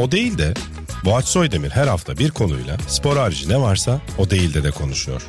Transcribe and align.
O 0.00 0.12
değil 0.12 0.38
de 0.38 0.54
Boğaç 1.04 1.24
Soydemir 1.24 1.70
her 1.70 1.86
hafta 1.86 2.18
bir 2.18 2.30
konuyla 2.30 2.78
spor 2.78 3.16
harici 3.16 3.48
ne 3.48 3.60
varsa 3.60 4.00
o 4.18 4.30
değil 4.30 4.54
de 4.54 4.64
de 4.64 4.70
konuşuyor. 4.70 5.22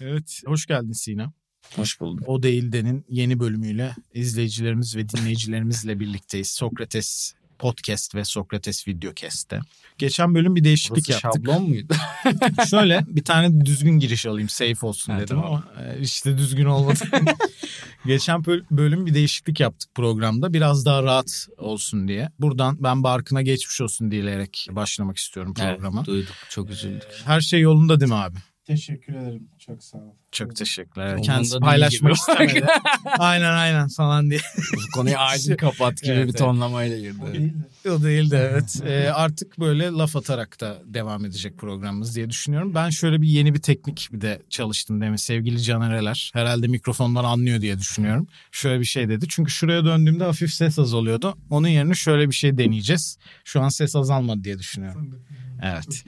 Evet, 0.00 0.42
hoş 0.46 0.66
geldin 0.66 0.92
Sina. 0.92 1.32
Hoş 1.76 2.00
bulduk. 2.00 2.28
O 2.28 2.42
Değilde'nin 2.42 3.04
yeni 3.08 3.40
bölümüyle 3.40 3.94
izleyicilerimiz 4.14 4.96
ve 4.96 5.08
dinleyicilerimizle 5.08 6.00
birlikteyiz. 6.00 6.48
Sokrates 6.48 7.34
Podcast 7.62 8.14
ve 8.14 8.24
Sokrates 8.24 8.88
Videocast'te. 8.88 9.60
Geçen 9.98 10.34
bölüm 10.34 10.56
bir 10.56 10.64
değişiklik 10.64 10.96
Burası 11.08 11.12
yaptık. 11.26 11.42
şablon 11.46 11.68
muydu? 11.68 11.94
Şöyle 12.70 13.04
bir 13.08 13.24
tane 13.24 13.66
düzgün 13.66 13.98
giriş 13.98 14.26
alayım 14.26 14.48
safe 14.48 14.86
olsun 14.86 15.14
dedim 15.16 15.26
tamam. 15.26 15.44
ama 15.76 15.94
işte 16.00 16.38
düzgün 16.38 16.64
olmadı. 16.64 16.98
Geçen 18.06 18.44
böl- 18.44 18.64
bölüm 18.70 19.06
bir 19.06 19.14
değişiklik 19.14 19.60
yaptık 19.60 19.94
programda. 19.94 20.52
Biraz 20.52 20.84
daha 20.86 21.02
rahat 21.02 21.48
olsun 21.58 22.08
diye. 22.08 22.28
Buradan 22.38 22.76
ben 22.82 23.02
Barkın'a 23.02 23.42
geçmiş 23.42 23.80
olsun 23.80 24.10
dileyerek 24.10 24.66
başlamak 24.70 25.16
istiyorum 25.16 25.54
programa. 25.54 25.98
Evet, 25.98 26.06
duyduk. 26.06 26.34
Çok 26.50 26.70
üzüldük. 26.70 27.08
Her 27.24 27.40
şey 27.40 27.60
yolunda 27.60 28.00
değil 28.00 28.10
mi 28.12 28.16
abi? 28.18 28.36
Teşekkür 28.66 29.14
ederim. 29.14 29.48
Çok 29.66 29.82
sağ 29.84 29.98
ol. 29.98 30.14
Çok 30.32 30.56
teşekkürler. 30.56 31.06
Yolunda 31.08 31.22
Kendisi 31.26 31.52
değil 31.52 31.60
paylaşmak 31.60 32.12
istemedi. 32.16 32.66
aynen 33.18 33.52
aynen 33.52 33.88
falan 33.88 34.30
diye. 34.30 34.40
Bu 34.74 34.80
konuyu 34.94 35.18
acil 35.18 35.56
kapat 35.56 36.02
gibi 36.02 36.12
Evet, 36.12 36.28
bir 36.28 36.32
tonlamayla 36.32 36.96
O 36.96 37.00
girdi. 37.00 37.32
değil 37.32 37.52
de. 37.84 37.90
O 37.90 38.02
değil 38.02 38.30
de 38.30 38.48
evet. 38.52 38.82
Ee, 38.86 39.10
artık 39.10 39.60
böyle 39.60 39.84
laf 39.90 40.16
atarak 40.16 40.60
da 40.60 40.78
devam 40.84 41.24
edecek 41.24 41.58
programımız 41.58 42.16
diye 42.16 42.30
düşünüyorum. 42.30 42.74
Ben 42.74 42.90
şöyle 42.90 43.22
bir 43.22 43.28
yeni 43.28 43.54
bir 43.54 43.60
teknik 43.60 44.08
bir 44.12 44.20
de 44.20 44.42
çalıştım 44.50 45.00
demin 45.00 45.16
sevgili 45.16 45.62
Canereler. 45.62 46.30
Herhalde 46.34 46.66
mikrofondan 46.66 47.24
anlıyor 47.24 47.60
diye 47.60 47.78
düşünüyorum. 47.78 48.26
Şöyle 48.52 48.80
bir 48.80 48.84
şey 48.84 49.08
dedi. 49.08 49.26
Çünkü 49.28 49.52
şuraya 49.52 49.84
döndüğümde 49.84 50.24
hafif 50.24 50.52
ses 50.54 50.78
az 50.78 50.94
oluyordu. 50.94 51.38
Onun 51.50 51.68
yerine 51.68 51.94
şöyle 51.94 52.28
bir 52.28 52.34
şey 52.34 52.58
deneyeceğiz. 52.58 53.18
Şu 53.44 53.60
an 53.60 53.68
ses 53.68 53.96
azalmadı 53.96 54.44
diye 54.44 54.58
düşünüyorum. 54.58 55.22
Evet. 55.62 56.04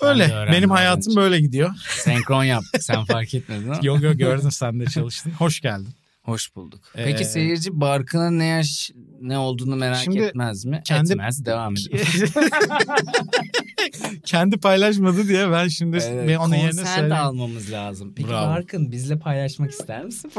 Öyle. 0.00 0.46
Benim 0.52 0.70
hayatım 0.70 1.12
öğrenci. 1.12 1.16
böyle 1.16 1.40
gidiyor. 1.40 1.70
Senkron 1.88 2.44
yaptık. 2.56 2.82
Sen 2.82 3.04
fark 3.04 3.34
etmedin 3.34 3.64
ama. 3.68 3.80
Yok 3.82 4.02
yok 4.02 4.18
gördün 4.18 4.48
sen 4.48 4.80
de 4.80 4.86
çalıştın. 4.86 5.30
Hoş 5.30 5.60
geldin. 5.60 5.88
Hoş 6.22 6.56
bulduk. 6.56 6.80
Ee, 6.94 7.04
Peki 7.04 7.24
seyirci 7.24 7.80
Barkın'ın 7.80 8.38
ne 8.38 8.44
yaş 8.46 8.90
ne 9.20 9.38
olduğunu 9.38 9.76
merak 9.76 9.96
Şimdi 9.96 10.18
etmez 10.18 10.64
mi? 10.64 10.82
kendi- 10.84 11.12
Etmez. 11.12 11.44
Devam 11.44 11.74
edelim. 11.90 12.28
Kendi 14.24 14.56
paylaşmadı 14.56 15.28
diye 15.28 15.50
ben 15.50 15.68
şimdi 15.68 15.98
Evet, 16.02 16.28
ben 16.28 16.36
onun 16.36 16.54
yerine 16.54 16.68
konser 16.70 16.84
de 16.86 16.94
söyleyeyim. 17.00 17.24
almamız 17.24 17.72
lazım. 17.72 18.12
Peki 18.16 18.28
Bravo. 18.28 18.46
Barkın 18.46 18.92
bizle 18.92 19.18
paylaşmak 19.18 19.70
ister 19.70 20.04
misin? 20.04 20.32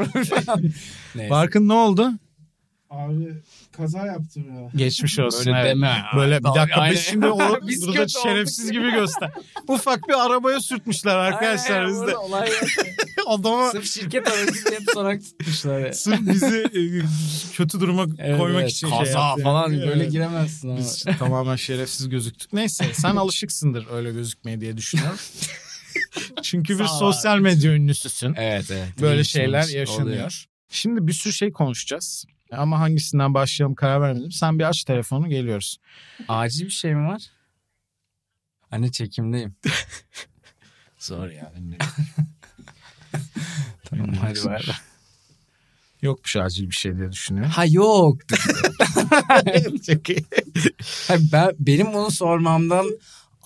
Barkın 1.29 1.67
ne 1.67 1.73
oldu? 1.73 2.11
Abi 2.89 3.33
kaza 3.77 4.05
yaptım 4.05 4.43
ya. 4.55 4.69
Geçmiş 4.75 5.19
olsun. 5.19 5.45
Böyle 5.45 5.57
evet. 5.59 5.69
deme. 5.75 6.03
Böyle 6.15 6.39
bir 6.39 6.43
dakika 6.43 6.81
Aynen. 6.81 6.95
biz 6.95 7.01
şimdi 7.01 7.27
o, 7.27 7.59
Biz 7.67 7.87
burada 7.87 8.07
şerefsiz 8.07 8.71
gibi 8.71 8.91
göster. 8.91 9.31
Ufak 9.67 10.07
bir 10.07 10.25
arabaya 10.25 10.59
sürtmüşler 10.59 11.15
arkadaşlar 11.15 11.87
bizde. 11.87 12.17
olay. 12.17 12.49
Adama 13.27 13.71
Sırf 13.71 13.85
şirket 13.85 14.27
aracı 14.27 14.65
diye 14.69 14.79
tutarak 14.79 15.21
tutmuşlar. 15.23 15.79
ya. 15.79 15.93
sırf 15.93 16.19
bizi 16.21 16.57
e, 16.57 16.81
kötü 17.53 17.79
duruma 17.79 18.05
Evet, 18.19 18.37
koymak 18.39 18.61
evet. 18.61 18.71
için 18.71 18.89
Kaza 18.89 19.05
şey 19.05 19.13
yaptı. 19.13 19.43
falan 19.43 19.73
Evet. 19.73 19.87
böyle 19.87 20.05
giremezsin 20.05 20.69
ama. 20.69 20.77
Biz 20.77 21.05
tamamen 21.19 21.55
şerefsiz 21.55 22.09
gözüktük. 22.09 22.53
Neyse 22.53 22.85
sen 22.93 23.15
alışıksındır 23.15 23.87
öyle 23.91 24.11
gözükmeye 24.11 24.61
diye 24.61 24.77
düşünüyorum. 24.77 25.17
Çünkü 26.43 26.79
bir 26.79 26.85
sosyal 26.85 27.39
medya 27.39 27.73
ünlüsüsün. 27.73 28.33
Evet 28.37 28.71
evet. 28.71 28.87
Böyle 29.01 29.23
şeyler 29.23 29.63
oluyor. 29.63 29.79
yaşanıyor. 29.79 30.45
Şimdi 30.69 31.07
bir 31.07 31.13
sürü 31.13 31.33
şey 31.33 31.51
konuşacağız. 31.51 32.25
Ama 32.51 32.79
hangisinden 32.79 33.33
başlayalım 33.33 33.75
karar 33.75 34.01
vermedim. 34.01 34.31
Sen 34.31 34.59
bir 34.59 34.63
aç 34.63 34.83
telefonu 34.83 35.29
geliyoruz. 35.29 35.77
Acil 36.27 36.65
bir 36.65 36.69
şey 36.69 36.95
mi 36.95 37.07
var? 37.07 37.21
Anne 38.71 38.91
çekimdeyim. 38.91 39.55
Zor 40.99 41.29
yani. 41.29 41.77
tamam 43.83 44.13
hadi 44.13 44.45
ver. 44.45 44.81
Yokmuş 46.01 46.35
acil 46.35 46.69
bir 46.69 46.75
şey 46.75 46.97
diye 46.97 47.11
düşünüyorum. 47.11 47.51
Ha 47.51 47.65
yok. 47.65 48.17
Çok 49.85 50.09
iyi. 50.09 50.25
Ben, 51.09 51.51
benim 51.59 51.87
onu 51.87 52.11
sormamdan 52.11 52.85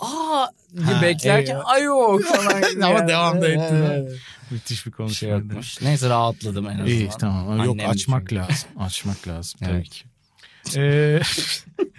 aa 0.02 0.46
diye 0.76 1.02
beklerken 1.02 1.54
eyvah. 1.54 1.66
ay 1.68 1.82
yok 1.82 2.22
falan. 2.24 2.72
gibi 2.72 2.84
Ama 2.84 2.98
yani. 2.98 3.08
devam 3.08 3.40
da 3.42 3.48
etti? 3.48 3.74
Evet. 3.74 4.12
Müthiş 4.50 4.86
bir 4.86 4.90
konuşma. 4.90 5.14
şey 5.14 5.28
yokmuş. 5.30 5.82
Neyse 5.82 6.08
rahatladım 6.08 6.66
en 6.66 6.70
azından. 6.74 6.86
İyi 6.86 7.08
tamam. 7.20 7.58
Yok 7.58 7.70
Annem 7.80 7.90
açmak 7.90 8.20
çünkü. 8.20 8.34
lazım. 8.36 8.68
Açmak 8.78 9.28
lazım 9.28 9.60
tabii 9.64 9.70
Evet. 9.72 9.90
ki. 9.90 10.04
Ee, 10.76 11.20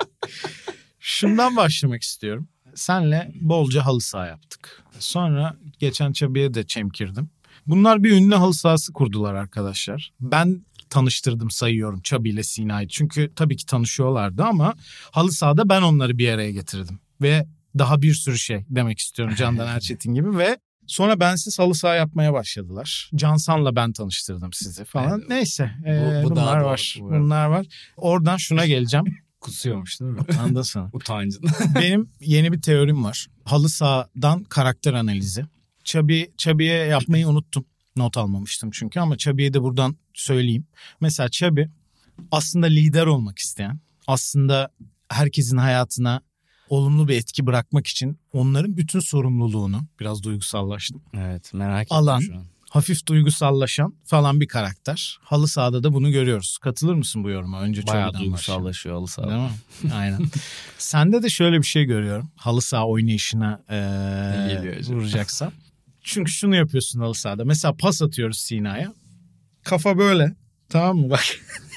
şundan 0.99 1.55
başlamak 1.55 2.01
istiyorum. 2.03 2.47
Senle 2.75 3.31
bolca 3.41 3.85
halı 3.85 4.01
saha 4.01 4.25
yaptık. 4.27 4.83
Sonra 4.99 5.57
geçen 5.79 6.11
Çabi'ye 6.13 6.53
de 6.53 6.65
çemkirdim. 6.67 7.29
Bunlar 7.67 8.03
bir 8.03 8.11
ünlü 8.11 8.35
halı 8.35 8.53
sahası 8.53 8.93
kurdular 8.93 9.33
arkadaşlar. 9.33 10.13
Ben 10.19 10.65
tanıştırdım 10.89 11.51
sayıyorum 11.51 12.01
Çabi 12.01 12.29
ile 12.29 12.43
Sina'yı. 12.43 12.87
Çünkü 12.87 13.31
tabii 13.35 13.55
ki 13.57 13.65
tanışıyorlardı 13.65 14.43
ama 14.43 14.73
halı 15.11 15.31
sahada 15.31 15.69
ben 15.69 15.81
onları 15.81 16.17
bir 16.17 16.29
araya 16.29 16.51
getirdim. 16.51 16.99
Ve 17.21 17.45
daha 17.77 18.01
bir 18.01 18.13
sürü 18.13 18.37
şey 18.39 18.65
demek 18.69 18.99
istiyorum 18.99 19.35
Candan 19.37 19.67
Erçetin 19.75 20.13
gibi 20.13 20.37
ve 20.37 20.57
sonra 20.87 21.19
bensiz 21.19 21.59
halı 21.59 21.75
saha 21.75 21.95
yapmaya 21.95 22.33
başladılar. 22.33 23.11
Cansan'la 23.15 23.75
ben 23.75 23.93
tanıştırdım 23.93 24.53
sizi 24.53 24.85
falan. 24.85 25.19
Evet. 25.19 25.29
Neyse 25.29 25.71
ee, 25.85 26.21
bu 26.23 26.35
daha 26.35 26.45
bunlar 26.45 26.59
doğru, 26.59 26.65
var. 26.65 26.97
bu. 26.99 27.09
Bunlar 27.09 27.45
var. 27.45 27.65
Oradan 27.97 28.37
şuna 28.37 28.65
geleceğim. 28.65 29.05
Kusuyormuş 29.41 29.99
değil 29.99 30.11
mi? 30.11 30.19
Anladın 30.39 30.61
sana. 30.61 30.89
Utancın. 30.93 31.45
Benim 31.75 32.09
yeni 32.19 32.53
bir 32.53 32.61
teorim 32.61 33.03
var. 33.03 33.27
Halı 33.45 33.69
sahadan 33.69 34.43
karakter 34.43 34.93
analizi. 34.93 35.45
Çabi, 35.83 36.31
Çabi'ye 36.37 36.85
yapmayı 36.85 37.27
unuttum. 37.27 37.65
Not 37.95 38.17
almamıştım 38.17 38.71
çünkü 38.71 38.99
ama 38.99 39.17
Çabi'ye 39.17 39.53
de 39.53 39.61
buradan 39.61 39.95
söyleyeyim. 40.13 40.67
Mesela 41.01 41.29
Çabi 41.29 41.69
aslında 42.31 42.65
lider 42.65 43.05
olmak 43.05 43.39
isteyen, 43.39 43.79
aslında 44.07 44.71
herkesin 45.09 45.57
hayatına 45.57 46.21
olumlu 46.69 47.07
bir 47.07 47.17
etki 47.17 47.45
bırakmak 47.45 47.87
için 47.87 48.19
onların 48.33 48.77
bütün 48.77 48.99
sorumluluğunu, 48.99 49.81
biraz 49.99 50.23
duygusallaştım, 50.23 51.01
evet 51.17 51.53
merak 51.53 51.83
ettim 51.83 51.97
Alan. 51.97 52.19
şu 52.19 52.35
an. 52.35 52.45
hafif 52.69 53.07
duygusallaşan 53.07 53.93
falan 54.05 54.39
bir 54.39 54.47
karakter. 54.47 55.17
Halı 55.23 55.47
sahada 55.47 55.83
da 55.83 55.93
bunu 55.93 56.11
görüyoruz. 56.11 56.57
Katılır 56.57 56.93
mısın 56.93 57.23
bu 57.23 57.29
yoruma? 57.29 57.61
Önce 57.61 57.87
Bayağı 57.87 58.13
duygusallaşıyor 58.13 58.95
halı 58.95 59.07
saha. 59.07 59.29
Değil 59.29 59.41
mi? 59.41 59.93
Aynen. 59.93 60.19
Sende 60.77 61.23
de 61.23 61.29
şöyle 61.29 61.57
bir 61.57 61.67
şey 61.67 61.85
görüyorum. 61.85 62.31
Halı 62.35 62.61
saha 62.61 62.87
oynayışına 62.87 63.61
acaba? 63.67 64.95
vuracaksan. 64.95 65.51
Çünkü 66.03 66.31
şunu 66.31 66.55
yapıyorsun 66.55 66.99
halı 66.99 67.15
sahada. 67.15 67.45
Mesela 67.45 67.73
pas 67.73 68.01
atıyoruz 68.01 68.37
Sina'ya. 68.37 68.93
Kafa 69.63 69.97
böyle. 69.97 70.35
Tamam 70.69 70.97
mı? 70.97 71.09
Bak. 71.09 71.23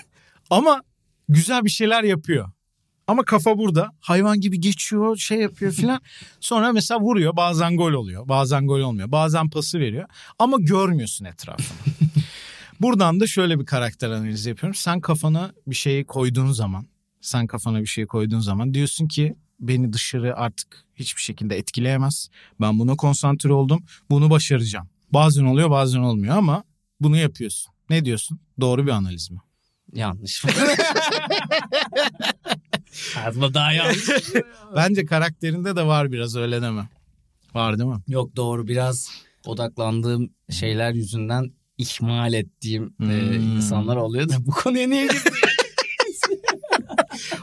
Ama 0.51 0.83
güzel 1.29 1.65
bir 1.65 1.71
şeyler 1.71 2.05
yapıyor. 2.05 2.51
Ama 3.07 3.25
kafa 3.25 3.59
burada. 3.59 3.93
Hayvan 4.01 4.41
gibi 4.41 4.61
geçiyor, 4.61 5.17
şey 5.17 5.39
yapıyor 5.39 5.73
filan. 5.73 6.01
Sonra 6.41 6.73
mesela 6.73 7.01
vuruyor. 7.01 7.37
Bazen 7.37 7.77
gol 7.77 7.93
oluyor. 7.93 8.29
Bazen 8.29 8.67
gol 8.67 8.81
olmuyor. 8.81 9.13
Bazen 9.13 9.51
pası 9.51 9.81
veriyor. 9.81 10.09
Ama 10.39 10.57
görmüyorsun 10.61 11.25
etrafını. 11.25 11.77
Buradan 12.81 13.21
da 13.21 13.27
şöyle 13.27 13.61
bir 13.61 13.67
karakter 13.67 14.11
analizi 14.11 14.49
yapıyorum. 14.49 14.75
Sen 14.75 15.01
kafana 15.01 15.53
bir 15.67 15.75
şeyi 15.75 16.05
koyduğun 16.05 16.53
zaman, 16.53 16.87
sen 17.21 17.47
kafana 17.47 17.81
bir 17.81 17.87
şey 17.87 18.07
koyduğun 18.07 18.41
zaman 18.41 18.75
diyorsun 18.75 19.09
ki 19.09 19.37
beni 19.61 19.93
dışarı 19.93 20.37
artık 20.37 20.85
hiçbir 20.95 21.23
şekilde 21.23 21.57
etkileyemez. 21.59 22.29
Ben 22.61 22.79
buna 22.79 22.97
konsantre 22.97 23.53
oldum. 23.53 23.85
Bunu 24.11 24.31
başaracağım. 24.31 24.89
Bazen 25.13 25.45
oluyor, 25.45 25.71
bazen 25.71 25.99
olmuyor 25.99 26.37
ama 26.37 26.65
bunu 27.01 27.17
yapıyorsun. 27.17 27.73
Ne 27.91 28.05
diyorsun? 28.05 28.41
Doğru 28.61 28.87
bir 28.87 28.91
analiz 28.91 29.31
mi? 29.31 29.39
Yanlış. 29.97 30.45
Hayatımda 33.15 33.55
daha 33.55 33.73
yanlış. 33.73 34.09
Bence 34.77 35.05
karakterinde 35.07 35.77
de 35.77 35.87
var 35.87 36.13
biraz 36.13 36.37
öyle 36.37 36.63
deme. 36.63 36.89
Var 37.55 37.79
değil 37.79 37.91
mi? 37.91 37.97
Yok 38.09 38.37
doğru 38.37 38.69
biraz 38.69 39.11
odaklandığım 39.47 40.31
şeyler 40.51 40.93
yüzünden 40.93 41.53
ihmal 41.79 42.33
ettiğim 42.33 42.85
e, 42.85 43.05
Hmm. 43.05 43.57
insanlar 43.57 43.97
oluyor 43.97 44.29
da 44.29 44.35
bu 44.47 44.51
konuya 44.51 44.89
niye 44.89 45.03
girdin? 45.07 45.33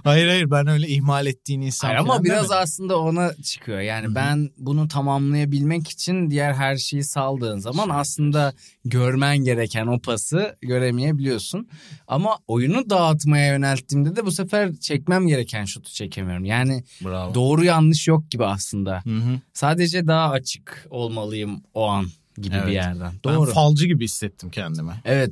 Hayır 0.04 0.28
hayır 0.28 0.52
ben 0.52 0.68
öyle 0.68 0.88
ihmal 0.88 1.26
ettiğin 1.26 1.62
insan 1.62 1.88
Hayır, 1.88 2.00
ama 2.00 2.24
biraz 2.24 2.38
demedim. 2.38 2.58
aslında 2.60 3.00
ona 3.00 3.34
çıkıyor. 3.34 3.80
Yani 3.80 4.06
Hı-hı. 4.06 4.16
ben 4.16 4.50
bunu 4.58 4.88
tamamlayabilmek 4.88 5.88
için 5.90 6.32
diğer 6.32 6.54
her 6.54 6.78
şeyi 6.78 7.04
saldığın 7.04 7.58
zaman 7.60 7.90
aslında 7.90 8.54
görmen 8.86 9.38
gereken 9.38 9.88
o 9.88 10.00
pası 10.00 10.58
göremeyebiliyorsun. 10.62 11.68
Ama 12.08 12.38
oyunu 12.48 12.90
dağıtmaya 12.90 13.48
yönelttiğimde 13.48 14.16
de 14.16 14.26
bu 14.26 14.32
sefer 14.32 14.76
çekmem 14.76 15.28
gereken 15.28 15.66
şutu 15.66 15.92
çekemiyorum. 15.92 16.46
Yani 16.46 16.84
Bravo. 17.06 17.34
doğru 17.34 17.64
yanlış 17.66 18.08
yok 18.08 18.32
gibi 18.32 18.46
aslında. 18.46 19.02
Hı 19.04 19.10
hı. 19.16 19.40
Sadece 19.54 20.08
daha 20.08 20.30
açık 20.30 20.88
olmalıyım 20.90 21.64
o 21.74 21.88
an 21.88 22.06
gibi 22.42 22.56
Evet. 22.56 22.68
bir 22.68 22.72
yerden. 22.72 23.12
Ben 23.26 23.34
Doğru. 23.34 23.52
falcı 23.54 23.86
gibi 23.88 24.04
hissettim 24.04 24.50
kendimi. 24.50 24.92
Evet. 25.06 25.32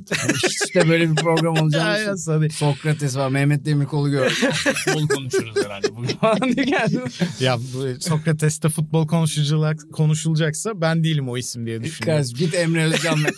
De 0.74 0.88
böyle 0.88 1.10
bir 1.10 1.14
program 1.16 1.56
olacağını 1.56 2.50
Sokrates 2.52 3.16
var, 3.16 3.28
Mehmet 3.28 3.64
Demirkol'u 3.64 4.10
gördüm. 4.10 4.36
Futbol 4.52 5.08
konuşuruz 5.08 5.64
herhalde 5.64 5.96
bugün 5.96 6.16
ya 7.40 7.58
bu 7.58 8.00
Sokrates'te 8.00 8.68
futbol 8.68 9.06
konuşulacak, 9.06 9.80
konuşulacaksa 9.92 10.80
ben 10.80 11.04
değilim 11.04 11.28
o 11.28 11.36
isim 11.38 11.66
diye 11.66 11.82
düşünüyorum. 11.84 12.22
Kardeşim 12.24 12.38
git 12.46 12.54
Emre 12.54 12.84
Özcan'la. 12.84 13.28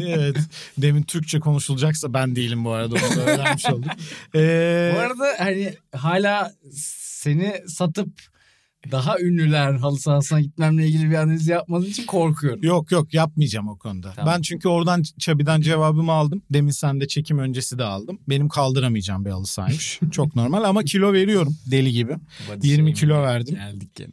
evet. 0.00 0.36
Demin 0.78 1.02
Türkçe 1.02 1.40
konuşulacaksa 1.40 2.14
ben 2.14 2.36
değilim 2.36 2.64
bu 2.64 2.70
arada. 2.70 2.94
Onu 2.94 3.16
da 3.16 3.20
öğrenmiş 3.20 3.66
olduk. 3.66 3.90
Ee, 4.34 4.92
Bu 4.96 4.98
arada 5.00 5.26
hani 5.38 5.74
hala 5.96 6.52
seni 6.72 7.54
satıp 7.68 8.08
daha 8.92 9.20
ünlüler 9.20 9.72
halı 9.74 9.98
sahasına 9.98 10.40
gitmemle 10.40 10.86
ilgili 10.86 11.10
bir 11.10 11.14
analiz 11.14 11.48
yapmadığın 11.48 11.86
için 11.86 12.06
korkuyorum. 12.06 12.62
Yok 12.62 12.92
yok 12.92 13.14
yapmayacağım 13.14 13.68
o 13.68 13.78
konuda. 13.78 14.12
Tamam. 14.16 14.34
Ben 14.34 14.42
çünkü 14.42 14.68
oradan 14.68 15.02
Çabi'den 15.18 15.60
cevabımı 15.60 16.12
aldım. 16.12 16.42
Demin 16.50 16.70
sen 16.70 17.00
de 17.00 17.08
çekim 17.08 17.38
öncesi 17.38 17.78
de 17.78 17.84
aldım. 17.84 18.18
Benim 18.28 18.48
kaldıramayacağım 18.48 19.24
bir 19.24 19.30
halı 19.30 19.46
sahaymış. 19.46 20.00
Çok 20.10 20.36
normal 20.36 20.64
ama 20.64 20.82
kilo 20.82 21.12
veriyorum 21.12 21.56
deli 21.70 21.92
gibi. 21.92 22.16
20 22.62 22.94
kilo 22.94 23.22
verdim. 23.22 23.54
Geldik 23.54 23.94
gene. 23.94 24.12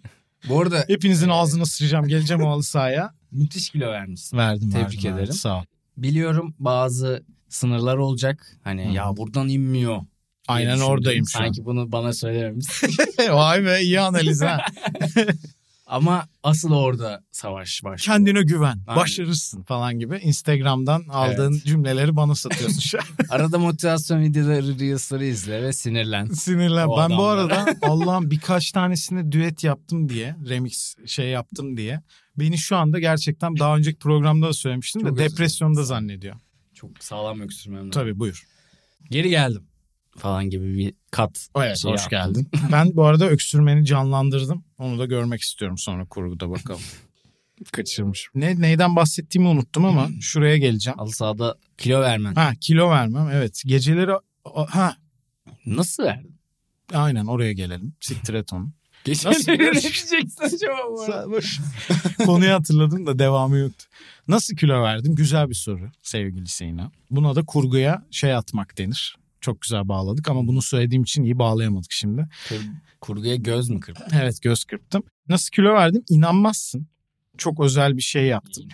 Bu 0.49 0.61
arada 0.61 0.83
Hepinizin 0.87 1.29
ağzını 1.29 1.65
sıçacağım. 1.65 2.07
Geleceğim 2.07 2.43
o 2.43 2.49
halı 2.49 2.63
sahaya. 2.63 3.13
müthiş 3.31 3.69
kilo 3.69 3.91
vermişsin. 3.91 4.37
Verdim 4.37 4.69
Tebrik 4.69 4.85
verdim, 4.85 5.03
verdim. 5.03 5.17
ederim. 5.17 5.33
Sağ 5.33 5.57
ol. 5.59 5.63
Biliyorum 5.97 6.55
bazı 6.59 7.23
sınırlar 7.49 7.97
olacak. 7.97 8.57
Hani 8.63 8.89
Hı. 8.89 8.93
ya 8.93 9.17
buradan 9.17 9.47
inmiyor. 9.49 10.01
Aynen 10.47 10.79
oradayım 10.79 11.25
şu 11.27 11.39
an. 11.39 11.43
Sanki 11.43 11.65
bunu 11.65 11.91
bana 11.91 12.13
söylememişsin. 12.13 12.89
Vay 13.29 13.65
be 13.65 13.81
iyi 13.81 13.99
analiz 13.99 14.41
ha. 14.41 14.65
Ama 15.87 16.27
asıl 16.43 16.71
orada 16.71 17.23
savaş 17.31 17.83
başlıyor. 17.83 18.17
Kendine 18.17 18.41
güven. 18.41 18.79
Aynen. 18.87 19.01
Başarırsın 19.01 19.63
falan 19.63 19.99
gibi. 19.99 20.17
Instagram'dan 20.17 21.03
aldığın 21.09 21.61
cümleleri 21.65 22.15
bana 22.15 22.35
satıyorsun 22.35 22.79
şu 22.79 22.97
an. 22.99 23.03
Arada 23.29 23.59
motivasyon 23.59 24.21
videoları, 24.21 24.79
reels'ları 24.79 25.25
izle 25.25 25.63
ve 25.63 25.73
sinirlen. 25.73 26.25
Sinirlen. 26.25 26.87
O 26.87 26.97
Ben 26.97 27.09
bu 27.09 27.27
adamlara. 27.27 27.57
arada 27.63 27.75
Allah'ım 27.81 28.31
birkaç 28.31 28.71
tanesini 28.71 29.31
düet 29.31 29.63
yaptım 29.63 30.09
diye, 30.09 30.35
remix 30.49 30.95
şey 31.05 31.27
yaptım 31.29 31.77
diye. 31.77 32.01
Beni 32.37 32.57
şu 32.57 32.75
anda 32.77 32.99
gerçekten 32.99 33.57
daha 33.59 33.77
önceki 33.77 33.99
programda 33.99 34.47
da 34.47 34.53
söylemiştim 34.53 35.01
Çok 35.01 35.17
de 35.17 35.23
depresyonda 35.29 35.83
zannediyor. 35.83 36.35
Çok 36.73 36.89
sağlam 36.99 37.41
öksürmem 37.41 37.79
lazım. 37.79 37.91
Tabii 37.91 38.19
buyur. 38.19 38.43
Geri 39.11 39.29
geldim. 39.29 39.63
Falan 40.17 40.49
gibi 40.49 40.77
bir 40.77 40.93
kat. 41.11 41.47
Evet 41.55 41.77
şey 41.77 41.91
hoş 41.91 42.11
yaptım. 42.11 42.33
geldin. 42.33 42.49
ben 42.71 42.95
bu 42.95 43.05
arada 43.05 43.29
öksürmeni 43.29 43.85
canlandırdım. 43.85 44.63
Onu 44.77 44.99
da 44.99 45.05
görmek 45.05 45.41
istiyorum 45.41 45.77
sonra 45.77 46.05
kurguda 46.05 46.49
bakalım. 46.49 46.81
Kaçırmış. 47.71 48.27
Ne, 48.35 48.61
neyden 48.61 48.95
bahsettiğimi 48.95 49.47
unuttum 49.49 49.85
ama 49.85 50.09
şuraya 50.21 50.57
geleceğim. 50.57 50.99
Halı 50.99 51.11
sahada 51.11 51.55
kilo 51.77 52.01
vermen. 52.01 52.35
Ha 52.35 52.53
kilo 52.61 52.89
vermem 52.89 53.29
evet. 53.33 53.61
Geceleri 53.65 54.11
ha 54.69 54.97
Nasıl 55.65 56.03
verdin? 56.03 56.35
aynen 56.93 57.25
oraya 57.25 57.53
gelelim. 57.53 57.93
Siktir 57.99 58.33
et 58.33 58.53
onu. 58.53 58.71
Geçen 59.05 59.31
ne 59.31 59.71
diyeceksin 59.71 60.27
acaba 60.41 60.77
bu. 61.27 61.39
Konuyu 62.25 62.53
hatırladım 62.53 63.05
da 63.05 63.19
devamı 63.19 63.57
yoktu. 63.57 63.85
Nasıl 64.27 64.55
kilo 64.55 64.83
verdim? 64.83 65.15
Güzel 65.15 65.49
bir 65.49 65.55
soru 65.55 65.89
sevgili 66.01 66.47
Seyna. 66.47 66.91
Buna 67.11 67.35
da 67.35 67.45
kurguya 67.45 68.05
şey 68.11 68.33
atmak 68.33 68.77
denir. 68.77 69.17
Çok 69.45 69.61
güzel 69.61 69.87
bağladık 69.87 70.29
ama 70.29 70.47
bunu 70.47 70.61
söylediğim 70.61 71.03
için 71.03 71.23
iyi 71.23 71.39
bağlayamadık 71.39 71.91
şimdi. 71.91 72.27
Kır- 72.49 72.61
Kurguya 73.01 73.35
göz 73.35 73.69
mü 73.69 73.79
kırdın? 73.79 74.03
Evet 74.13 74.41
göz 74.41 74.63
kırptım. 74.63 75.03
Nasıl 75.29 75.49
kilo 75.51 75.73
verdim? 75.73 76.03
İnanmazsın. 76.09 76.87
Çok 77.37 77.59
özel 77.59 77.97
bir 77.97 78.01
şey 78.01 78.25
yaptım. 78.25 78.67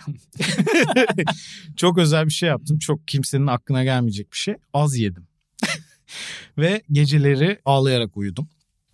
Çok 1.76 1.98
özel 1.98 2.26
bir 2.26 2.30
şey 2.32 2.48
yaptım. 2.48 2.78
Çok 2.78 3.08
kimsenin 3.08 3.46
aklına 3.46 3.84
gelmeyecek 3.84 4.32
bir 4.32 4.36
şey. 4.36 4.54
Az 4.72 4.96
yedim. 4.96 5.26
Ve 6.58 6.82
geceleri 6.92 7.58
ağlayarak 7.64 8.16
uyudum. 8.16 8.48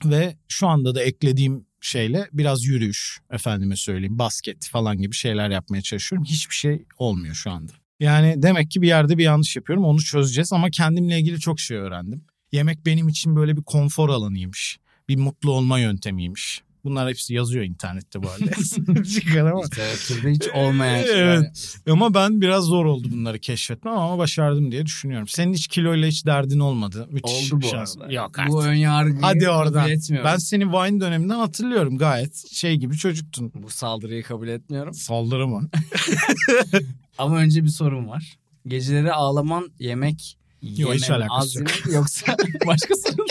Ve 0.05 0.37
şu 0.49 0.69
anda 0.69 0.95
da 0.95 1.03
eklediğim 1.03 1.67
şeyle 1.81 2.29
biraz 2.33 2.65
yürüyüş, 2.65 3.19
efendime 3.31 3.77
söyleyeyim, 3.77 4.19
basket 4.19 4.69
falan 4.69 4.99
gibi 4.99 5.15
şeyler 5.15 5.51
yapmaya 5.51 5.83
çalışıyorum. 5.83 6.25
Hiçbir 6.25 6.55
şey 6.55 6.85
olmuyor 6.99 7.35
şu 7.35 7.51
anda. 7.51 7.73
Yani 8.01 8.35
demek 8.43 8.71
ki 8.71 8.83
bir 8.83 8.87
yerde 8.89 9.19
bir 9.19 9.25
yanlış 9.25 9.57
yapıyorum. 9.57 9.85
Onu 9.85 9.99
çözeceğiz 10.03 10.53
ama 10.53 10.71
kendimle 10.71 11.19
ilgili 11.19 11.41
çok 11.41 11.61
şey 11.61 11.77
öğrendim. 11.77 12.25
Yemek 12.53 12.87
benim 12.87 13.09
için 13.09 13.37
böyle 13.37 13.57
bir 13.57 13.63
konfor 13.63 14.09
alanıymış. 14.09 14.79
Bir 15.09 15.17
mutlu 15.17 15.53
olma 15.53 15.79
yöntemiymiş. 15.79 16.63
Bunlar 16.85 17.09
hepsi 17.09 17.35
yazıyor 17.35 17.65
internette 17.65 18.23
bu 18.23 18.27
arada. 18.31 19.05
Çıkaramam. 19.05 19.63
Literatürde 19.65 20.31
hiç 20.31 20.49
olmayan 20.55 21.03
şeyler. 21.05 21.17
Evet. 21.37 21.77
Ama 21.91 22.15
ben 22.15 22.41
biraz 22.41 22.65
zor 22.65 22.85
oldu 22.85 23.09
bunları 23.13 23.39
keşfetmem 23.39 23.95
ama 23.95 24.19
başardım 24.19 24.73
diye 24.73 24.87
düşünüyorum. 24.87 25.29
Senin 25.29 25.55
hiç 25.55 25.69
kiloyla 25.69 26.09
hiç 26.09 26.27
derdin 26.27 26.59
olmadı. 26.59 27.09
Müthiş 27.11 27.53
Oldu 27.53 27.63
bu 27.63 27.67
şans. 27.69 27.97
arada. 27.99 28.13
Yok 28.13 28.31
Bu 28.49 28.59
artık. 28.59 28.71
ön 28.71 28.75
yargıyı 28.75 29.21
Hadi 29.23 29.49
oradan. 29.51 29.91
etmiyorum. 29.91 30.31
Ben 30.33 30.37
seni 30.37 30.73
Vine 30.73 31.01
döneminden 31.01 31.39
hatırlıyorum 31.39 31.99
gayet. 31.99 32.53
Şey 32.53 32.77
gibi 32.77 32.97
çocuktun. 32.97 33.53
Bu 33.55 33.71
saldırıyı 33.71 34.23
kabul 34.23 34.49
etmiyorum. 34.49 34.95
Saldırı 34.95 35.49
mı? 35.49 35.69
Ama 37.19 37.37
önce 37.37 37.65
bir 37.65 37.69
sorum 37.69 38.09
var. 38.09 38.39
Geceleri 38.67 39.13
ağlaman 39.13 39.71
yemek 39.79 40.39
Yok, 40.63 40.95
hiç 40.95 41.11
alakası 41.11 41.35
az 41.35 41.55
yok. 41.57 41.69
yemek 41.87 41.95
yoksa 41.95 42.37
başka 42.67 42.95
sorun. 42.95 43.27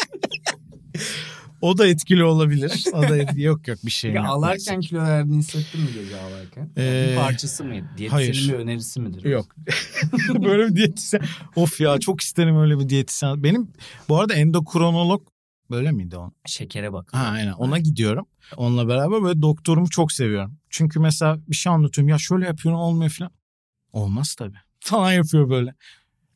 O 1.62 1.78
da 1.78 1.88
etkili 1.88 2.24
olabilir. 2.24 2.84
O 2.94 3.02
da 3.02 3.18
etkili. 3.18 3.42
Yok 3.44 3.68
yok 3.68 3.78
bir 3.86 3.92
şey 3.92 4.12
Ya 4.12 4.22
yok. 4.22 4.26
ağlarken 4.30 4.82
kilo 4.82 5.00
verdiğini 5.00 5.38
hissettin 5.40 5.82
mi 5.82 5.88
gece 5.94 6.22
ağlarken? 6.22 6.70
Ee, 6.78 7.08
bir 7.12 7.16
parçası 7.16 7.64
mıydı? 7.64 7.86
Diyetisyenin 7.98 8.54
bir 8.54 8.64
önerisi 8.64 9.00
midir? 9.00 9.24
Yok. 9.24 9.56
böyle 10.44 10.68
bir 10.68 10.76
diyetisyen. 10.76 11.22
Of 11.56 11.82
ya 11.82 12.00
çok 12.00 12.22
isterim 12.22 12.58
öyle 12.60 12.80
bir 12.80 12.90
diyetisyen. 12.90 13.44
Benim 13.44 13.68
bu 14.10 14.20
arada 14.20 14.34
endokronolog 14.34 15.28
böyle 15.72 15.92
miydi 15.92 16.18
o? 16.18 16.32
Şekere 16.46 16.94
bak. 16.94 17.14
Ha 17.14 17.24
aynen 17.24 17.52
ona 17.52 17.78
gidiyorum. 17.80 18.26
Onunla 18.58 18.88
beraber 18.88 19.24
böyle 19.24 19.42
doktorumu 19.42 19.90
çok 19.90 20.12
seviyorum. 20.12 20.58
Çünkü 20.70 21.00
mesela 21.00 21.40
bir 21.48 21.56
şey 21.56 21.72
anlatıyorum 21.74 22.10
ya 22.10 22.18
şöyle 22.18 22.46
yapıyorum 22.46 22.80
olmuyor 22.82 23.12
falan. 23.12 23.32
Olmaz 23.94 24.36
tabii. 24.36 24.58
Falan 24.80 25.12
yapıyor 25.12 25.50
böyle. 25.50 25.74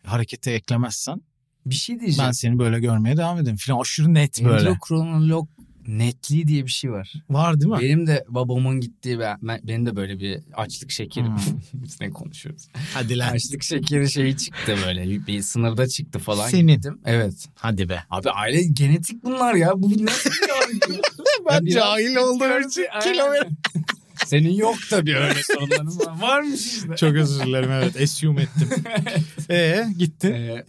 Harekete 0.06 0.51
eklemezsen 0.51 1.21
Bir 1.65 1.75
şey 1.75 2.00
diyeceğim. 2.00 2.27
ben 2.27 2.31
seni 2.31 2.59
böyle 2.59 2.80
görmeye 2.80 3.18
devam 3.18 3.39
ederim 3.39 3.57
falan. 3.57 3.81
Aşırı 3.81 4.13
net 4.13 4.44
böyle. 4.44 4.69
Endokrinolog 4.69 5.48
netliği 5.88 6.48
diye 6.48 6.65
bir 6.65 6.71
şey 6.71 6.92
var. 6.92 7.13
Var 7.30 7.62
değil 7.62 7.71
mi? 7.71 7.80
Benim 7.81 8.07
de 8.07 8.25
babamın 8.27 8.80
gittiği 8.81 9.20
ve 9.20 9.36
ben, 9.41 9.60
benim 9.63 9.86
de 9.86 9.96
böyle 9.96 10.20
bir 10.20 10.39
açlık 10.53 10.91
şekeri. 10.91 11.25
Hmm. 11.25 11.38
Biz 11.74 12.01
ne 12.01 12.10
konuşuyoruz? 12.10 12.67
Hadi 12.93 13.17
lan. 13.17 13.34
Açlık 13.34 13.63
şekeri 13.63 14.12
şeyi 14.12 14.38
çıktı 14.38 14.75
böyle. 14.86 15.27
Bir 15.27 15.41
sınırda 15.41 15.88
çıktı 15.88 16.20
falan. 16.20 16.48
Senin. 16.48 16.67
Gittim. 16.75 17.00
Evet. 17.05 17.48
Hadi 17.55 17.89
be. 17.89 18.03
Abi 18.10 18.29
aile 18.29 18.63
genetik 18.63 19.24
bunlar 19.24 19.53
ya. 19.53 19.72
Bu 19.75 20.05
nasıl 20.05 20.29
bir? 20.89 21.01
Ben 21.50 21.65
Ya 21.65 21.72
cahil 21.72 22.15
olduğum 22.15 22.67
için 22.67 22.86
Aynen. 22.91 23.58
Senin 24.25 24.54
yok 24.54 24.75
tabii 24.90 25.18
öyle 25.18 25.42
sorunların 25.44 26.00
var. 26.00 26.22
Varmış 26.22 26.66
işte. 26.66 26.96
Çok 26.96 27.16
özür 27.16 27.46
dilerim 27.46 27.72
evet. 27.72 28.01
Assume 28.01 28.42
ettim. 28.42 28.70
Ee 29.50 29.86
gitti. 29.98 30.28
Ee, 30.28 30.66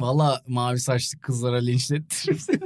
Valla 0.00 0.42
mavi 0.46 0.80
saçlı 0.80 1.18
kızlara 1.18 1.56
linçlettirim. 1.56 2.38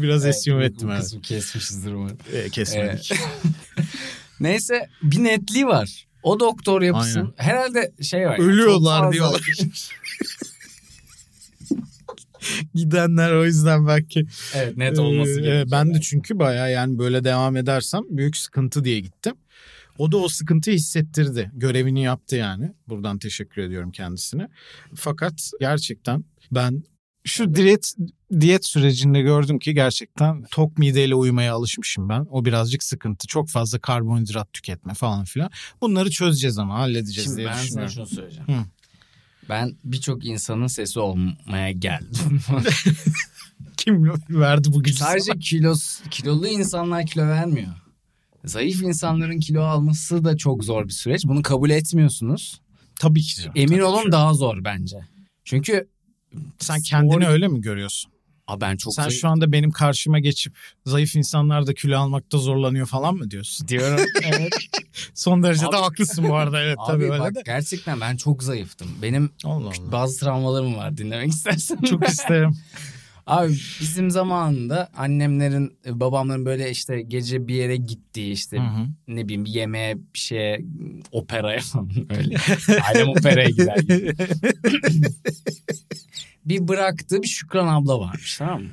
Biraz 0.00 0.26
assume 0.26 0.60
Bu 0.60 0.62
ettim 0.62 0.90
evet. 0.90 1.00
kısmı 1.00 1.22
kesmişizdir 1.22 1.92
umarım. 1.92 2.18
Ee, 2.32 2.50
kesmedik. 2.50 3.12
Neyse 4.40 4.88
bir 5.02 5.24
netliği 5.24 5.66
var. 5.66 6.06
O 6.22 6.40
doktor 6.40 6.82
yapısın. 6.82 7.20
Aynen. 7.20 7.32
Herhalde 7.36 7.92
şey 8.02 8.26
var. 8.26 8.38
Ölüyorlar 8.38 9.12
diyorlar. 9.12 9.40
Gidenler 12.74 13.32
o 13.32 13.44
yüzden 13.44 13.86
belki. 13.86 14.26
Evet 14.54 14.76
net 14.76 14.98
olması 14.98 15.30
Ee, 15.40 15.42
gerekiyor. 15.42 15.66
Ben 15.70 15.94
de 15.94 16.00
çünkü 16.00 16.38
baya 16.38 16.68
yani 16.68 16.98
böyle 16.98 17.24
devam 17.24 17.56
edersem 17.56 18.02
büyük 18.10 18.36
sıkıntı 18.36 18.84
diye 18.84 19.00
gittim. 19.00 19.34
O 19.98 20.12
da 20.12 20.16
o 20.16 20.28
sıkıntıyı 20.28 20.76
hissettirdi. 20.76 21.50
Görevini 21.54 22.02
yaptı 22.02 22.36
yani. 22.36 22.72
Buradan 22.88 23.18
teşekkür 23.18 23.62
ediyorum 23.62 23.90
kendisine. 23.90 24.48
Fakat 24.94 25.50
gerçekten 25.60 26.24
ben 26.52 26.82
şu 27.24 27.54
diyet 27.54 27.94
diyet 28.40 28.64
sürecinde 28.66 29.20
gördüm 29.20 29.58
ki 29.58 29.74
gerçekten 29.74 30.42
tok 30.50 30.78
mideyle 30.78 31.14
uyumaya 31.14 31.54
alışmışım 31.54 32.08
ben. 32.08 32.26
O 32.30 32.44
birazcık 32.44 32.82
sıkıntı. 32.82 33.26
Çok 33.26 33.48
fazla 33.48 33.78
karbonhidrat 33.78 34.52
tüketme 34.52 34.94
falan 34.94 35.24
filan. 35.24 35.50
Bunları 35.80 36.10
çözeceğiz 36.10 36.58
ama 36.58 36.74
halledeceğiz 36.78 37.24
Şimdi 37.24 37.36
diye 37.36 37.46
ben 37.46 37.52
sana 37.52 37.62
düşünüyorum. 37.64 37.92
şunu 37.94 38.06
söyleyeceğim. 38.06 38.48
Hı. 38.48 38.64
Ben 39.48 39.76
birçok 39.84 40.24
insanın 40.26 40.66
sesi 40.66 41.00
olmaya 41.00 41.72
geldim. 41.72 42.40
Kim 43.76 44.10
verdi 44.30 44.68
bu 44.72 44.82
gücü 44.82 44.96
Sadece 44.98 45.24
sana? 45.24 45.38
kilos, 45.38 46.00
kilolu 46.10 46.48
insanlar 46.48 47.06
kilo 47.06 47.22
vermiyor. 47.28 47.68
Zayıf 48.44 48.82
insanların 48.82 49.38
kilo 49.38 49.62
alması 49.62 50.24
da 50.24 50.36
çok 50.36 50.64
zor 50.64 50.84
bir 50.84 50.92
süreç. 50.92 51.24
Bunu 51.26 51.42
kabul 51.42 51.70
etmiyorsunuz. 51.70 52.60
Tabii 53.00 53.22
ki. 53.22 53.36
canım, 53.36 53.52
Emin 53.56 53.68
tabii 53.72 53.84
olun 53.84 54.04
ki. 54.04 54.12
daha 54.12 54.34
zor 54.34 54.64
bence. 54.64 54.96
Çünkü 55.44 55.88
Sen 56.58 56.80
kendini 56.82 57.14
spor- 57.24 57.28
öyle 57.32 57.48
mi 57.48 57.60
görüyorsun? 57.60 58.12
Aa, 58.48 58.60
ben 58.60 58.76
çok 58.76 58.94
Sen 58.94 59.02
zayıf 59.02 59.20
şu 59.20 59.28
anda 59.28 59.52
benim 59.52 59.70
karşıma 59.70 60.18
geçip 60.18 60.54
zayıf 60.86 61.14
insanlar 61.16 61.66
da 61.66 61.74
kilo 61.74 61.98
almakta 61.98 62.38
zorlanıyor 62.38 62.86
falan 62.86 63.14
mı 63.14 63.30
diyorsun? 63.30 63.68
diyorum. 63.68 64.04
evet. 64.24 64.52
Son 65.14 65.42
derece 65.42 65.62
de 65.62 65.66
Abi- 65.66 65.76
haklısın 65.76 66.28
bu 66.28 66.36
arada. 66.36 66.60
Evet 66.62 66.78
tabii 66.86 67.04
Abi 67.04 67.12
öyle 67.12 67.22
bak 67.22 67.34
de. 67.34 67.42
gerçekten 67.46 68.00
ben 68.00 68.16
çok 68.16 68.42
zayıftım. 68.42 68.88
Benim 69.02 69.30
Allah 69.44 69.68
Allah. 69.68 69.92
bazı 69.92 70.20
travmalarım 70.20 70.76
var 70.76 70.96
dinlemek 70.96 71.28
istersen. 71.32 71.76
Çok 71.76 72.08
isterim. 72.08 72.56
Abi 73.28 73.52
bizim 73.80 74.10
zamanında 74.10 74.88
annemlerin, 74.96 75.78
babamların 75.86 76.46
böyle 76.46 76.70
işte 76.70 77.02
gece 77.02 77.48
bir 77.48 77.54
yere 77.54 77.76
gittiği 77.76 78.32
işte 78.32 78.56
Hı 78.56 78.62
hı. 78.62 78.86
ne 79.08 79.24
bileyim 79.24 79.44
bir 79.44 79.50
yemeğe 79.50 79.96
bir 79.96 80.18
şeye 80.18 80.60
operaya 81.12 81.60
falan 81.60 81.90
öyle. 82.10 82.36
Ailem 82.88 83.08
operaya 83.08 83.48
gider 83.50 83.78
bir 86.44 86.68
bıraktığı 86.68 87.22
bir 87.22 87.28
Şükran 87.28 87.68
abla 87.68 88.00
varmış 88.00 88.38
tamam 88.38 88.62
mı? 88.62 88.70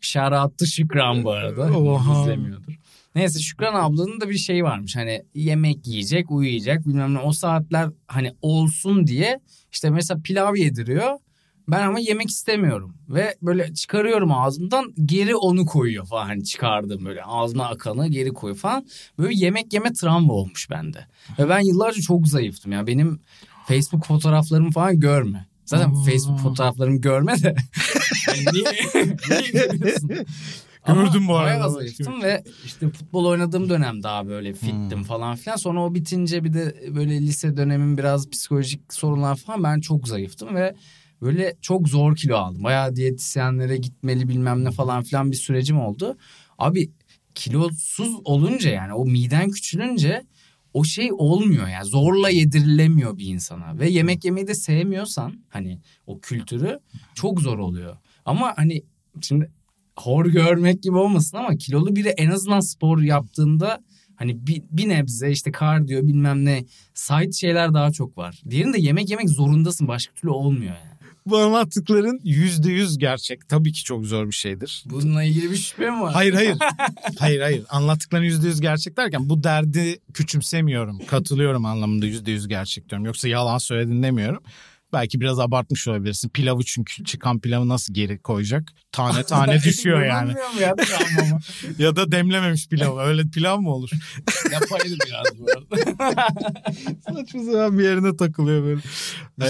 Şarattı 0.00 0.66
Şükran 0.66 1.24
bu 1.24 1.30
arada. 1.30 1.78
Oha. 1.78 2.22
İzlemiyordur. 2.22 2.78
Neyse 3.14 3.38
Şükran 3.38 3.74
ablanın 3.74 4.20
da 4.20 4.28
bir 4.28 4.38
şey 4.38 4.64
varmış. 4.64 4.96
Hani 4.96 5.22
yemek 5.34 5.86
yiyecek, 5.86 6.30
uyuyacak 6.30 6.86
bilmem 6.86 7.14
ne. 7.14 7.18
O 7.18 7.32
saatler 7.32 7.90
hani 8.08 8.32
olsun 8.42 9.06
diye 9.06 9.40
işte 9.72 9.90
mesela 9.90 10.20
pilav 10.24 10.54
yediriyor. 10.54 11.18
Ben 11.68 11.82
ama 11.86 12.00
yemek 12.00 12.28
istemiyorum. 12.30 12.94
Ve 13.08 13.34
böyle 13.42 13.74
çıkarıyorum 13.74 14.32
ağzımdan 14.32 14.94
geri 15.04 15.36
onu 15.36 15.66
koyuyor 15.66 16.06
falan. 16.06 16.26
Hani 16.26 16.44
çıkardım 16.44 17.04
böyle 17.04 17.22
ağzıma 17.22 17.64
akanı 17.68 18.08
geri 18.08 18.30
koyuyor 18.30 18.58
falan. 18.58 18.86
Böyle 19.18 19.34
yemek 19.36 19.72
yeme 19.72 19.92
travma 19.92 20.32
olmuş 20.32 20.70
bende. 20.70 21.06
Ve 21.38 21.48
ben 21.48 21.60
yıllarca 21.60 22.02
çok 22.02 22.28
zayıftım 22.28 22.72
ya. 22.72 22.86
Benim 22.86 23.20
Facebook 23.68 24.06
fotoğraflarımı 24.06 24.70
falan 24.70 25.00
görme. 25.00 25.46
Zaten 25.64 25.90
Aa. 25.90 26.04
Facebook 26.04 26.40
fotoğraflarımı 26.40 27.00
görme 27.00 27.42
de. 27.42 27.54
Yani 28.28 28.44
niye, 28.52 28.64
niye 29.30 29.50
görüyorsun? 29.66 30.10
Gördüm 30.86 31.28
bu 31.28 31.36
arada. 31.36 31.50
Bayağı 31.50 31.70
zayıftım 31.70 32.22
ve 32.22 32.44
işte 32.64 32.90
futbol 32.90 33.24
oynadığım 33.24 33.68
dönem 33.68 34.02
daha 34.02 34.26
böyle 34.26 34.52
fittim 34.52 34.90
Hmm. 34.90 35.02
falan 35.02 35.36
filan. 35.36 35.56
Sonra 35.56 35.84
o 35.84 35.94
bitince 35.94 36.44
bir 36.44 36.52
de 36.52 36.74
böyle 36.94 37.20
lise 37.20 37.56
dönemin 37.56 37.98
biraz 37.98 38.30
psikolojik 38.30 38.94
sorunlar 38.94 39.36
falan 39.36 39.62
ben 39.64 39.80
çok 39.80 40.08
zayıftım 40.08 40.54
ve 40.54 40.74
böyle 41.24 41.56
çok 41.60 41.88
zor 41.88 42.16
kilo 42.16 42.36
aldım. 42.36 42.64
Bayağı 42.64 42.96
diyetisyenlere 42.96 43.76
gitmeli 43.76 44.28
bilmem 44.28 44.64
ne 44.64 44.70
falan 44.70 45.02
filan 45.02 45.30
bir 45.30 45.36
sürecim 45.36 45.80
oldu. 45.80 46.16
Abi 46.58 46.90
kilosuz 47.34 48.14
olunca 48.24 48.70
yani 48.70 48.92
o 48.92 49.06
miden 49.06 49.50
küçülünce 49.50 50.22
o 50.74 50.84
şey 50.84 51.08
olmuyor 51.12 51.68
yani 51.68 51.84
zorla 51.84 52.30
yedirilemiyor 52.30 53.18
bir 53.18 53.26
insana 53.26 53.78
ve 53.78 53.88
yemek 53.88 54.24
yemeyi 54.24 54.46
de 54.46 54.54
sevmiyorsan 54.54 55.44
hani 55.48 55.80
o 56.06 56.20
kültürü 56.20 56.78
çok 57.14 57.40
zor 57.40 57.58
oluyor. 57.58 57.96
Ama 58.24 58.52
hani 58.56 58.82
şimdi 59.20 59.50
hor 59.96 60.26
görmek 60.26 60.82
gibi 60.82 60.96
olmasın 60.96 61.36
ama 61.36 61.56
kilolu 61.56 61.96
biri 61.96 62.08
en 62.08 62.30
azından 62.30 62.60
spor 62.60 63.02
yaptığında 63.02 63.80
hani 64.16 64.46
bir, 64.46 64.62
bir 64.70 64.88
nebze 64.88 65.30
işte 65.30 65.52
kardiyo 65.52 66.02
bilmem 66.06 66.44
ne 66.44 66.64
side 66.94 67.32
şeyler 67.32 67.74
daha 67.74 67.90
çok 67.90 68.18
var. 68.18 68.42
Diğerinde 68.50 68.80
yemek 68.80 69.10
yemek 69.10 69.30
zorundasın 69.30 69.88
başka 69.88 70.14
türlü 70.14 70.30
olmuyor 70.30 70.74
yani. 70.74 70.93
Bu 71.26 71.38
anlattıkların 71.38 72.20
yüzde 72.24 72.72
yüz 72.72 72.98
gerçek. 72.98 73.48
Tabii 73.48 73.72
ki 73.72 73.84
çok 73.84 74.04
zor 74.06 74.26
bir 74.26 74.32
şeydir. 74.32 74.84
Bununla 74.86 75.22
ilgili 75.22 75.50
bir 75.50 75.56
şüphem 75.56 76.00
var. 76.00 76.12
Hayır 76.12 76.34
hayır. 76.34 76.56
hayır 77.18 77.40
hayır. 77.40 77.64
Anlattıkların 77.68 78.24
yüzde 78.24 78.46
yüz 78.46 78.60
gerçek 78.60 78.96
derken 78.96 79.28
bu 79.28 79.44
derdi 79.44 79.98
küçümsemiyorum. 80.14 80.98
Katılıyorum 81.06 81.64
anlamında 81.64 82.06
yüzde 82.06 82.30
yüz 82.30 82.48
gerçek 82.48 82.88
diyorum. 82.88 83.06
Yoksa 83.06 83.28
yalan 83.28 83.58
söyledin 83.58 84.02
demiyorum. 84.02 84.42
Belki 84.94 85.20
biraz 85.20 85.40
abartmış 85.40 85.88
olabilirsin. 85.88 86.28
Pilavı 86.28 86.62
çünkü 86.64 87.04
çıkan 87.04 87.40
pilavı 87.40 87.68
nasıl 87.68 87.94
geri 87.94 88.18
koyacak? 88.18 88.68
Tane 88.92 89.22
tane 89.26 89.62
düşüyor 89.62 90.02
yani. 90.06 90.32
Ya 90.60 90.74
travmama. 90.76 91.40
Ya 91.78 91.96
da 91.96 92.12
demlememiş 92.12 92.68
pilavı. 92.68 93.00
Öyle 93.00 93.22
pilav 93.34 93.58
mı 93.60 93.70
olur? 93.74 93.90
Yapaydı 94.52 94.94
biraz 95.06 95.38
bu 95.38 95.46
arada. 95.50 96.28
Saçma 97.08 97.42
sapan 97.44 97.78
bir 97.78 97.84
yerine 97.84 98.16
takılıyor 98.16 98.64
böyle. 98.64 98.80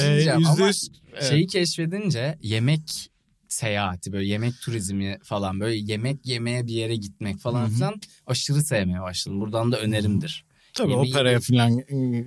Şey 0.00 0.12
Ee, 0.12 0.16
yüzde 0.16 0.32
ama 0.32 0.66
yüz- 0.66 0.90
evet. 1.12 1.24
Şeyi 1.24 1.46
keşfedince 1.46 2.38
yemek 2.42 3.10
seyahati 3.48 4.12
böyle 4.12 4.26
yemek 4.26 4.52
turizmi 4.60 5.18
falan 5.24 5.60
böyle 5.60 5.76
yemek 5.92 6.26
yemeye 6.26 6.66
bir 6.66 6.72
yere 6.72 6.96
gitmek 6.96 7.38
falan 7.38 7.62
Hı 7.62 7.66
hı. 7.66 7.70
filan 7.74 7.94
aşırı 8.26 8.62
sevmeye 8.62 9.00
başladım. 9.02 9.40
Buradan 9.40 9.72
da 9.72 9.78
önerimdir. 9.80 10.44
Tabii 10.74 10.92
yemeği- 10.92 11.10
operaya 11.10 11.40
falan 11.40 11.76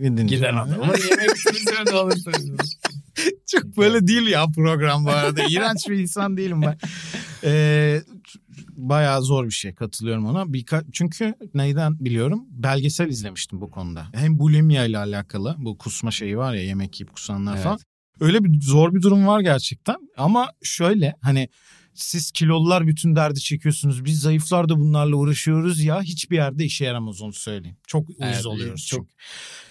gidince. 0.03 0.36
Giden 0.36 0.55
adam. 0.55 0.81
Ama 0.81 0.93
yemek 1.09 1.29
turizmi 1.47 1.86
de 1.91 1.95
olursa. 1.95 2.31
Çok 3.47 3.77
böyle 3.77 4.07
değil 4.07 4.27
ya 4.27 4.45
program 4.55 5.05
bu 5.05 5.09
arada. 5.09 5.43
İğrenç 5.50 5.89
bir 5.89 5.97
insan 5.97 6.38
değilim 6.38 6.62
ben. 6.62 6.77
Ee, 7.43 8.01
bayağı 8.71 9.21
zor 9.21 9.45
bir 9.45 9.51
şey 9.51 9.74
katılıyorum 9.75 10.25
ona. 10.25 10.41
Birka- 10.41 10.83
çünkü 10.93 11.33
neyden 11.53 12.00
biliyorum? 12.00 12.45
Belgesel 12.50 13.07
izlemiştim 13.07 13.62
bu 13.62 13.71
konuda. 13.71 14.07
Hem 14.13 14.39
bulimia 14.39 14.86
ile 14.86 14.97
alakalı 14.97 15.55
bu 15.57 15.77
kusma 15.77 16.12
şeyi 16.12 16.38
var 16.38 16.53
ya 16.53 16.63
yemek 16.63 17.00
yiyip 17.00 17.13
kusanlar 17.13 17.53
Evet. 17.53 17.63
falan. 17.63 17.79
Öyle 18.19 18.43
bir 18.43 18.62
zor 18.62 18.93
bir 18.95 19.01
durum 19.01 19.27
var 19.27 19.39
gerçekten. 19.39 19.95
Ama 20.17 20.51
şöyle 20.63 21.15
hani 21.21 21.50
siz 21.98 22.32
kilolular 22.32 22.88
bütün 22.88 23.16
derdi 23.16 23.39
çekiyorsunuz. 23.39 24.06
Biz 24.06 24.20
zayıflar 24.20 24.70
da 24.70 24.80
bunlarla 24.80 25.16
uğraşıyoruz 25.16 25.84
ya. 25.84 26.01
Hiçbir 26.01 26.36
yerde 26.36 26.66
işe 26.66 26.86
yaramaz 26.86 27.22
onu 27.22 27.34
söyleyeyim. 27.34 27.77
Çok 27.88 28.10
uyuz 28.10 28.22
Evet, 28.22 28.46
oluyoruz. 28.46 28.86
çok 28.86 29.00
çünkü. 29.00 29.13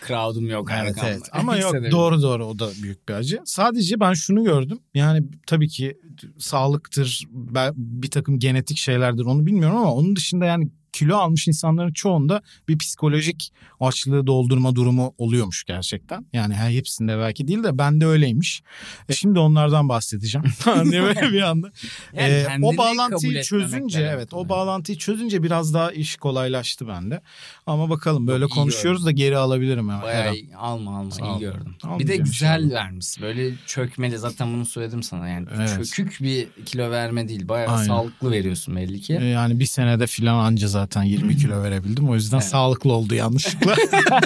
Crowd'um 0.07 0.51
yok 0.51 0.69
Evet, 0.73 0.97
evet. 1.05 1.23
Ama 1.33 1.57
yok 1.59 1.75
doğru 1.91 2.23
doğru 2.23 2.47
o 2.47 2.59
da 2.59 2.71
büyük 2.83 3.09
bir 3.09 3.15
acı. 3.15 3.41
Sadece 3.45 4.01
ben 4.01 4.13
şunu 4.13 4.45
gördüm. 4.45 4.79
Yani 4.95 5.27
tabii 5.47 5.69
ki 5.69 5.99
sağlıktır, 6.39 7.25
bir 7.77 8.11
takım 8.11 8.39
genetik 8.39 8.79
şeylerdir 8.79 9.25
onu 9.25 9.47
bilmiyorum 9.47 9.77
ama 9.77 9.95
onun 9.95 10.17
dışında 10.17 10.45
yani 10.45 10.71
kilo 10.97 11.17
almış 11.17 11.49
insanların 11.49 11.93
çoğunda 11.93 12.43
bir 12.69 12.79
psikolojik 12.79 13.53
açlığı 13.81 14.27
doldurma 14.27 14.75
durumu 14.77 15.15
oluyormuş 15.19 15.65
gerçekten. 15.65 16.27
Yani 16.33 16.55
her 16.55 16.71
hepsinde 16.71 17.19
belki 17.19 17.49
değil 17.49 17.63
de 17.63 17.79
bende 17.79 18.07
öyleymiş. 18.07 18.63
E 19.09 19.13
şimdi 19.13 19.39
onlardan 19.39 19.89
bahsedeceğim. 19.89 20.47
Hani 20.65 20.93
böyle 20.93 21.33
bir 21.33 21.43
anda. 21.43 21.73
Yani 22.13 22.45
kendini 22.47 22.67
o 22.67 22.77
bağlantıyı 22.77 23.43
çözünce 23.43 24.01
evet 24.15 24.35
o 24.35 24.49
bağlantıyı 24.49 24.99
çözünce 24.99 25.43
biraz 25.43 25.75
daha 25.75 25.93
iş 25.93 26.17
kolaylaştı 26.17 26.89
bende. 26.89 27.21
Ama 27.67 27.91
bakalım 27.91 28.27
böyle 28.27 28.45
iyi 28.45 28.49
konuşuyoruz 28.49 29.07
da 29.07 29.11
geri 29.11 29.37
alabilirim 29.37 29.89
her 29.89 30.03
Bayağı 30.03 30.35
iyi. 30.35 30.57
alma 30.57 30.99
alma 30.99 31.11
Sağ 31.11 31.27
iyi 31.27 31.41
gördüm. 31.41 31.75
Almayacağım 31.83 31.99
bir 32.01 32.09
de 32.09 32.17
güzel 32.17 32.63
inşallah. 32.63 32.85
vermiş. 32.85 33.21
Böyle 33.23 33.55
çökmeli 33.67 34.19
zaten 34.19 34.53
bunu 34.55 34.65
söyledim 34.67 35.03
sana 35.03 35.29
yani. 35.29 35.47
Evet. 35.57 35.69
Çökük 35.95 36.19
bir 36.23 36.49
kilo 36.67 36.91
verme 36.91 37.29
değil. 37.29 37.49
Bayağı 37.49 37.73
Aynen. 37.75 37.87
sağlıklı 37.87 38.31
veriyorsun 38.31 38.77
belli 38.77 39.01
ki. 39.01 39.19
Ee, 39.21 39.25
Yani 39.25 39.61
bir 39.61 39.67
senede 39.67 40.07
filan 40.07 40.37
anca 40.39 40.69
zaten 40.69 40.86
20 40.95 41.37
kilo 41.37 41.63
verebildim. 41.63 42.09
O 42.09 42.15
yüzden 42.15 42.37
Evet. 42.39 42.49
sağlıklı 42.49 42.93
oldu 42.93 43.15
yanlışlıkla. 43.15 43.75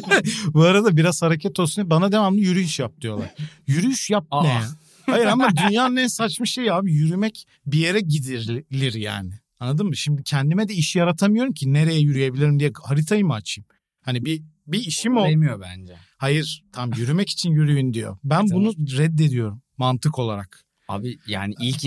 Bu 0.55 0.63
arada 0.63 0.97
biraz 0.97 1.23
hareket 1.23 1.61
olsun 1.61 1.91
bana 1.91 2.13
devamlı 2.13 2.41
yürüyüş 2.41 2.79
yap 2.79 3.01
diyorlar. 3.01 3.35
Yürüyüş 3.67 4.11
yap 4.11 4.27
Aa. 4.31 4.43
ne? 4.43 4.61
Hayır 5.07 5.27
ama 5.27 5.49
dünyanın 5.57 5.97
en 5.97 6.07
saçma 6.07 6.47
şeyi 6.47 6.73
abi 6.73 6.93
yürümek 6.93 7.47
bir 7.67 7.79
yere 7.79 8.01
gidilir 8.01 8.95
yani. 8.95 9.33
Anladın 9.61 9.87
mı? 9.87 9.97
Şimdi 9.97 10.23
kendime 10.23 10.69
de 10.69 10.75
iş 10.75 10.97
yaratamıyorum 10.97 11.53
ki 11.53 11.73
nereye 11.73 12.01
yürüyebilirim 12.01 12.61
diye 12.61 12.73
haritayı 12.83 13.25
mı 13.27 13.35
açayım? 13.35 13.67
Hani 14.05 14.25
bir 14.25 14.43
bir 14.67 14.79
işim 14.79 15.17
ol. 15.17 15.25
Değmiyor 15.29 15.61
bence. 15.61 15.97
Hayır 16.19 16.65
tam 16.73 16.93
yürümek 16.93 17.31
için 17.31 17.51
yürüyün 17.51 17.95
diyor. 17.95 18.19
Ben 18.25 18.51
bunu 18.51 18.73
reddediyorum 18.73 19.63
mantık 19.79 20.19
olarak. 20.19 20.65
Abi 20.89 21.19
yani 21.27 21.55
ilk 21.61 21.85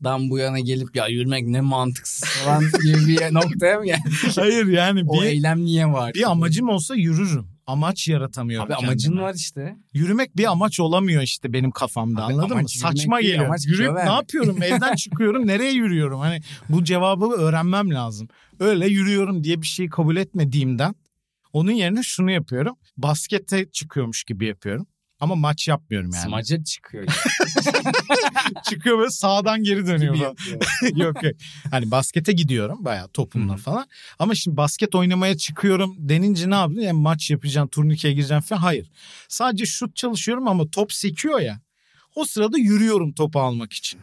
insandan 0.00 0.30
bu 0.30 0.38
yana 0.38 0.60
gelip 0.60 0.96
ya 0.96 1.06
yürümek 1.06 1.46
ne 1.46 1.60
mantıksız 1.60 2.24
falan 2.28 2.64
gibi 2.84 3.06
bir 3.08 3.20
noktaya 3.34 3.78
mı 3.78 3.86
geldi? 3.86 4.10
Hayır 4.36 4.66
yani 4.66 5.02
O 5.08 5.22
bir, 5.22 5.26
eylem 5.26 5.64
niye 5.64 5.86
var? 5.86 6.14
bir 6.14 6.30
amacım 6.30 6.68
olsa 6.68 6.94
yürürüm. 6.94 7.46
Amaç 7.66 8.08
yaratamıyorum 8.08 8.66
Abi 8.66 8.74
amacın 8.74 9.08
kendime. 9.08 9.22
var 9.22 9.34
işte. 9.34 9.76
Yürümek 9.92 10.36
bir 10.36 10.44
amaç 10.50 10.80
olamıyor 10.80 11.22
işte 11.22 11.52
benim 11.52 11.70
kafamda 11.70 12.24
Abi 12.26 12.32
anladın 12.34 12.56
mı? 12.56 12.68
Saçma 12.68 13.20
geliyor. 13.20 13.44
amaç 13.44 13.66
Yürüyüp 13.66 13.92
ne 13.94 14.12
yapıyorum? 14.12 14.62
Evden 14.62 14.94
çıkıyorum. 14.96 15.46
Nereye 15.46 15.72
yürüyorum? 15.72 16.20
Hani 16.20 16.40
bu 16.68 16.84
cevabı 16.84 17.26
öğrenmem 17.26 17.94
lazım. 17.94 18.28
Öyle 18.60 18.86
yürüyorum 18.86 19.44
diye 19.44 19.62
bir 19.62 19.66
şeyi 19.66 19.88
kabul 19.88 20.16
etmediğimden 20.16 20.94
onun 21.52 21.70
yerine 21.72 22.02
şunu 22.02 22.30
yapıyorum. 22.30 22.76
Baskete 22.96 23.70
çıkıyormuş 23.70 24.24
gibi 24.24 24.46
yapıyorum. 24.46 24.86
Ama 25.20 25.34
maç 25.34 25.68
yapmıyorum 25.68 26.10
yani. 26.14 26.22
Smaca 26.24 26.64
çıkıyor. 26.64 27.06
Çıkıyor 28.70 28.98
böyle 28.98 29.10
sağdan 29.10 29.62
geri 29.62 29.86
dönüyor 29.86 30.14
gibi 30.14 30.24
yok 31.02 31.22
yok. 31.22 31.34
Hani 31.70 31.90
baskete 31.90 32.32
gidiyorum 32.32 32.84
bayağı 32.84 33.08
topumla 33.08 33.56
falan. 33.56 33.86
Ama 34.18 34.34
şimdi 34.34 34.56
basket 34.56 34.94
oynamaya 34.94 35.36
çıkıyorum 35.36 35.96
denince 35.98 36.50
ne 36.50 36.54
yapayım? 36.54 36.80
Yani 36.82 37.00
maç 37.00 37.30
yapacağım, 37.30 37.68
turnikeye 37.68 38.14
gireceğim 38.14 38.42
falan. 38.42 38.60
Hayır. 38.60 38.90
Sadece 39.28 39.66
şut 39.66 39.96
çalışıyorum 39.96 40.48
ama 40.48 40.70
top 40.70 40.92
sekiyor 40.92 41.40
ya. 41.40 41.60
O 42.14 42.24
sırada 42.24 42.58
yürüyorum 42.58 43.12
topu 43.12 43.40
almak 43.40 43.72
için. 43.72 44.00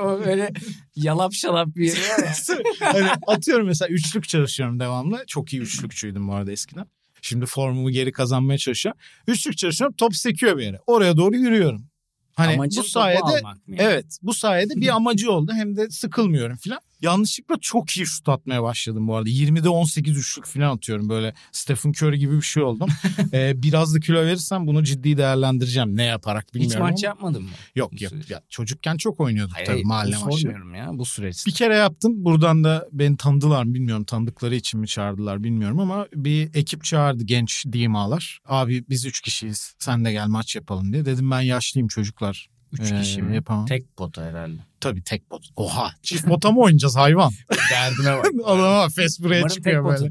o 0.00 0.20
böyle 0.24 0.52
yalap 0.96 1.32
şalap 1.32 1.68
bir 1.76 1.86
yeri 1.86 2.00
var 2.00 2.24
ya. 2.24 2.62
hani 2.80 3.10
atıyorum 3.26 3.66
mesela 3.66 3.88
üçlük 3.88 4.28
çalışıyorum 4.28 4.80
devamlı. 4.80 5.24
Çok 5.26 5.52
iyi 5.52 5.62
üçlükçüydüm 5.62 6.28
bu 6.28 6.34
arada 6.34 6.52
eskiden. 6.52 6.86
Şimdi 7.24 7.46
formumu 7.46 7.90
geri 7.90 8.12
kazanmaya 8.12 8.58
çalışıyorum. 8.58 9.00
Üçlük 9.26 9.58
çalışıyorum 9.58 9.94
top 9.98 10.16
sekiyor 10.16 10.58
bir 10.58 10.62
yere. 10.62 10.78
Oraya 10.86 11.16
doğru 11.16 11.36
yürüyorum. 11.36 11.86
Hani 12.34 12.54
Amacın 12.54 12.82
bu 12.82 12.88
sayede 12.88 13.42
yani? 13.44 13.76
evet 13.78 14.18
bu 14.22 14.34
sayede 14.34 14.74
bir 14.76 14.88
amacı 14.94 15.32
oldu 15.32 15.52
hem 15.54 15.76
de 15.76 15.90
sıkılmıyorum 15.90 16.56
filan. 16.56 16.80
Yanlışlıkla 17.04 17.56
çok 17.60 17.90
iyi 17.90 18.06
şut 18.06 18.28
atmaya 18.28 18.62
başladım 18.62 19.08
bu 19.08 19.16
arada. 19.16 19.28
20'de 19.28 19.68
18 19.68 20.18
üçlük 20.18 20.46
filan 20.46 20.76
atıyorum 20.76 21.08
böyle 21.08 21.34
Stephen 21.52 21.90
Curry 21.90 22.18
gibi 22.18 22.36
bir 22.36 22.42
şey 22.42 22.62
oldum. 22.62 22.88
ee, 23.32 23.62
biraz 23.62 23.94
da 23.94 24.00
kilo 24.00 24.22
verirsem 24.22 24.66
bunu 24.66 24.84
ciddi 24.84 25.16
değerlendireceğim. 25.16 25.96
Ne 25.96 26.04
yaparak 26.04 26.44
Hiç 26.48 26.54
bilmiyorum 26.54 26.86
maç 26.86 27.04
ama. 27.04 27.08
yapmadın 27.08 27.42
mı? 27.42 27.48
Yok 27.74 28.00
yok. 28.02 28.12
Ya, 28.28 28.42
çocukken 28.48 28.96
çok 28.96 29.20
oynuyorduk 29.20 29.54
Hayır, 29.54 29.66
tabii 29.66 29.74
hayır, 29.74 29.86
mahalle 29.86 30.16
maçları. 30.16 30.32
sormuyorum 30.32 30.74
ya 30.74 30.88
bu 30.92 31.04
süreç. 31.04 31.46
Bir 31.46 31.52
kere 31.52 31.76
yaptım. 31.76 32.24
Buradan 32.24 32.64
da 32.64 32.88
beni 32.92 33.16
tanıdılar 33.16 33.64
mı 33.64 33.74
bilmiyorum. 33.74 34.04
Tanıdıkları 34.04 34.54
için 34.54 34.80
mi 34.80 34.86
çağırdılar 34.86 35.44
bilmiyorum 35.44 35.80
ama 35.80 36.06
bir 36.14 36.54
ekip 36.54 36.84
çağırdı 36.84 37.24
genç 37.24 37.64
DMA'lar. 37.66 38.38
Abi 38.44 38.84
biz 38.88 39.04
üç 39.06 39.20
kişiyiz. 39.20 39.74
Sen 39.78 40.04
de 40.04 40.12
gel 40.12 40.26
maç 40.26 40.56
yapalım 40.56 40.92
diye. 40.92 41.04
Dedim 41.04 41.30
ben 41.30 41.40
yaşlıyım 41.40 41.88
çocuklar. 41.88 42.53
Üç 42.74 42.92
Ee, 42.92 43.00
kişi 43.00 43.22
mi? 43.22 43.34
Yapamam. 43.34 43.66
Tek 43.66 43.96
pota 43.96 44.22
herhalde. 44.24 44.56
Tabii 44.80 45.02
tek 45.02 45.30
pot. 45.30 45.48
Oha. 45.56 45.92
Çift 46.02 46.24
pota 46.26 46.50
mı 46.50 46.60
oynayacağız 46.60 46.96
hayvan? 46.96 47.32
Derdime 47.70 48.16
bak. 48.18 48.26
Adama 48.44 48.88
fes 48.88 49.20
buraya 49.20 49.38
Umarım 49.38 49.48
tek 49.48 49.54
çıkıyor 49.56 49.84
böyle. 49.84 50.10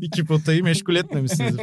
İki 0.00 0.24
potayı 0.24 0.64
meşgul 0.64 0.96
etmemişsiniz. 0.96 1.56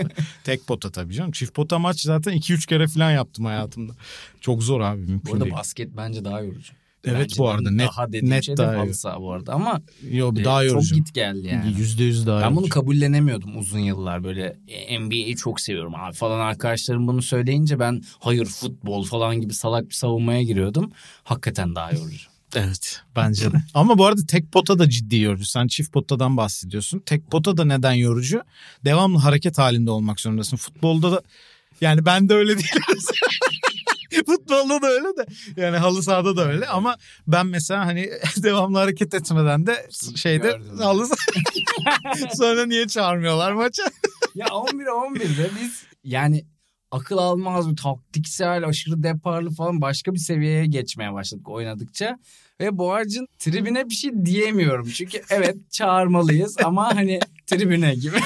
tek 0.43 0.67
pota 0.67 0.91
tabii 0.91 1.13
canım. 1.13 1.31
Çift 1.31 1.53
pota 1.53 1.79
maç 1.79 2.01
zaten 2.01 2.31
iki 2.31 2.53
üç 2.53 2.65
kere 2.65 2.87
falan 2.87 3.11
yaptım 3.11 3.45
hayatımda. 3.45 3.93
Çok 4.41 4.63
zor 4.63 4.81
abi 4.81 4.99
mümkün 5.01 5.25
Bu 5.25 5.33
arada 5.33 5.43
değil. 5.45 5.55
basket 5.55 5.97
bence 5.97 6.25
daha 6.25 6.41
yorucu. 6.41 6.73
Evet 7.05 7.21
Bence 7.21 7.37
bu 7.37 7.49
arada 7.49 7.71
net, 7.71 7.87
daha 7.87 8.07
dediğim 8.07 8.29
net 8.29 8.43
şey 8.43 8.57
de 8.57 8.57
daha 8.57 8.93
saha 8.93 9.21
bu 9.21 9.31
arada 9.31 9.53
ama 9.53 9.81
Yok 10.11 10.39
e, 10.39 10.43
daha 10.45 10.63
yorucu. 10.63 10.87
çok 10.89 10.97
git 10.97 11.13
geldi 11.13 11.47
yani. 11.47 11.73
Yüzde 11.77 12.03
yüz 12.03 12.27
daha 12.27 12.41
Ben 12.41 12.55
bunu 12.55 12.69
kabullenemiyordum 12.69 13.57
uzun 13.57 13.79
yıllar 13.79 14.23
böyle 14.23 14.57
e, 14.67 14.99
NBA'yi 14.99 15.35
çok 15.35 15.61
seviyorum 15.61 15.95
abi 15.95 16.13
falan 16.15 16.39
arkadaşlarım 16.39 17.07
bunu 17.07 17.21
söyleyince 17.21 17.79
ben 17.79 18.01
hayır 18.19 18.45
futbol 18.45 19.03
falan 19.03 19.41
gibi 19.41 19.53
salak 19.53 19.89
bir 19.89 19.93
savunmaya 19.93 20.43
giriyordum. 20.43 20.91
Hakikaten 21.23 21.75
daha 21.75 21.91
yorucu. 21.91 22.27
Evet 22.55 23.01
bence 23.15 23.51
de. 23.51 23.57
Ama 23.73 23.97
bu 23.97 24.05
arada 24.05 24.21
tek 24.27 24.51
pota 24.51 24.79
da 24.79 24.89
ciddi 24.89 25.17
yorucu. 25.17 25.45
Sen 25.45 25.67
çift 25.67 25.91
potadan 25.93 26.37
bahsediyorsun. 26.37 26.99
Tek 26.99 27.31
pota 27.31 27.57
da 27.57 27.65
neden 27.65 27.93
yorucu? 27.93 28.41
Devamlı 28.85 29.17
hareket 29.19 29.57
halinde 29.57 29.91
olmak 29.91 30.19
zorundasın. 30.19 30.57
Futbolda 30.57 31.11
da 31.11 31.21
yani 31.81 32.05
ben 32.05 32.29
de 32.29 32.33
öyle 32.33 32.53
değilim. 32.57 32.81
Futbolda 34.25 34.81
da 34.81 34.87
öyle 34.87 35.07
de 35.07 35.25
yani 35.61 35.77
halı 35.77 36.03
sahada 36.03 36.37
da 36.37 36.47
öyle 36.47 36.67
ama 36.67 36.97
ben 37.27 37.47
mesela 37.47 37.85
hani 37.85 38.09
devamlı 38.43 38.77
hareket 38.77 39.13
etmeden 39.13 39.67
de 39.67 39.87
şeyde 40.15 40.47
Gördüm. 40.47 40.77
halı 40.77 41.07
sonra 42.37 42.65
niye 42.65 42.87
çağırmıyorlar 42.87 43.51
maça? 43.51 43.83
ya 44.35 44.45
11-11'de 44.45 45.49
biz 45.61 45.83
yani 46.03 46.45
akıl 46.91 47.17
almaz 47.17 47.71
bir 47.71 47.75
taktiksel 47.75 48.67
aşırı 48.67 49.03
deparlı 49.03 49.51
falan 49.51 49.81
başka 49.81 50.13
bir 50.13 50.19
seviyeye 50.19 50.65
geçmeye 50.65 51.13
başladık 51.13 51.49
oynadıkça. 51.49 52.17
Ve 52.61 52.77
Boğaç'ın 52.77 53.27
tribüne 53.39 53.89
bir 53.89 53.93
şey 53.93 54.11
diyemiyorum. 54.25 54.89
Çünkü 54.89 55.21
evet 55.29 55.71
çağırmalıyız 55.71 56.55
ama 56.63 56.95
hani 56.95 57.19
tribüne 57.47 57.95
gibi. 57.95 58.17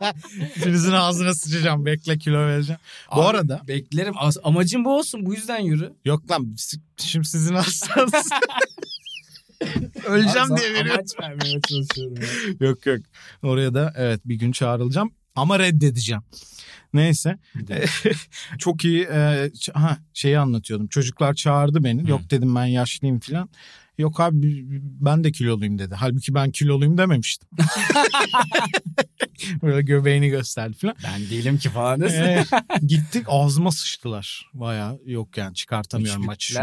Birinizin 0.56 0.92
ağzına 0.92 1.34
sıçacağım 1.34 1.86
bekle 1.86 2.18
kilo 2.18 2.38
vereceğim. 2.46 2.80
Bu 3.16 3.22
Abi, 3.22 3.28
arada 3.28 3.60
Beklerim. 3.68 4.14
Amacım 4.42 4.84
bu 4.84 4.98
olsun. 4.98 5.26
Bu 5.26 5.34
yüzden 5.34 5.58
yürü. 5.58 5.92
yok 6.04 6.30
lan 6.30 6.56
şimdi 6.98 7.26
sizin 7.26 7.54
hastanız. 7.54 8.12
Öleceğim 10.06 10.56
diye 10.56 10.74
veriyorum. 10.74 10.92
Amaç 10.92 11.10
vermeye 11.20 11.60
çalışıyorum. 11.60 12.14
ya. 12.22 12.68
Yok 12.68 12.86
yok. 12.86 13.00
Oraya 13.42 13.74
da 13.74 13.92
evet 13.96 14.20
bir 14.24 14.34
gün 14.34 14.52
çağrılacağım 14.52 15.12
ama 15.34 15.58
reddedeceğim. 15.58 16.22
Neyse. 16.94 17.38
Çok 18.58 18.84
iyi 18.84 19.02
e, 19.02 19.50
ha 19.74 19.98
şeyi 20.14 20.38
anlatıyordum. 20.38 20.86
Çocuklar 20.86 21.34
çağırdı 21.34 21.84
beni. 21.84 22.10
Yok 22.10 22.20
dedim 22.30 22.54
ben 22.54 22.64
yaşlıyım 22.64 23.20
falan. 23.20 23.48
Yok 24.00 24.20
abi 24.20 24.64
ben 25.00 25.24
de 25.24 25.32
kiloluyum 25.32 25.78
dedi. 25.78 25.94
Halbuki 25.94 26.34
ben 26.34 26.50
kiloluyum 26.50 26.98
dememiştim. 26.98 27.48
Böyle 29.62 29.82
göbeğini 29.82 30.28
gösterdi 30.28 30.76
falan. 30.76 30.94
Ben 31.04 31.20
değilim 31.30 31.58
ki 31.58 31.68
falan 31.68 32.00
desin. 32.00 32.22
Ee, 32.22 32.44
gittik 32.86 33.24
ağzıma 33.28 33.72
sıçtılar. 33.72 34.46
Baya 34.54 34.96
yok 35.06 35.36
yani 35.36 35.54
çıkartamıyorum 35.54 36.24
maçı 36.26 36.52
şu. 36.52 36.58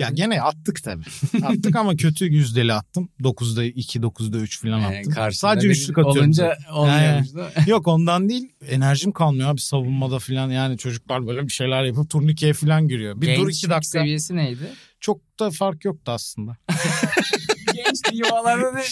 Ya 0.00 0.10
gene 0.10 0.42
attık 0.42 0.82
tabii. 0.84 1.04
Attık 1.42 1.76
ama 1.76 1.96
kötü 1.96 2.24
yüzdeli 2.26 2.72
attım. 2.72 3.08
9'da 3.20 3.64
2, 3.64 4.00
9'da 4.00 4.38
3 4.38 4.60
falan 4.62 4.80
Ee, 4.92 4.98
attım. 4.98 5.12
karşında 5.12 5.38
Sadece 5.50 5.68
üçlük 5.68 5.98
atıyorum. 5.98 6.20
Olunca 6.22 6.56
olmuyormuş 6.72 7.32
mi? 7.34 7.42
Yok 7.66 7.86
ondan 7.88 8.28
değil. 8.28 8.48
Enerjim 8.68 9.12
kalmıyor 9.12 9.48
abi 9.50 9.60
savunmada 9.60 10.18
falan. 10.18 10.50
Yani 10.50 10.78
çocuklar 10.78 11.26
böyle 11.26 11.42
bir 11.46 11.52
şeyler 11.52 11.84
yapıp 11.84 12.10
turnikeye 12.10 12.52
falan 12.52 12.88
giriyor. 12.88 13.20
Bir 13.20 13.26
dur 13.26 13.32
Gençlik 13.42 13.56
iki 13.56 13.70
dakika. 13.70 13.82
seviyesi 13.90 14.36
neydi? 14.36 14.68
Çok 15.00 15.38
da 15.40 15.50
fark 15.50 15.84
yoktu 15.84 16.12
aslında. 16.12 16.56
Genç 17.74 18.12
divalarda 18.12 18.74
da. 18.74 18.82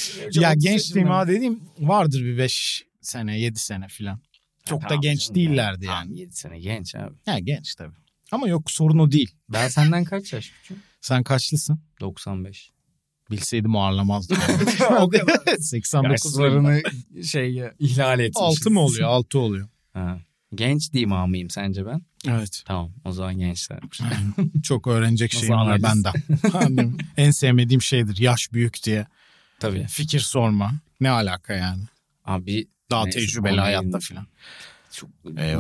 ya 0.40 0.54
gençliğim 0.54 1.08
ha 1.08 1.28
dediğim 1.28 1.60
vardır 1.78 2.20
bir 2.24 2.38
5 2.38 2.84
sene 3.00 3.40
7 3.40 3.58
sene 3.58 3.88
falan. 3.88 4.20
Çok 4.64 4.88
da 4.90 4.94
genç 4.94 5.34
değillerdi 5.34 5.86
yani. 5.86 6.18
7 6.18 6.32
sene 6.32 6.58
genç 6.58 6.94
abi. 6.94 7.14
Ya 7.26 7.38
genç 7.38 7.74
tabii. 7.74 7.94
Ama 8.32 8.48
yok 8.48 8.70
sorun 8.70 8.98
o 8.98 9.12
değil. 9.12 9.34
Ben 9.48 9.68
senden 9.68 10.04
kaç 10.04 10.32
yaş 10.32 10.50
küçüğüm? 10.50 10.82
Sen 11.00 11.22
kaçlısın? 11.22 11.80
95. 12.00 12.70
Bilseydim 13.30 13.76
ağırlamazdım. 13.76 14.38
O 15.00 15.08
kadar. 15.08 15.56
89 15.58 16.10
Yaşlarını 16.10 16.82
şey 17.24 17.62
ihlal 17.78 18.20
etmiş. 18.20 18.42
6 18.42 18.70
mı 18.70 18.80
oluyor? 18.80 19.08
6 19.08 19.38
oluyor. 19.38 19.68
Ha. 19.92 20.20
Genç 20.54 20.92
dima 20.92 21.26
mıyım 21.26 21.50
sence 21.50 21.86
ben? 21.86 22.02
Evet. 22.28 22.62
Tamam 22.66 22.92
o 23.04 23.12
zaman 23.12 23.38
gençler. 23.38 23.78
Çok 24.62 24.86
öğrenecek 24.86 25.32
şeyim 25.32 25.54
var 25.54 25.82
benden. 25.82 26.12
Hani 26.52 26.92
en 27.16 27.30
sevmediğim 27.30 27.82
şeydir 27.82 28.18
yaş 28.18 28.52
büyük 28.52 28.84
diye. 28.84 29.06
Tabii. 29.60 29.86
Fikir 29.88 30.20
sorma. 30.20 30.72
Ne 31.00 31.10
alaka 31.10 31.52
yani? 31.54 31.82
Abi 32.24 32.68
Daha 32.90 33.04
Neyse, 33.04 33.18
tecrübeli 33.18 33.60
hayatta 33.60 33.98
filan. 33.98 34.26
Çok 34.96 35.10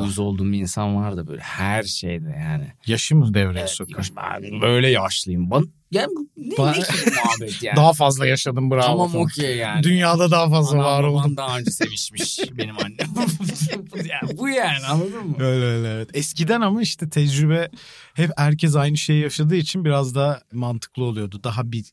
uyuz 0.00 0.18
olduğum 0.18 0.52
bir 0.52 0.58
insan 0.58 0.96
var 0.96 1.16
da 1.16 1.26
böyle 1.26 1.40
her 1.42 1.82
şeyde 1.82 2.36
yani. 2.40 2.72
Yaşı 2.86 3.16
mı 3.16 3.34
devreye 3.34 3.60
Evet, 3.60 3.70
sokuyor? 3.70 4.08
ben 4.16 4.60
böyle 4.60 4.88
yaşlıyım. 4.88 5.50
Ben, 5.50 5.64
yani 5.90 6.12
ne, 6.36 6.54
Ba- 6.54 6.78
ne 6.78 6.82
ki 6.82 7.10
muhabbet 7.10 7.62
yani. 7.62 7.76
Daha 7.76 7.92
fazla 7.92 8.26
yaşadım 8.26 8.70
bravo. 8.70 8.82
tamam 8.82 9.14
okey 9.16 9.56
yani. 9.56 9.82
Dünyada 9.82 10.30
daha 10.30 10.50
fazla 10.50 10.76
Anam 10.76 10.84
var 10.84 11.02
oldum. 11.04 11.36
daha 11.36 11.58
önce 11.58 11.70
sevişmiş 11.70 12.38
benim 12.52 12.74
annem. 12.78 13.08
yani 14.10 14.38
bu 14.38 14.48
yani 14.48 14.86
anladın 14.90 15.26
mı? 15.26 15.36
Öyle 15.38 15.64
öyle 15.64 15.88
evet. 15.92 16.10
Eskiden 16.14 16.60
ama 16.60 16.82
işte 16.82 17.08
tecrübe 17.10 17.68
hep 18.14 18.30
herkes 18.36 18.76
aynı 18.76 18.96
şeyi 18.96 19.22
yaşadığı 19.22 19.56
için 19.56 19.84
biraz 19.84 20.14
daha 20.14 20.40
mantıklı 20.52 21.04
oluyordu. 21.04 21.40
Daha 21.44 21.72
bir 21.72 21.84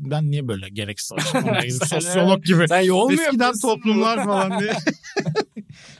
ben 0.00 0.30
niye 0.30 0.48
böyle 0.48 0.68
gereksiz 0.68 1.16
Sen- 1.32 1.68
sosyolog 1.86 2.44
gibi. 2.44 2.68
Sen 2.68 2.80
yol 2.80 3.08
mu 3.10 3.22
Eskiden 3.22 3.52
toplumlar 3.62 4.24
falan 4.24 4.60
diye. 4.60 4.72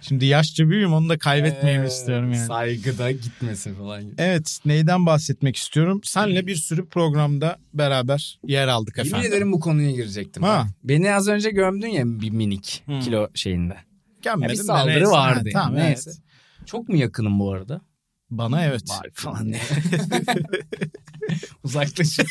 Şimdi 0.00 0.26
yaşça 0.26 0.68
büyüğüm 0.68 0.92
onu 0.92 1.08
da 1.08 1.18
kaybetmeyeyim 1.18 1.84
Ee, 1.84 1.86
istiyorum 1.86 2.32
yani. 2.32 2.46
Saygıda 2.46 3.10
gitmesin 3.10 3.74
falan 3.74 4.02
gibi. 4.02 4.14
Evet 4.18 4.58
neyden 4.64 5.06
bahsetmek 5.06 5.56
istiyorum? 5.56 6.00
Senle 6.04 6.46
bir 6.46 6.56
sürü 6.56 6.86
programda 6.88 7.58
beraber 7.74 8.38
yer 8.46 8.68
aldık 8.68 8.98
Yemin 8.98 9.10
efendim. 9.10 9.32
ederim 9.32 9.52
bu 9.52 9.60
konuya 9.60 9.90
girecektim. 9.90 10.42
Ha. 10.42 10.64
Bak, 10.66 10.74
Beni 10.84 11.14
az 11.14 11.28
önce 11.28 11.50
gömdün 11.50 11.88
ya 11.88 12.02
bir 12.06 12.30
minik 12.30 12.82
Hı. 12.86 13.00
kilo 13.00 13.28
şeyinde. 13.34 13.76
Gelmedin 14.22 14.54
Ya 14.54 14.60
bir 14.60 14.64
saldırı 14.64 14.94
neyse. 14.94 15.06
vardı 15.10 15.38
Ha, 15.38 15.42
yani, 15.44 15.52
Tamam 15.52 15.74
neyse. 15.76 16.10
evet. 16.10 16.20
Çok 16.66 16.88
mu 16.88 16.96
yakınım 16.96 17.38
bu 17.40 17.52
arada? 17.52 17.80
Bana 18.30 18.64
evet. 18.64 18.90
Var 18.90 19.06
Falan. 19.14 19.48
Uzaklaşın. 21.64 22.24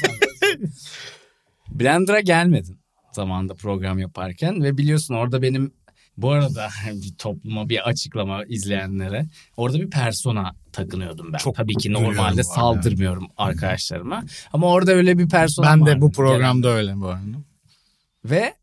Blender'a 1.71 2.19
gelmedin 2.19 2.79
zamanında 3.11 3.53
program 3.53 3.99
yaparken 3.99 4.63
ve 4.63 4.77
biliyorsun 4.77 5.13
orada 5.13 5.41
benim 5.41 5.73
bu 6.17 6.31
arada 6.31 6.69
bir 6.93 7.15
topluma 7.17 7.69
bir 7.69 7.89
açıklama 7.89 8.45
izleyenlere 8.45 9.25
orada 9.57 9.79
bir 9.79 9.89
persona 9.89 10.55
takınıyordum 10.71 11.33
ben. 11.33 11.37
Çok 11.37 11.55
Tabii 11.55 11.75
ki 11.75 11.93
normalde 11.93 12.43
saldırmıyorum 12.43 13.27
arkadaşlarıma 13.37 14.23
ama 14.53 14.67
orada 14.67 14.91
öyle 14.91 15.17
bir 15.17 15.29
persona 15.29 15.65
ben 15.65 15.85
de 15.85 16.01
bu 16.01 16.11
programda 16.11 16.69
öyle 16.69 16.95
bu 16.95 17.07
arada. 17.07 17.37
Ve 18.25 18.53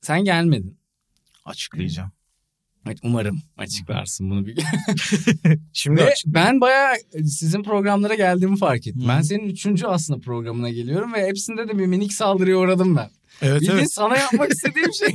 sen 0.00 0.24
gelmedin. 0.24 0.78
Açıklayacağım. 1.44 2.12
Umarım 3.02 3.42
açıklarsın 3.56 4.30
bunu 4.30 4.46
bir 4.46 4.58
Şimdi 5.72 6.00
Ve 6.00 6.14
ben 6.26 6.60
bayağı 6.60 6.94
sizin 7.24 7.62
programlara 7.62 8.14
geldiğimi 8.14 8.58
fark 8.58 8.86
ettim. 8.86 9.02
Hı. 9.04 9.08
Ben 9.08 9.22
senin 9.22 9.48
üçüncü 9.48 9.86
aslında 9.86 10.20
programına 10.20 10.70
geliyorum 10.70 11.12
ve 11.14 11.26
hepsinde 11.26 11.68
de 11.68 11.78
bir 11.78 11.86
minik 11.86 12.12
saldırıya 12.12 12.56
uğradım 12.56 12.96
ben. 12.96 13.10
evet 13.42 13.60
Bildiğin 13.60 13.78
evet. 13.78 13.92
sana 13.92 14.16
yapmak 14.16 14.50
istediğim 14.52 14.92
şey. 14.94 15.08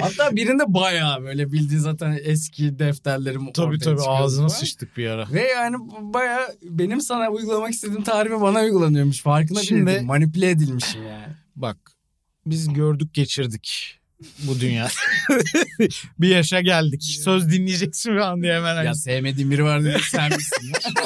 Hatta 0.00 0.36
birinde 0.36 0.62
bayağı 0.74 1.22
böyle 1.22 1.52
bildiğin 1.52 1.80
zaten 1.80 2.18
eski 2.22 2.78
defterlerim 2.78 3.52
Tabii 3.52 3.78
tabii 3.78 4.00
ağzına 4.02 4.48
falan. 4.48 4.58
sıçtık 4.58 4.96
bir 4.96 5.06
ara. 5.06 5.28
Ve 5.32 5.42
yani 5.42 5.76
bayağı 6.00 6.48
benim 6.62 7.00
sana 7.00 7.28
uygulamak 7.30 7.70
istediğim 7.72 8.02
tarifi 8.02 8.40
bana 8.40 8.60
uygulanıyormuş. 8.60 9.22
Farkında 9.22 9.62
Şimdi- 9.62 9.86
değildim. 9.90 10.06
Manipüle 10.06 10.50
edilmişim 10.50 11.02
yani. 11.06 11.32
Bak 11.56 11.76
biz 12.46 12.72
gördük 12.72 13.14
geçirdik 13.14 13.98
bu 14.20 14.60
dünya. 14.60 14.88
bir 16.18 16.28
yaşa 16.28 16.60
geldik. 16.60 17.02
Söz 17.02 17.52
dinleyeceksin 17.52 18.18
falan 18.18 18.42
diye 18.42 18.54
hemen. 18.54 18.84
Ya 18.84 18.94
sevmediğim 18.94 19.50
biri 19.50 19.64
var 19.64 19.84
dedi 19.84 19.98
sen 20.10 20.32
misin? 20.36 20.72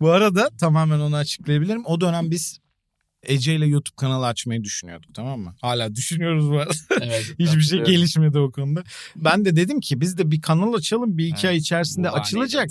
Bu 0.00 0.10
arada 0.10 0.50
tamamen 0.60 1.00
onu 1.00 1.16
açıklayabilirim. 1.16 1.82
O 1.86 2.00
dönem 2.00 2.30
biz 2.30 2.58
Ece 3.22 3.54
ile 3.54 3.66
YouTube 3.66 3.96
kanalı 3.96 4.26
açmayı 4.26 4.64
düşünüyorduk 4.64 5.14
tamam 5.14 5.40
mı? 5.40 5.54
Hala 5.60 5.94
düşünüyoruz 5.94 6.50
bu 6.50 6.58
arada. 6.58 6.74
evet, 7.00 7.34
Hiçbir 7.38 7.60
şey 7.60 7.84
gelişmedi 7.84 8.38
o 8.38 8.50
konuda. 8.50 8.84
Ben 9.16 9.44
de 9.44 9.56
dedim 9.56 9.80
ki 9.80 10.00
biz 10.00 10.18
de 10.18 10.30
bir 10.30 10.40
kanal 10.40 10.74
açalım. 10.74 11.18
Bir 11.18 11.24
iki 11.24 11.34
Evet, 11.34 11.44
ay 11.44 11.56
içerisinde 11.56 12.10
açılacak. 12.10 12.68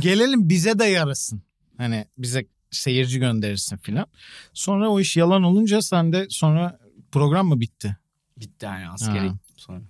Gelelim 0.00 0.48
bize 0.48 0.78
de 0.78 0.84
yarasın. 0.84 1.42
Hani 1.78 2.04
bize 2.18 2.46
seyirci 2.70 3.18
gönderirsin 3.18 3.76
filan. 3.76 4.06
Sonra 4.54 4.88
o 4.88 5.00
iş 5.00 5.16
yalan 5.16 5.42
olunca 5.42 5.82
sen 5.82 6.12
de 6.12 6.26
sonra 6.30 6.78
program 7.14 7.46
mı 7.48 7.60
bitti? 7.60 7.96
Bitti 8.40 8.64
yani 8.66 8.88
askeri 8.88 9.28
Ha. 9.28 9.34
sonra. 9.56 9.80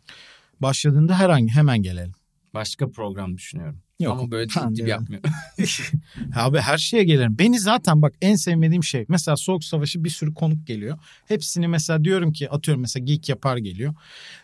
Başladığında 0.61 1.19
herhangi 1.19 1.49
hemen 1.49 1.83
gelelim. 1.83 2.13
Başka 2.55 2.91
program 2.91 3.37
düşünüyorum. 3.37 3.79
Yok. 4.01 4.19
Ama 4.21 4.31
böyle 4.31 4.47
tip 4.49 4.77
tip 4.77 4.89
yapmıyorum. 4.89 5.31
Abi 6.37 6.59
her 6.59 6.79
şeye 6.79 7.05
gelirim. 7.05 7.39
Beni 7.39 7.61
zaten 7.61 8.03
bak 8.03 8.15
en 8.23 8.35
sevmediğim 8.37 8.85
şey. 8.85 9.05
Mesela 9.09 9.37
Soğuk 9.37 9.65
Savaşı 9.65 10.05
bir 10.05 10.11
sürü 10.11 10.35
konuk 10.35 10.67
geliyor. 10.67 10.99
Hepsini 11.27 11.69
mesela 11.69 12.05
diyorum 12.05 12.33
ki 12.33 12.51
atıyorum 12.51 12.81
mesela 12.81 13.05
Geek 13.05 13.29
Yapar 13.29 13.57
geliyor. 13.57 13.95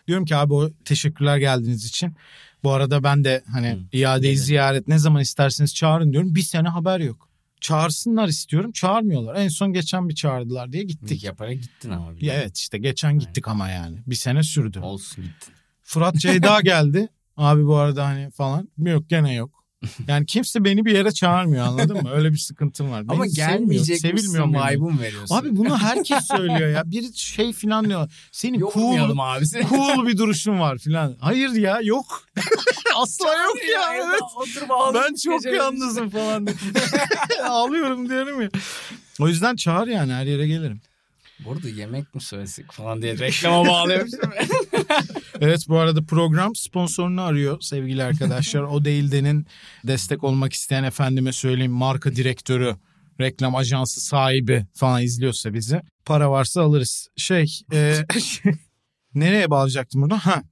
Diyorum 0.07 0.25
ki 0.25 0.35
abi 0.35 0.53
o 0.53 0.69
teşekkürler 0.85 1.37
geldiğiniz 1.37 1.85
için. 1.85 2.15
Bu 2.63 2.71
arada 2.71 3.03
ben 3.03 3.23
de 3.23 3.43
hani 3.51 3.71
Hı. 3.71 3.79
iadeyi 3.91 4.33
Evet. 4.33 4.45
ziyaret 4.45 4.87
ne 4.87 4.97
zaman 4.99 5.21
isterseniz 5.21 5.75
çağırın 5.75 6.11
diyorum. 6.11 6.35
Bir 6.35 6.41
sene 6.41 6.67
haber 6.69 6.99
yok. 6.99 7.30
Çağırsınlar 7.61 8.27
istiyorum 8.27 8.71
çağırmıyorlar. 8.71 9.35
En 9.35 9.47
son 9.47 9.73
geçen 9.73 10.09
bir 10.09 10.15
çağırdılar 10.15 10.71
diye 10.71 10.83
gittik. 10.83 11.09
Dik 11.09 11.23
yaparak 11.23 11.53
gittin 11.53 11.89
ama. 11.89 12.11
de. 12.21 12.31
evet 12.33 12.57
işte 12.57 12.77
geçen 12.77 13.19
gittik 13.19 13.47
ama 13.47 13.69
yani. 13.69 13.97
Bir 14.07 14.15
sene 14.15 14.43
sürdü. 14.43 14.79
Olsun 14.79 15.23
gittin. 15.23 15.53
Fırat 15.83 16.15
Ceyda 16.15 16.61
geldi. 16.63 17.09
Abi 17.37 17.65
bu 17.65 17.75
arada 17.75 18.05
hani 18.05 18.31
falan. 18.31 18.69
Yok 18.77 19.09
gene 19.09 19.33
yok. 19.33 19.60
Yani 20.07 20.25
kimse 20.25 20.63
beni 20.63 20.85
bir 20.85 20.95
yere 20.95 21.11
çağırmıyor 21.11 21.65
anladın 21.65 22.03
mı? 22.03 22.11
Öyle 22.13 22.31
bir 22.31 22.37
sıkıntım 22.37 22.91
var. 22.91 23.03
Ama 23.07 23.23
Beni 23.23 23.33
gelmeyecek 23.33 23.99
sevilmiyor 23.99 24.45
mı 24.45 25.01
veriyorsun? 25.01 25.35
Abi 25.35 25.55
bunu 25.57 25.77
herkes 25.77 26.27
söylüyor 26.27 26.69
ya. 26.69 26.83
Bir 26.85 27.13
şey 27.13 27.53
filan 27.53 27.85
diyor. 27.89 28.11
Senin 28.31 28.59
cool, 28.59 29.17
abi 29.19 29.47
seni. 29.47 29.67
cool 29.67 30.07
bir 30.07 30.17
duruşun 30.17 30.59
var 30.59 30.77
filan. 30.77 31.15
Hayır 31.19 31.49
ya 31.49 31.79
yok. 31.83 32.23
Asla 32.95 33.33
yok 33.33 33.57
ya. 33.73 33.93
Evet. 33.95 34.21
Oturup 34.35 34.69
Ben 34.93 35.15
çok 35.15 35.41
sıkacağım. 35.41 35.55
yalnızım 35.55 36.09
falan. 36.09 36.47
Ağlıyorum 37.43 38.09
diyorum 38.09 38.41
ya. 38.41 38.49
O 39.19 39.27
yüzden 39.27 39.55
çağır 39.55 39.87
yani 39.87 40.13
her 40.13 40.25
yere 40.25 40.47
gelirim. 40.47 40.81
Bu 41.45 41.51
arada 41.51 41.69
yemek 41.69 42.15
mi 42.15 42.21
söylesek 42.21 42.71
falan 42.71 43.01
diye 43.01 43.13
reklama 43.19 43.85
mi? 43.85 43.93
Evet 45.41 45.65
bu 45.67 45.77
arada 45.77 46.03
program 46.05 46.55
sponsorunu 46.55 47.21
arıyor 47.21 47.61
sevgili 47.61 48.03
arkadaşlar. 48.03 48.61
o 48.61 48.85
değildenin 48.85 49.47
destek 49.83 50.23
olmak 50.23 50.53
isteyen 50.53 50.83
efendime 50.83 51.33
söyleyeyim 51.33 51.71
marka 51.71 52.15
direktörü, 52.15 52.75
reklam 53.19 53.55
ajansı 53.55 54.01
sahibi 54.01 54.65
falan 54.73 55.01
izliyorsa 55.01 55.53
bizi. 55.53 55.81
Para 56.05 56.31
varsa 56.31 56.61
alırız. 56.61 57.07
Şey 57.17 57.59
e, 57.73 57.95
nereye 59.13 59.49
bağlayacaktım 59.49 60.01
burada? 60.01 60.25
Ha 60.25 60.43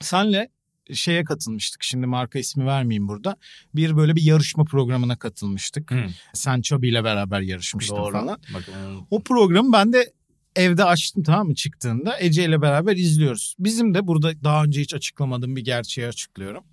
senle 0.00 0.48
şeye 0.92 1.24
katılmıştık. 1.24 1.82
Şimdi 1.82 2.06
marka 2.06 2.38
ismi 2.38 2.66
vermeyeyim 2.66 3.08
burada. 3.08 3.36
Bir 3.74 3.96
böyle 3.96 4.16
bir 4.16 4.22
yarışma 4.22 4.64
programına 4.64 5.16
katılmıştık. 5.18 5.90
Hı. 5.90 6.06
Sen 6.34 6.60
Çabi 6.60 6.88
ile 6.88 7.04
beraber 7.04 7.40
yarışmıştın 7.40 7.96
Doğru. 7.96 8.12
falan. 8.12 8.38
Bakın 8.54 8.72
O 9.10 9.22
programı 9.22 9.72
ben 9.72 9.92
de 9.92 10.12
evde 10.56 10.84
açtım 10.84 11.22
tamam 11.22 11.46
mı 11.46 11.54
çıktığında 11.54 12.20
Ece 12.20 12.44
ile 12.44 12.62
beraber 12.62 12.96
izliyoruz. 12.96 13.54
Bizim 13.58 13.94
de 13.94 14.06
burada 14.06 14.44
daha 14.44 14.64
önce 14.64 14.80
hiç 14.80 14.94
açıklamadığım 14.94 15.56
bir 15.56 15.64
gerçeği 15.64 16.06
açıklıyorum. 16.06 16.64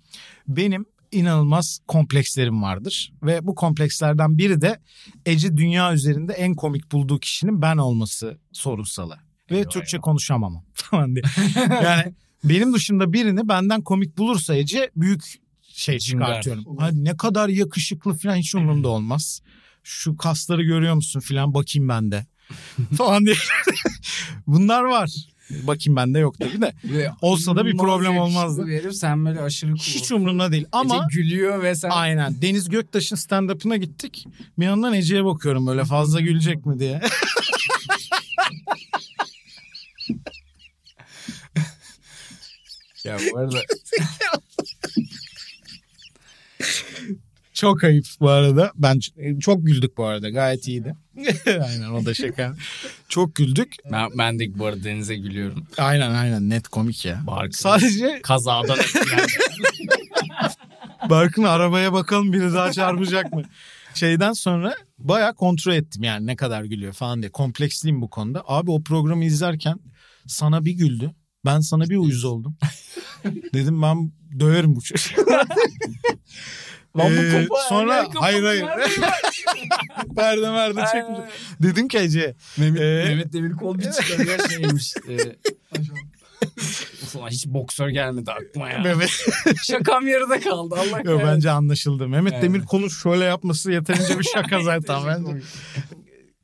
Benim 0.48 0.86
inanılmaz 1.12 1.78
komplekslerim 1.88 2.62
vardır 2.62 3.12
ve 3.22 3.46
bu 3.46 3.54
komplekslerden 3.54 4.38
biri 4.38 4.60
de 4.60 4.80
Ece 5.26 5.56
dünya 5.56 5.94
üzerinde 5.94 6.32
en 6.32 6.54
komik 6.54 6.92
bulduğu 6.92 7.18
kişinin 7.18 7.62
ben 7.62 7.76
olması 7.76 8.38
sorunsalı. 8.52 9.16
Ve 9.50 9.58
Eyvah 9.58 9.70
Türkçe 9.70 9.96
eyvah. 9.96 10.02
konuşamamam 10.02 10.64
falan 10.74 11.14
diye. 11.14 11.24
Yani 11.84 12.14
benim 12.44 12.74
dışında 12.74 13.12
birini 13.12 13.48
benden 13.48 13.82
komik 13.82 14.18
bulursa 14.18 14.54
Ece 14.54 14.90
büyük 14.96 15.22
şey 15.62 15.98
çıkartıyorum. 15.98 16.64
Hadi 16.78 17.04
ne 17.04 17.16
kadar 17.16 17.48
yakışıklı 17.48 18.14
falan 18.14 18.36
hiç 18.36 18.54
umurumda 18.54 18.88
olmaz. 18.88 19.40
Şu 19.82 20.16
kasları 20.16 20.62
görüyor 20.62 20.94
musun 20.94 21.20
falan 21.20 21.54
bakayım 21.54 21.88
ben 21.88 22.12
de. 22.12 22.26
falan 22.96 23.26
diye. 23.26 23.36
Bunlar 24.46 24.84
var. 24.84 25.10
Bakayım 25.50 25.96
bende 25.96 26.18
yok 26.18 26.38
tabii 26.38 26.60
de. 26.60 26.74
Olsa 27.22 27.56
da 27.56 27.66
bir 27.66 27.76
problem 27.76 28.18
olmazdı. 28.18 28.66
Herif 28.66 28.94
sen 28.94 29.26
böyle 29.26 29.40
aşırı 29.40 29.70
cool. 29.70 29.78
Hiç 29.78 30.12
umurumda 30.12 30.52
değil. 30.52 30.66
Ama 30.72 30.94
Ece 30.94 31.04
gülüyor 31.20 31.62
ve 31.62 31.74
sen 31.74 31.90
aynen 31.90 32.42
Deniz 32.42 32.68
Göktaş'ın 32.68 33.16
stand-up'ına 33.16 33.76
gittik. 33.76 34.26
Bir 34.58 34.64
yandan 34.64 34.94
Ece'ye 34.94 35.24
bakıyorum 35.24 35.66
böyle 35.66 35.84
fazla 35.84 36.20
gülecek 36.20 36.66
mi 36.66 36.78
diye. 36.78 37.00
Ya 43.04 43.18
bu 43.32 43.38
arada 43.38 43.56
Çok 47.60 47.84
ayıp 47.84 48.06
bu 48.20 48.30
arada. 48.30 48.72
Ben 48.76 48.96
ç- 48.96 49.40
çok 49.40 49.66
güldük 49.66 49.96
bu 49.96 50.04
arada. 50.06 50.30
Gayet 50.30 50.68
iyiydi. 50.68 50.94
aynen 51.46 51.90
o 51.90 52.04
da 52.04 52.14
şaka. 52.14 52.54
Çok 53.08 53.34
güldük. 53.34 53.74
ben, 53.92 54.10
ben 54.18 54.38
de 54.38 54.58
bu 54.58 54.66
arada 54.66 54.84
Deniz'e 54.84 55.16
gülüyorum. 55.16 55.64
Aynen 55.78 56.10
aynen 56.10 56.50
net 56.50 56.68
komik 56.68 57.04
ya. 57.04 57.22
Barkın. 57.26 57.50
Sadece 57.50 58.20
Kazadan. 58.22 58.78
Barkın 61.10 61.42
arabaya 61.42 61.92
bakalım 61.92 62.32
biri 62.32 62.52
daha 62.52 62.72
çarpacak 62.72 63.32
mı? 63.32 63.42
Şeyden 63.94 64.32
sonra 64.32 64.74
bayağı 64.98 65.34
kontrol 65.34 65.72
ettim 65.72 66.02
yani 66.02 66.26
ne 66.26 66.36
kadar 66.36 66.64
gülüyor 66.64 66.92
falan 66.92 67.22
diye. 67.22 67.30
Kompleksliyim 67.30 68.00
bu 68.02 68.10
konuda. 68.10 68.42
Abi 68.46 68.70
o 68.70 68.82
programı 68.82 69.24
izlerken 69.24 69.76
sana 70.26 70.64
bir 70.64 70.72
güldü. 70.72 71.10
Ben 71.44 71.60
sana 71.60 71.84
bir 71.90 71.96
uyuz 71.96 72.24
oldum. 72.24 72.56
Dedim 73.54 73.82
ben 73.82 74.12
döverim 74.40 74.76
bu 74.76 74.80
çocuğu. 74.80 75.14
Lan 76.96 77.16
bu 77.16 77.20
Ee, 77.22 77.42
topu 77.46 77.54
sonra 77.68 78.08
hayır 78.14 78.42
hayır. 78.44 78.64
perde 80.16 80.50
merde 80.50 80.80
çekmiş. 80.92 81.18
Dedim 81.62 81.88
ki 81.88 81.98
Ece. 81.98 82.34
Mehmet, 82.56 82.80
Ee? 82.80 83.04
Mehmet 83.08 83.32
Demirkol 83.32 83.78
bir 83.78 83.90
çıkarıyor 83.90 84.48
şeymiş. 84.50 84.94
E, 85.08 85.16
ulan 87.18 87.28
hiç 87.28 87.46
boksör 87.46 87.88
gelmedi 87.88 88.32
aklıma 88.32 88.70
ya. 88.70 88.78
Mehmet, 88.78 89.10
Şakam 89.66 90.06
yarıda 90.06 90.40
kaldı 90.40 90.74
Allah 90.78 90.98
Yo, 90.98 91.04
kahretsin. 91.04 91.26
bence 91.26 91.50
anlaşıldı. 91.50 92.08
Mehmet 92.08 92.32
Evet. 92.32 92.42
Demir 92.42 92.64
konuş 92.64 93.02
şöyle 93.02 93.24
yapması 93.24 93.72
yeterince 93.72 94.18
bir 94.18 94.24
şaka 94.34 94.62
zaten 94.62 95.06
bence. 95.06 95.42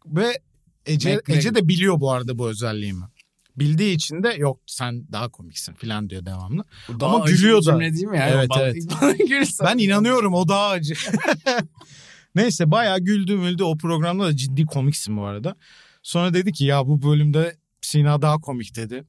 Ve 0.06 0.38
Ece. 0.86 1.20
Ece 1.28 1.54
de 1.54 1.68
biliyor 1.68 2.00
bu 2.00 2.12
arada 2.12 2.38
bu 2.38 2.48
özelliğimi. 2.48 3.04
Bildiği 3.58 3.94
için 3.94 4.22
de 4.22 4.28
yok 4.28 4.60
sen 4.66 5.12
daha 5.12 5.28
komiksin 5.28 5.72
falan 5.74 6.10
diyor 6.10 6.26
devamlı. 6.26 6.64
Bu 6.88 7.00
daha 7.00 7.14
Ama 7.14 7.24
acı 7.24 7.36
gülüyor 7.36 7.58
da. 7.58 7.62
cümle 7.62 7.92
değil 7.92 8.06
mi 8.06 8.16
ya? 8.16 8.28
Evet, 8.28 8.50
evet. 8.60 8.76
Ben 9.64 9.78
inanıyorum 9.78 10.34
o 10.34 10.48
daha 10.48 10.68
acı. 10.68 10.94
Neyse 12.34 12.70
bayağı 12.70 13.00
güldüm 13.00 13.42
öldü 13.42 13.62
o 13.62 13.76
programda 13.76 14.24
da 14.24 14.36
ciddi 14.36 14.66
komiksin 14.66 15.16
bu 15.16 15.24
arada. 15.24 15.56
Sonra 16.02 16.34
dedi 16.34 16.52
ki 16.52 16.64
ya 16.64 16.86
bu 16.86 17.02
bölümde 17.02 17.56
Sina 17.80 18.22
daha 18.22 18.38
komik 18.38 18.76
dedi. 18.76 19.04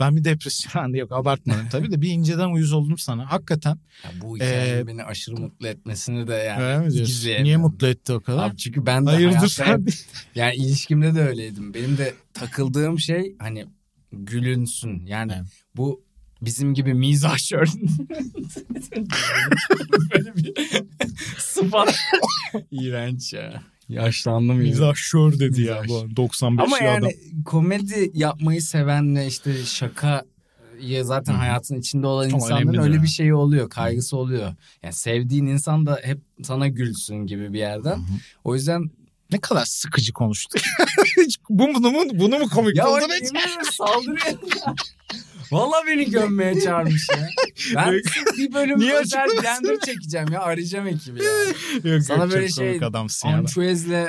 Ben 0.00 0.16
bir 0.16 0.24
depresyon 0.24 0.94
yok 0.94 1.12
abartmadım 1.12 1.68
tabii 1.70 1.90
de 1.90 2.00
bir 2.02 2.10
inceden 2.10 2.48
uyuz 2.48 2.72
oldum 2.72 2.98
sana. 2.98 3.32
Hakikaten 3.32 3.78
Ya 4.04 4.10
bu 4.20 4.36
hikayenin 4.36 4.78
Ee, 4.82 4.86
beni 4.86 5.04
aşırı 5.04 5.36
mutlu 5.36 5.66
etmesini 5.68 6.26
de 6.26 6.34
yani 6.34 6.62
öyle 6.62 6.78
mi 6.78 6.92
gizleyemem. 6.92 7.44
Niye 7.44 7.56
mutlu 7.56 7.86
etti 7.86 8.12
o 8.12 8.20
kadar? 8.20 8.48
Abi 8.48 8.56
çünkü 8.56 8.86
ben 8.86 9.06
de 9.06 9.10
Hayırdır 9.10 9.36
hayatta 9.36 9.48
sen? 9.48 9.86
yani 10.34 10.54
ilişkimde 10.54 11.14
de 11.14 11.20
öyleydim. 11.20 11.74
Benim 11.74 11.98
de 11.98 12.14
takıldığım 12.34 12.98
şey 12.98 13.36
hani 13.38 13.66
gülünsün. 14.12 15.06
Yani 15.06 15.32
Evet. 15.36 15.46
bu 15.76 16.04
bizim 16.42 16.74
gibi 16.74 16.94
mizahşör. 16.94 17.66
Böyle 20.14 20.34
bir 20.36 20.54
sıfat. 21.38 21.94
İğrenç 22.70 23.32
ya. 23.32 23.62
Yaşlandım 23.88 24.56
ya. 24.62 24.68
Mizahşör 24.68 25.38
dedi 25.38 25.62
ya 25.62 25.80
Mizah. 25.82 26.04
bu 26.08 26.16
95 26.16 26.64
Ama 26.66 26.78
yani 26.78 26.98
adam. 27.06 27.42
komedi 27.44 28.10
yapmayı 28.14 28.62
sevenle 28.62 29.26
işte 29.26 29.64
şaka 29.64 30.24
ya 30.80 31.04
zaten 31.04 31.34
hayatın 31.34 31.80
içinde 31.80 32.06
olan 32.06 32.28
Çok 32.28 32.40
insanların 32.40 32.78
öyle 32.78 32.96
ha. 32.96 33.02
bir 33.02 33.08
şeyi 33.08 33.34
oluyor. 33.34 33.70
Kaygısı 33.70 34.16
oluyor. 34.16 34.54
Yani 34.82 34.94
sevdiğin 34.94 35.46
insan 35.46 35.86
da 35.86 36.00
hep 36.02 36.18
sana 36.42 36.68
gülsün 36.68 37.16
gibi 37.26 37.52
bir 37.52 37.58
yerden. 37.58 38.00
O 38.44 38.54
yüzden 38.54 38.90
Ne 39.32 39.40
kadar 39.40 39.64
sıkıcı 39.64 40.12
konuştu. 40.12 40.58
Bunu 41.50 41.90
mu, 41.90 42.02
bunu 42.14 42.38
mu 42.38 42.48
komik 42.48 42.76
ya 42.76 42.86
buldun 42.86 43.08
hiç? 43.22 43.74
saldırıyor. 43.74 44.18
Valla 45.52 45.76
beni 45.86 46.10
gömmeye 46.10 46.60
çağırmış 46.60 47.06
ya. 47.16 47.28
Ben 47.76 48.00
bir 48.38 48.52
bölüm 48.52 48.78
Niye 48.80 48.94
özel 48.94 49.28
gender 49.42 49.80
çekeceğim 49.86 50.32
ya. 50.32 50.40
Arayacağım 50.40 50.86
ekibi 50.86 51.24
ya. 51.24 51.30
Yok, 51.92 52.02
Sana 52.02 52.24
yok, 52.24 52.32
böyle 52.32 52.48
şey 52.48 52.76
adamsın 52.84 53.28
ya. 53.28 53.36
Ançuez'le 53.36 54.08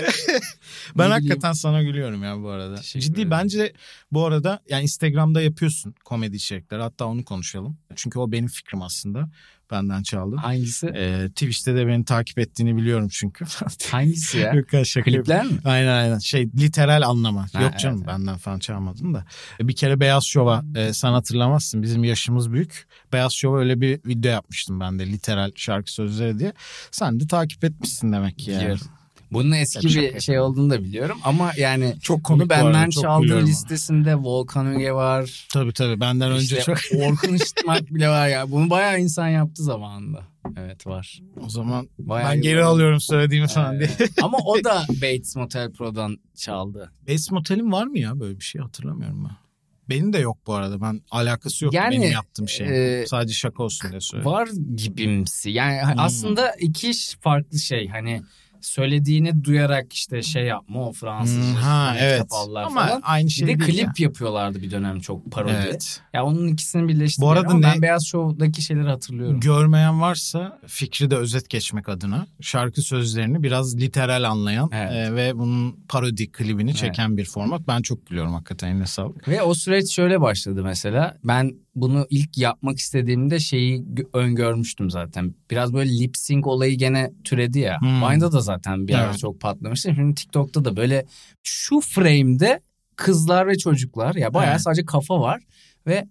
Ben 0.97 1.09
hakikaten 1.11 1.53
sana 1.53 1.83
gülüyorum 1.83 2.23
ya 2.23 2.41
bu 2.41 2.49
arada. 2.49 2.75
Teşekkür 2.75 2.99
Ciddi 2.99 3.13
ederim. 3.13 3.31
bence 3.31 3.73
bu 4.11 4.25
arada 4.25 4.59
yani 4.69 4.83
Instagram'da 4.83 5.41
yapıyorsun 5.41 5.95
komedi 6.05 6.35
içerikleri. 6.35 6.81
Hatta 6.81 7.05
onu 7.05 7.25
konuşalım. 7.25 7.77
Çünkü 7.95 8.19
o 8.19 8.31
benim 8.31 8.47
fikrim 8.47 8.81
aslında. 8.81 9.29
Benden 9.71 10.03
çaldı. 10.03 10.35
hangisi? 10.35 10.87
Ee, 10.87 11.29
Twitch'te 11.29 11.75
de 11.75 11.87
beni 11.87 12.05
takip 12.05 12.39
ettiğini 12.39 12.77
biliyorum 12.77 13.07
çünkü. 13.11 13.45
Hangisi 13.91 14.37
ya? 14.37 14.53
Yok 14.53 14.85
şaka. 14.85 15.11
Klipler 15.11 15.45
mi? 15.45 15.51
Aynen 15.65 15.87
aynen. 15.87 16.17
Şey 16.17 16.49
literal 16.59 17.01
anlama. 17.01 17.47
Ha, 17.53 17.61
Yok 17.61 17.79
canım 17.79 17.97
evet, 17.97 18.07
benden 18.07 18.37
falan 18.37 18.59
çalmadın 18.59 19.13
da. 19.13 19.25
Bir 19.61 19.75
kere 19.75 19.99
Beyaz 19.99 20.23
Şov'a 20.25 20.63
e, 20.75 20.93
sen 20.93 21.11
hatırlamazsın. 21.11 21.83
Bizim 21.83 22.03
yaşımız 22.03 22.51
büyük. 22.51 22.87
Beyaz 23.13 23.33
Şov'a 23.33 23.59
öyle 23.59 23.81
bir 23.81 23.99
video 24.05 24.31
yapmıştım 24.31 24.79
ben 24.79 24.99
de 24.99 25.05
literal 25.07 25.51
şarkı 25.55 25.91
sözleri 25.93 26.39
diye. 26.39 26.53
Sen 26.91 27.19
de 27.19 27.27
takip 27.27 27.63
etmişsin 27.63 28.11
demek 28.11 28.37
ki 28.37 28.51
yani. 28.51 28.61
Biliyorum. 28.61 28.87
Bunun 29.35 29.51
eski 29.51 29.87
bir 29.87 30.19
şey 30.19 30.39
olduğunu 30.39 30.69
da 30.69 30.83
biliyorum 30.83 31.17
ama 31.23 31.51
yani 31.57 31.93
Çok 32.01 32.23
komik 32.23 32.41
bunu 32.41 32.49
benden 32.49 32.89
çok 32.89 33.03
çaldığı 33.03 33.41
listesinde 33.41 34.15
Volkan 34.15 34.67
Öge 34.67 34.91
var. 34.91 35.47
Tabii 35.53 35.73
tabii 35.73 35.99
benden 35.99 36.31
önce 36.31 36.57
İşte 36.59 36.61
çok. 36.61 36.77
Orkun 37.01 37.33
Işıtmak 37.33 37.93
bile 37.93 38.09
var 38.09 38.27
ya. 38.27 38.51
Bunu 38.51 38.69
bayağı 38.69 38.99
insan 38.99 39.27
yaptı 39.27 39.63
zamanında. 39.63 40.23
Evet 40.57 40.87
var. 40.87 41.21
O 41.45 41.49
zaman 41.49 41.89
Bayağı 41.99 42.31
ben 42.31 42.41
geri 42.41 42.53
yıllar- 42.53 42.63
alıyorum 42.63 42.99
söylediğimi 43.01 43.47
falan 43.47 43.79
diye. 43.79 43.89
Ee, 43.99 44.07
ama 44.21 44.37
o 44.45 44.63
da 44.63 44.85
Bates 44.89 45.35
Motel 45.35 45.71
Pro'dan 45.71 46.17
çaldı. 46.35 46.91
Base 47.09 47.35
Motel'in 47.35 47.71
var 47.71 47.85
mı 47.87 47.99
ya 47.99 48.19
böyle 48.19 48.39
bir 48.39 48.43
şey 48.43 48.61
hatırlamıyorum 48.61 49.23
ben. 49.25 49.35
Benim 49.89 50.13
de 50.13 50.17
yok 50.19 50.37
bu 50.47 50.53
arada. 50.53 50.81
Ben 50.81 51.01
alakası 51.11 51.65
yok 51.65 51.73
Yani, 51.73 51.97
benim 51.97 52.11
yaptığım 52.11 52.49
şey. 52.49 53.01
e, 53.01 53.05
Sadece 53.07 53.33
şaka 53.33 53.63
olsun 53.63 53.89
diye 53.91 54.01
söyledim. 54.01 54.31
Var 54.31 54.49
gibimsi. 54.75 55.49
Yani 55.49 55.81
Hmm. 55.93 55.99
aslında 55.99 56.51
iki 56.59 56.91
farklı 57.21 57.59
şey. 57.59 57.87
Hani 57.87 58.21
söylediğini 58.65 59.43
duyarak 59.43 59.93
işte 59.93 60.21
şey 60.21 60.45
yapma 60.45 60.87
o 60.89 60.91
Fransızca. 60.91 61.41
Hmm, 61.49 61.53
ha 61.55 61.85
hani 61.87 61.97
evet. 62.01 62.19
kapalılar 62.19 62.63
Ama 62.63 62.87
falan. 62.87 63.01
aynı 63.05 63.25
Bir 63.27 63.31
şey 63.31 63.47
de 63.47 63.59
değil 63.59 63.59
klip 63.71 63.99
ya. 63.99 64.03
yapıyorlardı 64.03 64.61
bir 64.61 64.71
dönem 64.71 64.99
çok 64.99 65.31
parodi. 65.31 65.53
Evet. 65.67 66.01
Ya 66.13 66.25
onun 66.25 66.47
ikisini 66.47 66.87
birleştiriyor. 66.87 67.35
Bu 67.35 67.39
arada 67.39 67.53
ne- 67.53 67.63
ben 67.63 67.81
Beyaz 67.81 68.05
Show'daki 68.05 68.61
şeyleri 68.61 68.87
hatırlıyorum. 68.89 69.39
Görmeyen 69.39 70.01
varsa 70.01 70.59
fikri 70.67 71.11
de 71.11 71.15
özet 71.15 71.49
geçmek 71.49 71.89
adına 71.89 72.27
şarkı 72.41 72.81
sözlerini 72.81 73.43
biraz 73.43 73.77
literal 73.77 74.23
anlayan 74.29 74.69
Evet. 74.73 74.91
e, 74.91 75.15
ve 75.15 75.37
bunun 75.37 75.79
parodi 75.89 76.31
klibini 76.31 76.75
çeken 76.75 77.17
bir 77.17 77.25
format. 77.25 77.61
Ben 77.67 77.81
çok 77.81 78.05
gülüyorum 78.07 78.33
hakikaten 78.33 78.67
eline 78.67 78.85
sağlık. 78.87 79.27
Ve 79.27 79.41
o 79.41 79.53
süreç 79.53 79.91
şöyle 79.95 80.21
başladı 80.21 80.63
mesela. 80.63 81.17
Ben 81.23 81.55
bunu 81.75 82.07
ilk 82.09 82.37
yapmak 82.37 82.79
istediğimde 82.79 83.39
şeyi 83.39 83.81
gö- 83.81 84.07
öngörmüştüm 84.13 84.89
zaten. 84.89 85.35
Biraz 85.51 85.73
böyle 85.73 85.99
lip 85.99 86.17
sync 86.17 86.47
olayı 86.47 86.77
gene 86.77 87.11
türedi 87.23 87.59
ya. 87.59 87.81
Hmm. 87.81 88.01
Vine'da 88.01 88.31
da 88.31 88.39
zaten 88.41 88.54
bir 88.87 88.93
ara 88.93 89.05
Evet. 89.09 89.19
çok 89.19 89.39
patlamıştı. 89.41 89.95
Şimdi 89.95 90.15
TikTok'ta 90.15 90.65
da 90.65 90.75
böyle 90.77 91.05
şu 91.43 91.79
frame'de 91.79 92.59
kızlar 92.95 93.47
ve 93.47 93.57
çocuklar 93.57 94.15
ya 94.15 94.33
bayağı 94.33 94.51
Evet. 94.51 94.61
sadece 94.61 94.85
kafa 94.85 95.19
var 95.19 95.41
ve 95.87 96.07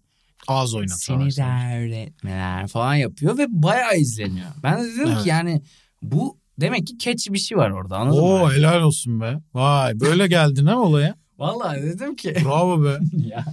Ağız 0.48 0.74
oynatıyorlar. 0.74 1.30
seni 1.30 1.46
de 1.46 1.76
öğretmeler 1.78 2.68
falan 2.68 2.94
yapıyor 2.94 3.38
ve 3.38 3.46
bayağı 3.48 3.96
izleniyor. 3.96 4.46
Ben 4.62 4.82
de 4.84 4.88
dedim 4.92 5.08
Evet. 5.12 5.22
ki 5.22 5.28
yani 5.28 5.62
bu 6.02 6.38
demek 6.60 6.86
ki 6.86 6.98
catchy 6.98 7.32
bir 7.32 7.38
şey 7.38 7.58
var 7.58 7.70
orada 7.70 7.96
anladın 7.96 8.18
Oo 8.22 8.38
mı? 8.46 8.52
helal 8.52 8.82
olsun 8.82 9.20
be. 9.20 9.40
Vay 9.54 10.00
böyle 10.00 10.26
geldin 10.26 10.66
ha 10.66 10.78
olaya. 10.78 11.14
Vallahi 11.38 11.82
dedim 11.82 12.16
ki 12.16 12.34
Bravo 12.44 12.84
be. 12.84 12.98
ya, 13.26 13.44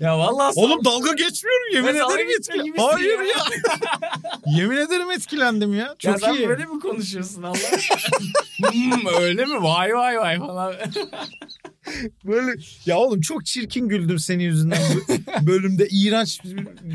ya 0.00 0.18
vallahi 0.18 0.52
Oğlum 0.56 0.84
dalga 0.84 1.12
geçmiyorum 1.12 1.74
yemin 1.74 1.88
Ben 1.94 1.94
ederim 1.94 2.28
etkilendim. 2.38 2.74
Hayır 2.76 3.18
ya. 3.18 3.24
ya. 3.24 3.44
yemin 4.58 4.76
ederim 4.76 5.10
etkilendim 5.10 5.74
ya. 5.74 5.78
ya 5.78 5.94
Çok 5.98 6.20
sen 6.20 6.34
iyi. 6.34 6.48
böyle 6.48 6.64
mi 6.64 6.80
konuşuyorsun 6.80 7.42
Allah? 7.42 7.58
hmm, 8.72 9.06
öyle 9.20 9.44
mi? 9.44 9.62
Vay 9.62 9.94
vay 9.94 10.18
vay 10.18 10.38
falan. 10.38 10.74
Böyle 12.24 12.60
ya 12.86 12.98
oğlum 12.98 13.20
çok 13.20 13.46
çirkin 13.46 13.88
güldüm 13.88 14.18
senin 14.18 14.44
yüzünden 14.44 14.78
bölümde 15.42 15.88
iğrenç 15.90 16.40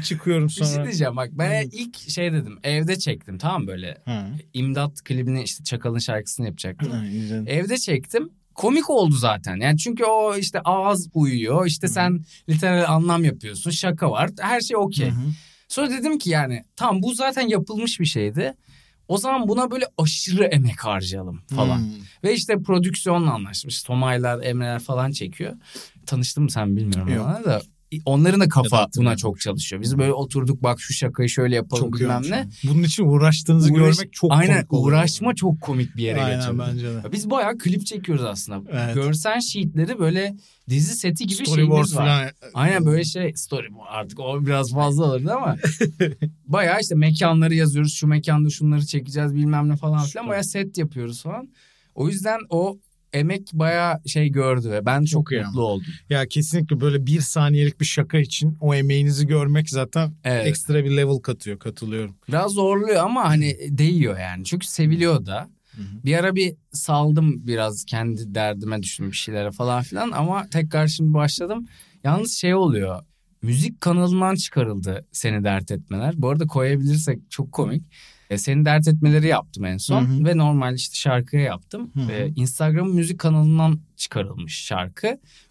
çıkıyorum 0.06 0.48
Bir 0.48 0.52
şey 0.54 0.67
sonra. 0.67 0.84
diyeceğim 0.84 1.15
bak 1.15 1.30
ben 1.32 1.69
ilk 1.72 2.10
şey 2.10 2.34
dedim 2.34 2.60
evde 2.63 3.00
çektim 3.00 3.38
tamam 3.38 3.67
böyle 3.67 3.98
Ha. 4.06 4.28
imdat 4.54 5.04
klibini 5.04 5.43
işte 5.43 5.63
Çakal'ın 5.63 6.00
şarkısını 6.00 6.46
yapacaktım. 6.46 6.91
Güzel. 7.12 7.48
Evde 7.48 7.78
çektim. 7.78 8.30
Komik 8.55 8.89
oldu 8.89 9.15
zaten. 9.15 9.55
Yani 9.55 9.77
çünkü 9.77 10.03
o 10.03 10.35
işte 10.35 10.59
ağız 10.59 11.09
uyuyor. 11.13 11.65
işte 11.65 11.87
sen 11.87 12.25
literal 12.49 12.85
anlam 12.87 13.23
yapıyorsun. 13.23 13.71
Şaka 13.71 14.11
var. 14.11 14.29
Her 14.39 14.61
şey 14.61 14.77
okey. 14.77 15.11
Sonra 15.67 15.89
dedim 15.89 16.17
ki 16.17 16.29
yani 16.29 16.63
tamam 16.75 17.03
bu 17.03 17.13
zaten 17.13 17.47
yapılmış 17.47 17.99
bir 17.99 18.05
şeydi. 18.05 18.53
O 19.07 19.17
zaman 19.17 19.47
buna 19.47 19.71
böyle 19.71 19.85
aşırı 19.97 20.43
emek 20.43 20.79
harcayalım 20.79 21.41
falan. 21.55 21.77
Hmm. 21.77 21.91
Ve 22.23 22.33
işte 22.33 22.61
prodüksiyonla 22.63 23.33
anlaşmış. 23.33 23.83
Tomaylar, 23.83 24.43
Emreler 24.43 24.79
falan 24.79 25.11
çekiyor. 25.11 25.53
Tanıştın 26.05 26.43
mı 26.43 26.51
sen 26.51 26.75
bilmiyorum 26.75 27.13
Yok. 27.13 27.25
ama 27.27 27.43
da. 27.43 27.61
Onların 28.06 28.39
da 28.39 28.49
kafa 28.49 28.69
buna 28.71 28.79
hatırlamıyorum. 28.82 29.17
çok 29.17 29.39
çalışıyor. 29.39 29.82
Biz 29.82 29.97
böyle 29.97 30.13
oturduk 30.13 30.63
bak 30.63 30.82
şu 30.82 30.93
şakayı 30.93 31.29
şöyle 31.29 31.56
yapalım 31.56 31.84
Çok 31.84 31.99
bilmem 31.99 32.21
ne. 32.29 32.49
Bunun 32.63 32.84
için 32.84 33.03
uğraştığınızı 33.03 33.73
Uğraş- 33.73 33.97
görmek 33.97 34.13
çok 34.13 34.32
Aynen 34.32 34.53
komik 34.56 34.73
oluyor. 34.73 34.97
uğraşma 34.97 35.36
çok 35.36 35.62
komik 35.62 35.97
bir 35.97 36.03
yere 36.03 36.23
Aynen 36.23 36.39
götürdü. 36.39 36.63
bence 36.69 36.88
de. 36.88 37.12
Biz 37.12 37.29
bayağı 37.29 37.58
klip 37.58 37.86
çekiyoruz 37.86 38.25
aslında. 38.25 38.71
Evet. 38.71 38.95
Görsen 38.95 39.39
sheetleri 39.39 39.99
böyle 39.99 40.36
dizi 40.69 40.95
seti 40.95 41.27
gibi 41.27 41.45
Storyboard 41.45 41.86
şeyimiz 41.86 41.95
var. 41.95 42.06
falan. 42.06 42.29
Aynen 42.53 42.86
böyle 42.86 43.03
şey 43.03 43.34
story 43.36 43.67
artık 43.89 44.19
o 44.19 44.45
biraz 44.45 44.71
fazla 44.73 45.03
olurdu 45.06 45.32
ama 45.32 45.56
bayağı 46.47 46.79
işte 46.82 46.95
mekanları 46.95 47.56
yazıyoruz. 47.56 47.93
Şu 47.93 48.08
mekanda 48.08 48.49
şunları 48.49 48.86
çekeceğiz 48.86 49.36
bilmem 49.36 49.69
ne 49.69 49.75
falan 49.75 50.06
filan. 50.06 50.27
Bayağı 50.27 50.43
set 50.43 50.77
yapıyoruz 50.77 51.23
falan. 51.23 51.49
O 51.95 52.08
yüzden 52.10 52.39
o 52.49 52.77
emek 53.13 53.49
bayağı 53.54 54.02
şey 54.06 54.30
gördü 54.30 54.71
ve 54.71 54.86
ben 54.86 55.06
çok, 55.06 55.30
Çok 55.32 55.45
mutlu 55.45 55.62
oldum. 55.62 55.86
Ya 56.10 56.26
kesinlikle 56.26 56.82
böyle 56.82 57.06
bir 57.06 57.21
saniyelik 57.21 57.80
bir 57.80 57.86
şaka 57.86 58.17
için 58.17 58.58
o 58.60 58.76
emeğinizi 58.76 59.28
görmek 59.28 59.69
zaten 59.69 60.13
Evet. 60.23 60.47
ekstra 60.47 60.86
bir 60.86 60.97
level 60.97 61.17
katıyor 61.17 61.60
katılıyorum. 61.60 62.15
Biraz 62.28 62.52
zorluyor 62.52 63.04
ama 63.04 63.30
hani 63.30 63.58
değiyor 63.69 64.19
yani. 64.19 64.45
Çünkü 64.45 64.67
seviliyor 64.67 65.26
da. 65.26 65.49
Bir 65.78 66.17
ara 66.17 66.36
bir 66.36 66.56
saldım 66.71 67.47
biraz 67.47 67.86
kendi 67.86 68.36
derdime 68.36 68.84
düştüm 68.84 69.12
bir 69.12 69.15
şeylere 69.15 69.52
falan 69.52 69.84
filan 69.84 70.12
ama 70.12 70.49
tekrar 70.49 70.88
şimdi 70.88 71.13
başladım. 71.13 71.67
Yalnız 72.04 72.34
şey 72.34 72.56
oluyor. 72.56 73.04
Müzik 73.41 73.82
kanalından 73.82 74.36
çıkarıldı 74.36 75.06
seni 75.12 75.43
dert 75.43 75.71
etmeler. 75.71 76.13
Bu 76.17 76.30
arada 76.30 76.47
koyabilirsek 76.47 77.19
çok 77.30 77.52
komik. 77.52 77.84
E, 78.34 78.38
seni 78.38 78.65
dert 78.65 78.88
etmeleri 78.88 79.28
yaptım 79.28 79.65
en 79.65 79.78
son 79.78 80.06
Hı 80.06 80.13
hı. 80.13 80.26
ve 80.26 80.38
normal 80.38 80.76
işte 80.76 80.96
şarkıya 80.96 81.43
yaptım. 81.43 81.91
Ve 81.96 82.32
Instagram 82.36 82.89
müzik 82.89 83.19
kanalından 83.19 83.80
çıkarılmış 83.98 84.54
şarkı. 84.54 85.08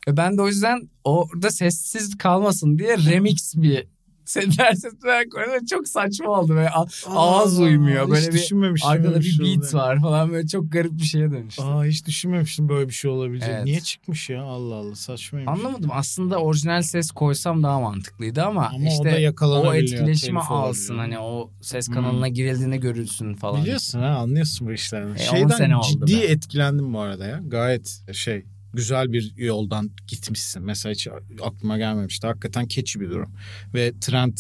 Ve 0.09 0.17
ben 0.17 0.39
de 0.39 0.43
o 0.43 0.49
yüzden 0.49 0.89
orada 1.05 1.51
sessiz 1.51 2.19
kalmasın 2.19 2.79
diye 2.79 2.99
remix 2.99 3.55
bir 3.57 3.87
seni 4.25 4.59
dert 4.59 4.85
etmeler 4.85 5.29
koydum. 5.29 5.67
Çok 5.71 5.89
saçma 5.89 6.29
oldu 6.31 6.55
ve 6.57 6.71
a- 6.71 6.87
ağız 7.07 7.61
uymuyor. 7.61 8.09
Böyle 8.11 8.21
hiç 8.21 8.29
bir 8.29 8.33
düşünmemiştim 8.33 8.91
Arkada 8.91 9.09
böyle 9.09 9.21
bir 9.21 9.25
şey 9.31 9.47
beat 9.47 9.59
olduğunu. 9.65 9.81
var 9.81 10.01
falan 10.01 10.33
böyle 10.33 10.47
çok 10.49 10.73
garip 10.73 10.93
bir 10.93 11.03
şeye 11.03 11.31
dönüştü. 11.31 11.63
Aa 11.63 11.85
hiç 11.85 12.07
düşünmemiştim 12.07 12.69
böyle 12.69 12.89
bir 12.89 12.93
şey 12.95 13.11
olabilecek. 13.11 13.49
Evet. 13.53 13.65
Niye 13.65 13.81
çıkmış 13.81 14.31
ya 14.31 14.43
Allah 14.43 14.75
Allah 14.75 14.95
saçmaymış. 14.95 15.49
Anlamadım 15.49 15.91
aslında 15.93 16.39
orijinal 16.39 16.83
ses 16.83 17.11
koysam 17.11 17.63
daha 17.63 17.81
mantıklıydı 17.81 18.43
ama, 18.43 18.67
Ama 18.67 18.77
o 18.79 18.83
da 18.83 18.89
işte 18.89 19.21
yakalanabiliyor, 19.21 19.75
o 19.75 19.77
etkileşimi 19.77 20.41
alsın 20.41 20.95
olabiliyor. 20.95 21.19
hani 21.19 21.19
o 21.29 21.51
ses 21.61 21.87
Hmm. 21.89 21.95
kanalına 21.95 22.29
girildiğinde 22.29 22.77
görülsün 22.77 23.35
falan. 23.35 23.63
Biliyorsun 23.63 24.01
ha 24.01 24.07
anlıyorsun 24.09 24.69
bu 24.69 24.73
işlerden. 24.73 25.15
E, 25.15 25.19
Şeyden 25.19 25.49
sene 25.57 25.77
oldu 25.77 25.87
ciddi 26.07 26.21
be. 26.21 26.25
etkilendim 26.27 26.95
bu 26.95 27.01
arada 27.01 27.27
ya. 27.27 27.41
Gayet 27.47 28.03
şey 28.13 28.45
güzel 28.75 29.13
bir 29.13 29.33
yoldan 29.37 29.91
gitmişsin. 30.07 30.63
Mesela 30.63 30.93
hiç 30.93 31.09
aklıma 31.43 31.79
gelmemişti. 31.79 32.27
Hakikaten 32.27 32.67
keçi 32.67 33.01
bir 33.01 33.11
durum. 33.11 33.31
Ve 33.75 33.93
trend 34.01 34.39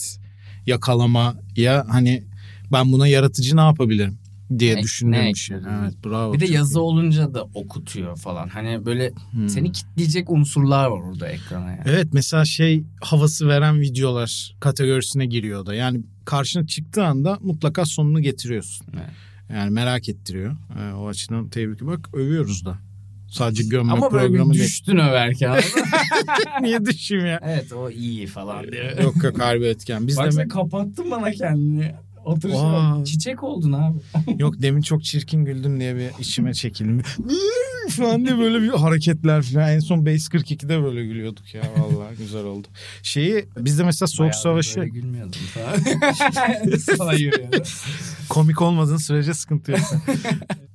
yakalamaya 0.66 1.84
hani 1.88 2.22
ben 2.72 2.92
buna 2.92 3.06
yaratıcı 3.06 3.56
ne 3.56 3.60
yapabilirim 3.60 4.18
diye 4.58 4.76
Ne- 4.76 4.82
düşündüğüm 4.82 5.20
ne 5.20 5.28
bir 5.28 5.34
şey. 5.34 5.56
Evet 5.56 5.94
bravo. 6.04 6.32
Bir 6.34 6.40
de 6.40 6.46
yazı 6.46 6.78
iyi. 6.78 6.80
olunca 6.80 7.34
da 7.34 7.42
okutuyor 7.54 8.16
falan. 8.16 8.48
Hani 8.48 8.86
böyle 8.86 9.12
Hmm. 9.30 9.48
seni 9.48 9.72
kitleyecek 9.72 10.30
unsurlar 10.30 10.86
var 10.86 11.00
orada 11.00 11.28
ekrana 11.28 11.70
yani. 11.70 11.82
Evet 11.84 12.08
mesela 12.12 12.44
şey 12.44 12.84
havası 13.00 13.48
veren 13.48 13.80
videolar 13.80 14.56
kategorisine 14.60 15.26
giriyor 15.26 15.66
da. 15.66 15.74
Yani 15.74 16.00
karşına 16.24 16.66
çıktığı 16.66 17.04
anda 17.04 17.38
mutlaka 17.42 17.84
sonunu 17.84 18.20
getiriyorsun. 18.20 18.86
Evet. 18.94 19.10
Yani 19.50 19.70
merak 19.70 20.08
ettiriyor. 20.08 20.56
Ee, 20.80 20.92
o 20.92 21.08
açıdan 21.08 21.48
tebrik 21.48 21.80
bak 21.86 22.08
övüyoruz 22.14 22.64
da. 22.64 22.78
Sadece 23.32 23.62
gömme 23.62 23.92
Ama 23.92 24.12
böyle 24.12 24.26
programı 24.26 24.50
bir 24.52 24.58
değil. 24.58 24.68
düştün 24.68 24.96
överken. 24.96 25.60
Niye 26.62 26.84
düşeyim 26.84 27.26
ya? 27.26 27.40
evet 27.44 27.72
o 27.72 27.90
iyi 27.90 28.26
falan 28.26 28.72
diye. 28.72 28.94
yok 29.02 29.24
yok 29.24 29.40
harbi 29.40 29.64
etken. 29.66 30.06
Biz 30.06 30.16
Bak 30.16 30.26
de 30.26 30.32
sen 30.32 30.48
kapattın 30.48 31.10
bana 31.10 31.30
kendini. 31.30 31.92
Oturuşa. 32.24 33.04
Çiçek 33.04 33.42
oldun 33.42 33.72
abi. 33.72 33.98
Yok 34.42 34.54
demin 34.62 34.80
çok 34.82 35.04
çirkin 35.04 35.44
güldüm 35.44 35.80
diye 35.80 35.96
bir 35.96 36.10
içime 36.20 36.54
çekildim. 36.54 37.02
falan 37.90 38.24
diye 38.26 38.38
böyle 38.38 38.62
bir 38.62 38.68
hareketler 38.68 39.42
falan. 39.42 39.68
En 39.72 39.78
son 39.78 40.06
Base 40.06 40.16
42'de 40.38 40.82
böyle 40.82 41.04
gülüyorduk 41.06 41.54
ya 41.54 41.62
vallahi 41.76 42.16
güzel 42.18 42.44
oldu. 42.44 42.68
Şeyi 43.02 43.44
bizde 43.56 43.84
mesela 43.84 44.06
Soğuk 44.06 44.20
Bayağı 44.20 44.32
da 44.32 44.36
Savaşı 44.38 44.76
Böyle 44.76 44.88
gülmüyordum 44.90 45.40
falan. 45.54 45.76
Sana 46.96 47.12
yürüyordu. 47.12 47.62
komik 48.28 48.62
olmadığın 48.62 48.96
sürece 48.96 49.34
sıkıntı 49.34 49.70
yok. 49.72 49.80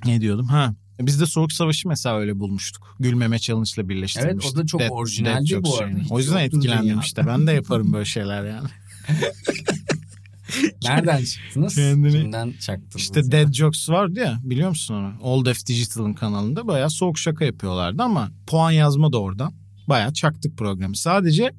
ne 0.05 0.21
diyordum? 0.21 0.45
Ha. 0.47 0.73
Bizde 0.99 1.25
Soğuk 1.25 1.51
Savaşı 1.53 1.87
mesela 1.87 2.17
öyle 2.17 2.39
bulmuştuk. 2.39 2.95
Gülmeme 2.99 3.39
challenge 3.39 3.69
ile 3.77 3.89
birleştirmiştik. 3.89 4.43
Evet, 4.43 4.53
o 4.53 4.57
da 4.57 4.65
çok 4.65 4.81
Dead- 4.81 4.89
orijinaldi 4.89 5.63
bu 5.63 5.75
arada. 5.77 5.87
şeyini. 5.87 6.03
Hiç 6.03 6.11
O 6.11 6.19
yüzden 6.19 6.37
etkilendim 6.37 6.99
işte. 6.99 7.27
Ben 7.27 7.47
de 7.47 7.51
yaparım 7.51 7.93
böyle 7.93 8.05
şeyler 8.05 8.45
yani. 8.45 8.67
Nereden 10.83 11.23
çıktınız? 11.25 11.75
Kendini- 11.75 12.11
Kimden 12.11 12.53
çaktınız? 12.59 12.95
İşte 12.95 13.31
Dead 13.31 13.53
Jokes 13.53 13.89
vardı 13.89 14.19
ya 14.19 14.39
biliyor 14.43 14.69
musun 14.69 14.93
onu? 14.95 15.13
Old 15.21 15.45
F 15.53 15.65
Digital'ın 15.67 16.13
kanalında 16.13 16.67
bayağı 16.67 16.89
soğuk 16.89 17.19
şaka 17.19 17.45
yapıyorlardı 17.45 18.03
ama 18.03 18.31
puan 18.47 18.71
yazma 18.71 19.13
da 19.13 19.21
oradan. 19.21 19.53
Bayağı 19.89 20.13
çaktık 20.13 20.57
programı. 20.57 20.95
Sadece 20.95 21.51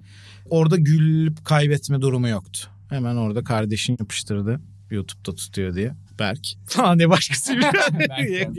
orada 0.51 0.77
gülüp 0.77 1.45
kaybetme 1.45 2.01
durumu 2.01 2.29
yoktu. 2.29 2.69
Hemen 2.89 3.17
orada 3.17 3.45
kardeşin 3.45 3.97
yapıştırdı. 4.01 4.61
YouTube'da 4.91 5.35
tutuyor 5.35 5.75
diye. 5.75 5.95
Berk. 6.19 6.47
Falan 6.67 6.99
diye 6.99 7.09
başkası. 7.11 7.57
Berk 7.99 8.55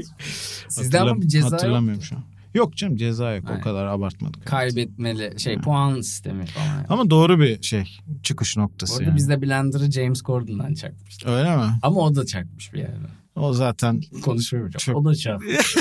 Sizde 0.70 1.00
ama 1.00 1.22
bir 1.22 1.28
ceza 1.28 1.52
Hatırlamıyorum 1.52 1.90
yoktu. 1.94 2.06
şu 2.06 2.16
an. 2.16 2.24
Yok 2.54 2.76
canım 2.78 2.96
ceza 2.98 3.34
yok. 3.36 3.46
Aynen. 3.48 3.60
O 3.60 3.64
kadar 3.64 3.86
abartmadık. 3.86 4.46
Kaybetmeli 4.46 5.40
şey 5.40 5.58
puan 5.58 6.02
sistemi 6.02 6.46
falan. 6.46 6.86
Ama 6.90 7.10
doğru 7.10 7.40
bir 7.40 7.62
şey. 7.64 7.98
Çıkış 8.24 8.58
noktası 8.58 8.94
arada 8.94 9.04
yani. 9.04 9.16
bizde 9.16 9.42
Blender'ı 9.42 9.92
James 9.92 10.22
Corden'dan 10.24 10.74
çakmıştık. 10.74 11.30
Öyle 11.30 11.56
mi? 11.56 11.64
Ama 11.82 12.00
o 12.00 12.16
da 12.16 12.26
çakmış 12.26 12.74
bir 12.74 12.80
yerde. 12.80 13.08
O 13.36 13.54
zaten 13.54 14.02
Konuşmuyorum. 14.24 14.72
Çok- 14.72 14.96
O 14.98 15.06
da 15.06 15.16
çakmış. 15.16 15.76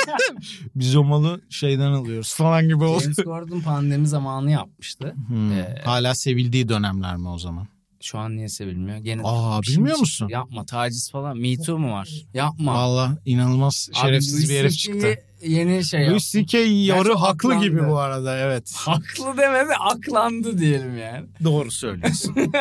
biz 0.74 0.96
o 0.96 1.04
malı 1.04 1.40
şeyden 1.50 1.92
alıyoruz 1.92 2.34
falan 2.34 2.68
gibi 2.68 2.84
oldu. 2.84 3.02
James 3.02 3.16
Corden 3.16 3.60
pandemi 3.60 4.06
zamanı 4.08 4.50
yapmıştı. 4.50 5.14
Hmm. 5.28 5.52
Ee, 5.52 5.82
Hala 5.84 6.14
sevildiği 6.14 6.68
dönemler 6.68 7.16
mi 7.16 7.28
o 7.28 7.38
zaman? 7.38 7.66
Şu 8.00 8.18
an 8.18 8.36
niye 8.36 8.48
sevilmiyor? 8.48 8.98
Gene 8.98 9.20
Aa, 9.24 9.62
bilmiyor 9.62 9.96
mi 9.96 10.00
musun? 10.00 10.28
Yapma 10.30 10.64
taciz 10.66 11.10
falan. 11.10 11.38
Me 11.38 11.56
Too 11.56 11.78
mu 11.78 11.92
var? 11.92 12.08
Yapma. 12.34 12.74
Valla 12.74 13.18
inanılmaz 13.24 13.88
Abi, 13.92 14.00
şerefsiz 14.00 14.34
Louis 14.34 14.50
bir 14.50 14.58
herif 14.58 14.72
çıktı. 14.72 15.14
Yeni 15.46 15.84
şey 15.84 16.08
Louis 16.08 16.34
yaptı. 16.34 16.50
C.K. 16.50 16.58
yarı 16.58 17.14
haklı 17.14 17.48
aklandı. 17.48 17.64
gibi 17.64 17.88
bu 17.88 17.98
arada 17.98 18.38
evet. 18.38 18.72
Haklı 18.76 19.36
demedi 19.38 19.72
aklandı 19.80 20.58
diyelim 20.58 20.98
yani. 20.98 21.26
Doğru 21.44 21.70
söylüyorsun. 21.70 22.36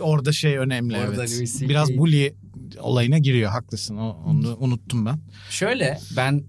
Orada 0.00 0.32
şey 0.32 0.56
önemli 0.58 0.96
Orada 0.98 1.14
evet. 1.24 1.36
Louis. 1.36 1.62
Biraz 1.62 1.96
bully 1.98 2.34
olayına 2.80 3.18
giriyor 3.18 3.50
haklısın 3.50 3.96
o- 3.96 4.16
onu 4.26 4.56
unuttum 4.58 5.06
ben. 5.06 5.18
Şöyle 5.50 5.98
ben 6.16 6.44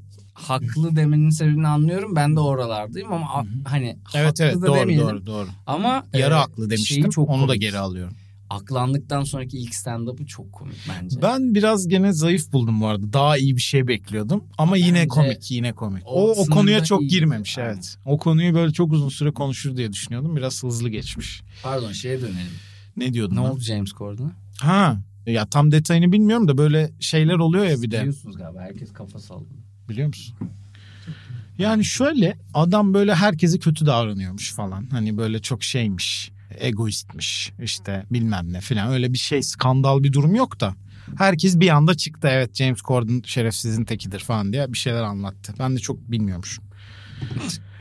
haklı 0.47 0.95
demenin 0.95 1.29
sebebini 1.29 1.67
anlıyorum. 1.67 2.15
Ben 2.15 2.35
de 2.35 2.39
oralardayım 2.39 3.13
ama 3.13 3.25
a- 3.25 3.45
hani 3.71 3.97
Evet 4.15 4.27
haklı 4.39 4.43
evet 4.45 4.55
da 4.61 4.65
doğru 4.67 4.79
demeyelim. 4.79 5.07
doğru 5.07 5.25
doğru. 5.25 5.47
Ama 5.67 6.05
Yarı 6.13 6.33
e, 6.33 6.37
haklı 6.37 6.69
demiştim 6.69 7.09
çok 7.09 7.29
onu 7.29 7.41
da 7.43 7.47
komik. 7.47 7.61
geri 7.61 7.77
alıyorum. 7.77 8.13
Aklandıktan 8.49 9.23
sonraki 9.23 9.57
ilk 9.57 9.75
stand-up'ı 9.75 10.25
çok 10.25 10.53
komik 10.53 10.75
bence. 10.89 11.21
Ben 11.21 11.55
biraz 11.55 11.87
gene 11.87 12.13
zayıf 12.13 12.51
buldum 12.53 12.81
bu 12.81 12.87
arada. 12.87 13.13
Daha 13.13 13.37
iyi 13.37 13.55
bir 13.55 13.61
şey 13.61 13.87
bekliyordum 13.87 14.43
ama 14.57 14.77
yine 14.77 14.95
Bence 14.97 15.07
komik 15.07 15.51
yine 15.51 15.73
komik. 15.73 16.03
o 16.05 16.31
O, 16.31 16.45
konuya 16.45 16.83
çok 16.83 17.01
girmemiş 17.01 17.57
Aynen. 17.57 17.73
evet. 17.73 17.95
O 18.05 18.17
konuyu 18.17 18.53
böyle 18.53 18.73
çok 18.73 18.91
uzun 18.93 19.09
süre 19.09 19.31
konuşur 19.31 19.77
diye 19.77 19.93
düşünüyordum. 19.93 20.35
Biraz 20.35 20.63
hızlı 20.63 20.89
geçmiş. 20.89 21.41
Pardon 21.63 21.91
şeye 21.91 22.21
dönelim. 22.21 22.51
Ne 22.97 23.13
diyordun? 23.13 23.35
Ne 23.35 23.39
lan? 23.39 23.51
oldu 23.51 23.59
James 23.61 23.91
Corden'a? 23.91 24.31
Ha 24.61 25.01
ya 25.25 25.45
tam 25.45 25.71
detayını 25.71 26.11
bilmiyorum 26.11 26.47
da 26.47 26.57
böyle 26.57 26.91
şeyler 26.99 27.33
oluyor 27.35 27.65
ya 27.65 27.81
bir 27.81 27.91
de. 27.91 27.99
Biliyorsunuz 27.99 28.37
galiba 28.37 28.61
herkes 28.61 28.93
kafa 28.93 29.19
salladı. 29.19 29.45
Biliyor 29.89 30.07
musun? 30.07 30.35
Yani 31.57 31.85
şöyle 31.85 32.37
adam 32.53 32.93
böyle 32.93 33.15
herkese 33.15 33.59
kötü 33.59 33.85
davranıyormuş 33.85 34.53
falan. 34.53 34.87
Hani 34.91 35.17
böyle 35.17 35.41
çok 35.41 35.63
şeymiş, 35.63 36.31
egoistmiş 36.59 37.51
işte 37.63 38.05
bilmem 38.11 38.53
ne 38.53 38.61
falan. 38.61 38.91
Öyle 38.91 39.13
bir 39.13 39.17
şey 39.17 39.41
skandal 39.41 40.03
bir 40.03 40.13
durum 40.13 40.35
yok 40.35 40.59
da. 40.59 40.75
Herkes 41.17 41.59
bir 41.59 41.69
anda 41.69 41.95
çıktı 41.95 42.27
evet 42.31 42.55
James 42.55 42.79
Corden 42.81 43.21
şerefsizin 43.25 43.85
tekidir 43.85 44.19
falan 44.19 44.53
diye 44.53 44.73
bir 44.73 44.77
şeyler 44.77 45.01
anlattı. 45.03 45.53
Ben 45.59 45.75
de 45.75 45.79
çok 45.79 46.11
bilmiyormuşum. 46.11 46.63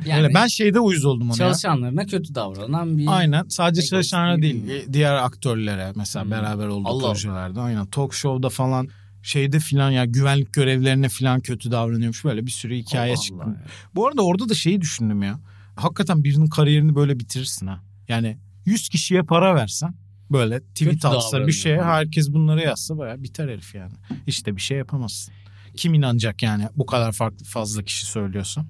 Yani 0.06 0.22
Öyle 0.22 0.34
ben 0.34 0.46
şeyde 0.46 0.80
uyuz 0.80 1.04
oldum 1.04 1.22
ona 1.30 1.30
ya. 1.30 1.36
çalışanlarına 1.36 2.06
kötü 2.06 2.34
davranan 2.34 2.98
bir 2.98 3.04
Aynen 3.08 3.44
sadece 3.48 3.82
çalışanlara 3.82 4.42
değil 4.42 4.64
diğer 4.92 5.14
aktörlere 5.14 5.92
mesela 5.96 6.24
Hmm. 6.24 6.30
beraber 6.30 6.66
olduğu 6.66 6.88
Allah. 6.88 7.12
projelerde 7.12 7.60
aynen 7.60 7.86
talk 7.86 8.14
show'da 8.14 8.48
falan 8.48 8.88
şeyde 9.22 9.58
filan 9.60 9.90
ya 9.90 10.04
güvenlik 10.04 10.52
görevlerine 10.52 11.08
filan 11.08 11.40
kötü 11.40 11.70
davranıyormuş 11.70 12.24
böyle 12.24 12.46
bir 12.46 12.50
sürü 12.50 12.76
hikaye 12.76 13.12
Allah 13.12 13.20
çıktı. 13.20 13.44
Allah. 13.44 13.56
Bu 13.94 14.06
arada 14.06 14.22
orada 14.22 14.48
da 14.48 14.54
şeyi 14.54 14.80
düşündüm 14.80 15.22
ya. 15.22 15.40
Hakikaten 15.76 16.24
birinin 16.24 16.46
kariyerini 16.46 16.94
böyle 16.94 17.20
bitirirsin 17.20 17.66
ha. 17.66 17.80
Yani 18.08 18.38
100 18.64 18.88
kişiye 18.88 19.22
para 19.22 19.54
versen 19.54 19.94
böyle 20.30 20.60
tweet 20.60 20.92
Kötü 20.92 21.08
atsa 21.08 21.46
bir 21.46 21.52
şeye 21.52 21.78
falan. 21.78 21.88
herkes 21.88 22.32
bunları 22.32 22.60
yazsa 22.62 22.98
baya 22.98 23.22
biter 23.22 23.48
herif 23.48 23.74
yani. 23.74 23.92
İşte 24.26 24.56
bir 24.56 24.60
şey 24.60 24.78
yapamazsın. 24.78 25.34
Kim 25.76 25.94
inanacak 25.94 26.42
yani 26.42 26.68
bu 26.76 26.86
kadar 26.86 27.12
farklı 27.12 27.44
fazla 27.44 27.82
kişi 27.82 28.06
söylüyorsa. 28.06 28.66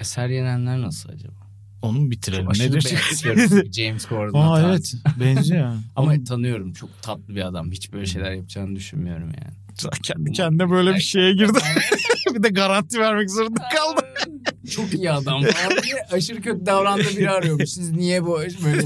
Eser 0.00 0.28
Yenenler 0.28 0.82
nasıl 0.82 1.08
acaba? 1.08 1.46
Onu 1.82 2.00
mu 2.00 2.10
bitirelim? 2.10 2.48
Aşırı 2.48 2.72
Nedir? 2.72 3.72
James 3.72 4.08
Corden'a. 4.08 4.52
Aa 4.52 4.62
evet 4.70 4.94
benziyor. 5.20 5.64
Ama 5.66 5.80
Ama 5.96 6.24
tanıyorum 6.24 6.72
çok 6.72 7.02
tatlı 7.02 7.34
bir 7.34 7.46
adam. 7.46 7.70
Hiç 7.72 7.92
böyle 7.92 8.06
şeyler 8.06 8.32
yapacağını 8.32 8.76
düşünmüyorum 8.76 9.28
yani. 9.28 9.56
Kendi 10.02 10.32
kendine 10.32 10.70
böyle 10.70 10.94
bir 10.94 11.00
şeye 11.00 11.32
girdi. 11.32 11.58
bir 12.34 12.42
de 12.42 12.48
garanti 12.48 12.98
vermek 12.98 13.30
zorunda 13.30 13.62
kaldı. 13.74 14.06
Çok 14.70 14.94
iyi 14.94 15.10
adam 15.10 15.42
falan 15.42 15.82
diye 15.82 15.94
aşırı 16.12 16.42
kötü 16.42 16.66
davrandığı 16.66 17.16
biri 17.16 17.30
arıyormuş. 17.30 17.70
Siz 17.70 17.92
niye 17.92 18.24
bu 18.24 18.38
böyle? 18.64 18.82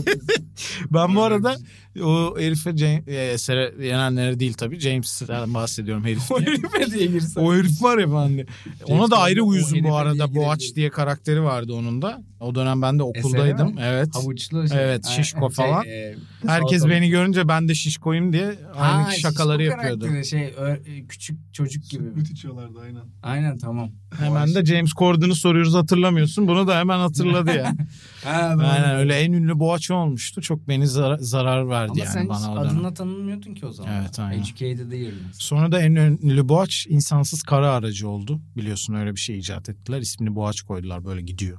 Ben 0.90 1.14
bu 1.14 1.22
arada 1.22 1.56
o 2.02 2.34
herife 2.38 2.76
James, 2.76 3.08
e, 3.08 3.14
esere 3.32 3.74
yenenlere 3.86 4.40
değil 4.40 4.52
tabii 4.52 4.80
James'ten 4.80 5.54
bahsediyorum 5.54 6.04
herif 6.04 6.32
O 6.32 6.40
herife 6.40 6.90
diye 6.90 7.06
girsen. 7.06 7.40
O 7.40 7.54
herif 7.54 7.82
var 7.82 7.98
ya 7.98 8.12
bende. 8.12 8.46
Ona 8.86 9.10
da 9.10 9.18
ayrı 9.18 9.42
uyuzum 9.42 9.82
bu 9.84 9.96
arada. 9.96 10.34
Boğaç 10.34 10.74
diye 10.74 10.90
karakteri 10.90 11.42
vardı 11.42 11.72
onun 11.72 12.02
da. 12.02 12.22
O 12.40 12.54
dönem 12.54 12.82
ben 12.82 12.98
de 12.98 13.02
okuldaydım. 13.02 13.74
Evet. 13.80 14.08
Havuçlu 14.14 14.68
şey. 14.68 14.78
Evet, 14.84 15.06
şişko 15.06 15.48
falan. 15.48 15.84
e, 15.86 16.14
Herkes 16.46 16.86
beni 16.88 17.08
görünce 17.10 17.48
ben 17.48 17.68
de 17.68 17.74
şişkoyum 17.74 18.32
diye 18.32 18.54
aynı 18.76 19.02
Ha, 19.02 19.10
şakaları 19.12 19.62
yapıyordu. 19.62 20.24
Şey, 20.24 20.54
ö- 20.56 20.72
e, 20.86 21.06
küçük 21.08 21.54
çocuk 21.54 21.90
gibi. 21.90 22.04
Süt 22.20 22.30
içiyorlardı 22.30 22.78
aynen. 22.80 23.02
Aynen 23.22 23.58
tamam. 23.58 23.90
Hemen 24.18 24.54
de 24.54 24.64
James 24.64 24.90
Corden'ı 24.92 25.34
soruyoruz 25.34 25.74
hatırlamıyorsun. 25.74 26.48
Bunu 26.48 26.66
da 26.66 26.78
hemen 26.78 26.98
hatırladı 26.98 27.50
ya. 27.56 27.72
Ha, 28.24 28.54
doğru. 28.56 28.66
Aynen 28.66 28.94
öyle 28.96 29.14
en 29.20 29.32
ünlü 29.32 29.58
boğaç 29.58 29.90
olmuştu. 29.90 30.42
Çok 30.42 30.68
beni 30.68 30.86
zarar, 30.86 31.18
zarar 31.18 31.68
verdi 31.68 31.90
Ama 31.92 32.00
yani 32.04 32.12
sen 32.12 32.28
bana 32.28 32.56
dönem. 32.56 32.76
adına 32.76 32.94
tanınmıyordun 32.94 33.54
ki 33.54 33.66
o 33.66 33.72
zaman. 33.72 33.92
Evet, 33.92 34.18
aynen. 34.18 34.38
Educated 34.42 34.90
değildin. 34.90 35.26
Sonra 35.32 35.72
da 35.72 35.80
en 35.82 35.94
ünlü 35.94 36.48
boğaç 36.48 36.86
insansız 36.88 37.42
kara 37.42 37.70
aracı 37.72 38.08
oldu. 38.08 38.40
Biliyorsun 38.56 38.94
öyle 38.94 39.14
bir 39.14 39.20
şey 39.20 39.38
icat 39.38 39.68
ettiler. 39.68 40.00
İsmini 40.00 40.34
boğaç 40.34 40.62
koydular 40.62 41.04
böyle 41.04 41.22
gidiyor. 41.22 41.58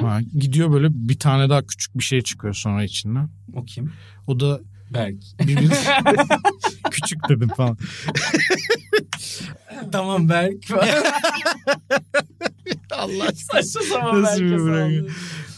Ha, 0.00 0.20
gidiyor 0.38 0.72
böyle 0.72 0.88
bir 0.92 1.18
tane 1.18 1.48
daha 1.50 1.66
küçük 1.66 1.98
bir 1.98 2.02
şey 2.04 2.22
çıkıyor 2.22 2.54
sonra 2.54 2.84
içinden. 2.84 3.28
o 3.54 3.64
kim? 3.64 3.92
O 4.26 4.40
da 4.40 4.60
Berk. 4.94 5.14
bir, 5.40 5.58
küçük 6.90 7.28
dedim 7.28 7.48
falan. 7.48 7.78
tamam 9.92 10.28
Berk. 10.28 10.64
Allah 13.06 13.32
Saçma 13.52 13.82
sapan 13.82 14.22
Nasıl 14.22 14.42
bir 14.42 14.58
sallıyor. 14.58 15.10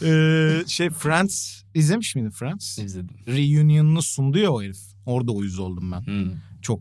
Ee, 0.03 0.65
şey 0.67 0.91
Friends 0.91 1.63
izlemiş 1.75 2.15
miydin 2.15 2.31
Friends? 2.31 2.79
İzledim. 2.79 3.17
Reunion'ını 3.27 4.03
sundu 4.03 4.39
ya 4.39 4.51
o 4.53 4.63
herif. 4.63 4.79
Orada 5.07 5.33
uyuz 5.33 5.59
oldum 5.59 5.93
ben. 5.93 6.07
Hmm. 6.07 6.33
Çok 6.63 6.81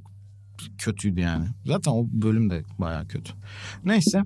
kötüydü 0.78 1.20
yani. 1.20 1.46
Zaten 1.66 1.92
o 1.92 2.08
bölüm 2.12 2.50
de 2.50 2.64
baya 2.80 3.08
kötü. 3.08 3.34
Neyse. 3.86 4.24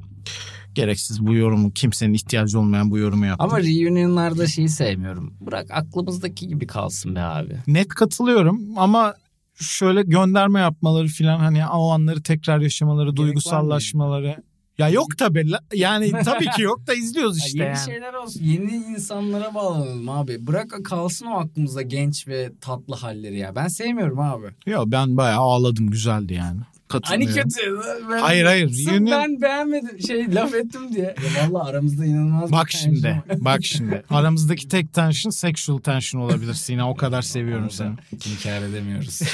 Gereksiz 0.74 1.26
bu 1.28 1.34
yorumu 1.34 1.72
kimsenin 1.72 2.14
ihtiyacı 2.14 2.60
olmayan 2.60 2.92
bu 2.92 2.98
yorumu 2.98 3.26
yaptım. 3.26 3.50
Ama 3.50 3.60
reunionlarda 3.60 4.48
şeyi 4.48 4.70
sevmiyorum. 4.70 5.34
Bırak 5.42 5.72
aklımızdaki 5.72 6.48
gibi 6.48 6.68
kalsın 6.68 7.16
be 7.16 7.22
abi. 7.22 7.58
Net 7.68 7.88
katılıyorum 7.88 8.78
ama 8.78 9.14
şöyle 9.56 10.02
gönderme 10.02 10.60
yapmaları 10.60 11.08
filan 11.08 11.40
hani 11.40 11.68
o 11.68 11.92
anları 11.92 12.24
tekrar 12.24 12.60
yaşamaları, 12.60 13.16
duygusallaşmaları. 13.16 14.44
Ya 14.82 14.90
yok 14.90 15.18
tabii. 15.18 15.52
Yani 15.74 16.12
tabii 16.26 16.46
ki 16.46 16.62
yok 16.62 16.88
da 16.88 16.94
izliyoruz 16.94 17.38
Ya 17.42 17.46
işte 17.46 17.58
yeni 17.60 17.68
yani. 17.68 17.86
şeyler 17.86 18.14
olsun. 18.14 18.42
Yeni 18.44 18.72
insanlara 18.76 19.54
bağlanalım 19.54 20.10
abi. 20.10 20.48
Bırak 20.48 20.74
kalsın 20.86 21.26
o 21.26 21.40
aklımızda 21.40 21.82
genç 21.82 22.28
ve 22.28 22.52
tatlı 22.62 22.96
halleri 22.96 23.38
ya. 23.38 23.56
Ben 23.56 23.68
sevmiyorum 23.68 24.20
abi. 24.20 24.48
Yok 24.66 24.84
ben 24.88 25.18
bayağı 25.18 25.40
ağladım 25.40 25.90
güzeldi 25.90 26.34
yani. 26.34 26.60
Hani 27.04 27.26
kötü. 27.26 27.80
Ben, 28.12 28.20
Hayır, 28.22 28.46
hayır. 28.46 28.70
Sırf 28.70 28.94
Reunion- 28.94 29.12
ben 29.12 29.42
beğenmedim. 29.42 30.00
Şey 30.02 30.36
laf 30.36 30.54
ettim 30.54 30.94
diye. 30.94 31.04
Ya 31.38 31.52
Valla 31.52 31.66
aramızda 31.66 32.06
inanılmaz 32.06 32.52
Bak 32.52 32.68
bir 32.68 32.72
tension 32.72 32.94
şimdi. 32.94 33.08
var. 33.08 33.22
Bak 33.46 33.66
şimdi. 33.66 34.04
Aramızdaki 34.10 34.68
tek 34.68 34.94
tension 34.94 35.32
sexual 35.32 35.78
tension 35.78 36.22
olabilir 36.22 36.54
Sina. 36.54 36.90
O 36.90 36.96
kadar 36.96 37.22
seviyorum 37.22 37.70
seni. 37.72 37.92
İnkar 38.12 38.62
edemiyoruz. 38.62 39.20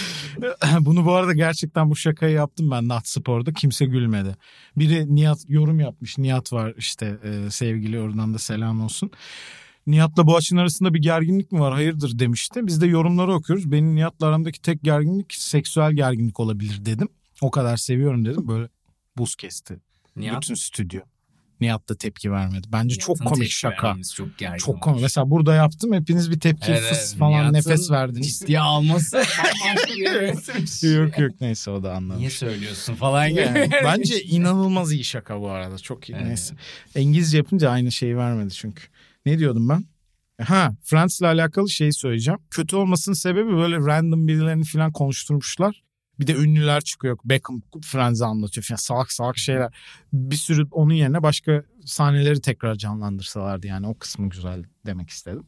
Bunu 0.80 1.04
bu 1.04 1.12
arada 1.12 1.32
gerçekten 1.32 1.90
bu 1.90 1.96
şakayı 1.96 2.34
yaptım 2.34 2.70
ben 2.70 2.88
Nat 2.88 3.08
Spor'da. 3.08 3.52
Kimse 3.52 3.86
gülmedi. 3.86 4.36
Biri 4.76 5.14
Nihat 5.14 5.38
yorum 5.48 5.80
yapmış. 5.80 6.18
Nihat 6.18 6.52
var 6.52 6.74
işte 6.76 7.18
e, 7.24 7.50
sevgili 7.50 8.00
oradan 8.00 8.34
da 8.34 8.38
selam 8.38 8.84
olsun. 8.84 9.10
Nihat'la 9.86 10.26
Boğaç'ın 10.26 10.56
arasında 10.56 10.94
bir 10.94 11.02
gerginlik 11.02 11.52
mi 11.52 11.60
var 11.60 11.72
hayırdır 11.72 12.18
demişti. 12.18 12.66
Biz 12.66 12.80
de 12.80 12.86
yorumları 12.86 13.34
okuyoruz. 13.34 13.72
Benim 13.72 13.96
Nihat'la 13.96 14.26
aramdaki 14.26 14.62
tek 14.62 14.82
gerginlik 14.82 15.34
seksüel 15.34 15.92
gerginlik 15.92 16.40
olabilir 16.40 16.84
dedim. 16.84 17.08
O 17.40 17.50
kadar 17.50 17.76
seviyorum 17.76 18.24
dedim. 18.24 18.48
Böyle 18.48 18.68
buz 19.16 19.36
kesti. 19.36 19.80
Nihat 20.16 20.42
Bütün 20.42 20.54
stüdyo. 20.54 21.00
Nihat 21.62 21.88
da 21.88 21.96
tepki 21.96 22.32
vermedi. 22.32 22.66
Bence 22.72 22.94
çok 22.96 23.16
Nihat'ın 23.16 23.24
komik 23.24 23.42
tepki 23.42 23.54
şaka. 23.58 23.96
Çok 24.16 24.38
gergin. 24.38 24.56
Çok 24.58 24.68
olmuş. 24.68 24.80
komik. 24.82 25.02
Mesela 25.02 25.30
burada 25.30 25.54
yaptım. 25.54 25.92
Hepiniz 25.92 26.30
bir 26.30 26.40
tepki 26.40 26.72
Evet, 26.72 26.82
fıs 26.82 27.14
falan 27.16 27.32
Nihat'ın 27.32 27.52
nefes 27.54 27.90
verdiniz. 27.90 28.38
Ciddiye 28.38 28.60
alması 28.60 29.16
bambaşka 29.64 29.94
bir 30.82 30.90
yok 30.98 31.18
yok 31.18 31.30
neyse 31.40 31.70
o 31.70 31.82
da 31.82 31.88
Niye 31.88 31.96
anlamış. 31.96 32.32
söylüyorsun 32.32 32.94
falan 32.94 33.30
gibi. 33.30 33.40
Yani, 33.40 33.70
bence 33.84 34.22
inanılmaz 34.22 34.92
iyi 34.92 35.04
şaka 35.04 35.40
bu 35.40 35.48
arada. 35.50 35.78
Çok 35.78 36.08
iyi. 36.08 36.12
Evet. 36.16 36.26
Neyse. 36.26 36.54
İngilizce 36.96 37.36
yapınca 37.36 37.70
aynı 37.70 37.92
şeyi 37.92 38.16
vermedi 38.16 38.54
çünkü. 38.54 38.82
Ne 39.26 39.38
diyordum 39.38 39.68
ben? 39.68 39.84
Ha 40.44 40.72
Fransız'la 40.82 41.26
alakalı 41.26 41.70
şeyi 41.70 41.92
söyleyeceğim. 41.92 42.40
Kötü 42.50 42.76
olmasının 42.76 43.14
sebebi 43.14 43.52
böyle 43.56 43.76
random 43.76 44.28
birilerini 44.28 44.64
falan 44.64 44.92
konuşturmuşlar. 44.92 45.82
Bir 46.20 46.26
de 46.26 46.34
ünlüler 46.34 46.80
çıkıyor. 46.80 47.18
Beckham 47.24 47.62
Fransız'ı 47.84 48.26
anlatıyor 48.26 48.64
falan. 48.64 48.76
Salak 48.76 49.12
salak 49.12 49.38
şeyler. 49.38 49.74
Bir 50.12 50.36
sürü 50.36 50.66
onun 50.70 50.94
yerine 50.94 51.22
başka 51.22 51.62
sahneleri 51.84 52.40
tekrar 52.40 52.74
canlandırsalardı 52.74 53.66
yani. 53.66 53.86
O 53.86 53.94
kısmı 53.98 54.28
güzel 54.30 54.64
demek 54.86 55.10
istedim. 55.10 55.44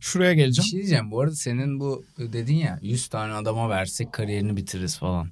Şuraya 0.00 0.32
Bir 0.32 0.36
geleceğim. 0.36 0.66
şey 0.68 0.78
diyeceğim. 0.80 1.10
Bu 1.10 1.20
arada 1.20 1.34
senin 1.34 1.80
bu 1.80 2.04
dedin 2.18 2.54
ya 2.56 2.78
100 2.82 3.06
tane 3.08 3.32
adama 3.32 3.68
versek 3.68 4.12
kariyerini 4.12 4.56
bitiririz 4.56 4.98
falan. 4.98 5.30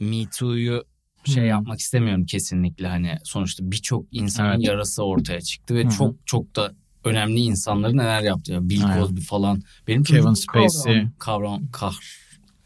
Me 0.00 0.24
Too'yu 0.38 0.84
şey 1.24 1.36
Hmm. 1.42 1.48
yapmak 1.48 1.78
istemiyorum 1.80 2.24
kesinlikle 2.26 2.88
hani 2.88 3.18
sonuçta 3.24 3.70
birçok 3.70 4.04
insanın 4.10 4.48
Evet. 4.54 4.66
yarası 4.66 5.04
ortaya 5.04 5.40
çıktı 5.40 5.74
ve 5.74 5.84
Hı 5.84 5.88
hı. 5.88 5.90
çok 5.90 6.26
çok 6.26 6.56
da 6.56 6.74
önemli 7.04 7.40
insanların 7.40 7.96
neler 7.96 8.22
yaptı 8.22 8.52
ya 8.52 8.68
Bill. 8.68 8.80
Cosby 8.82 9.20
falan. 9.20 9.62
Benim 9.88 10.02
Kevin 10.02 10.34
Spacey. 10.34 10.68
Kavram, 10.84 11.12
kavram, 11.18 11.62
kah, 11.72 11.92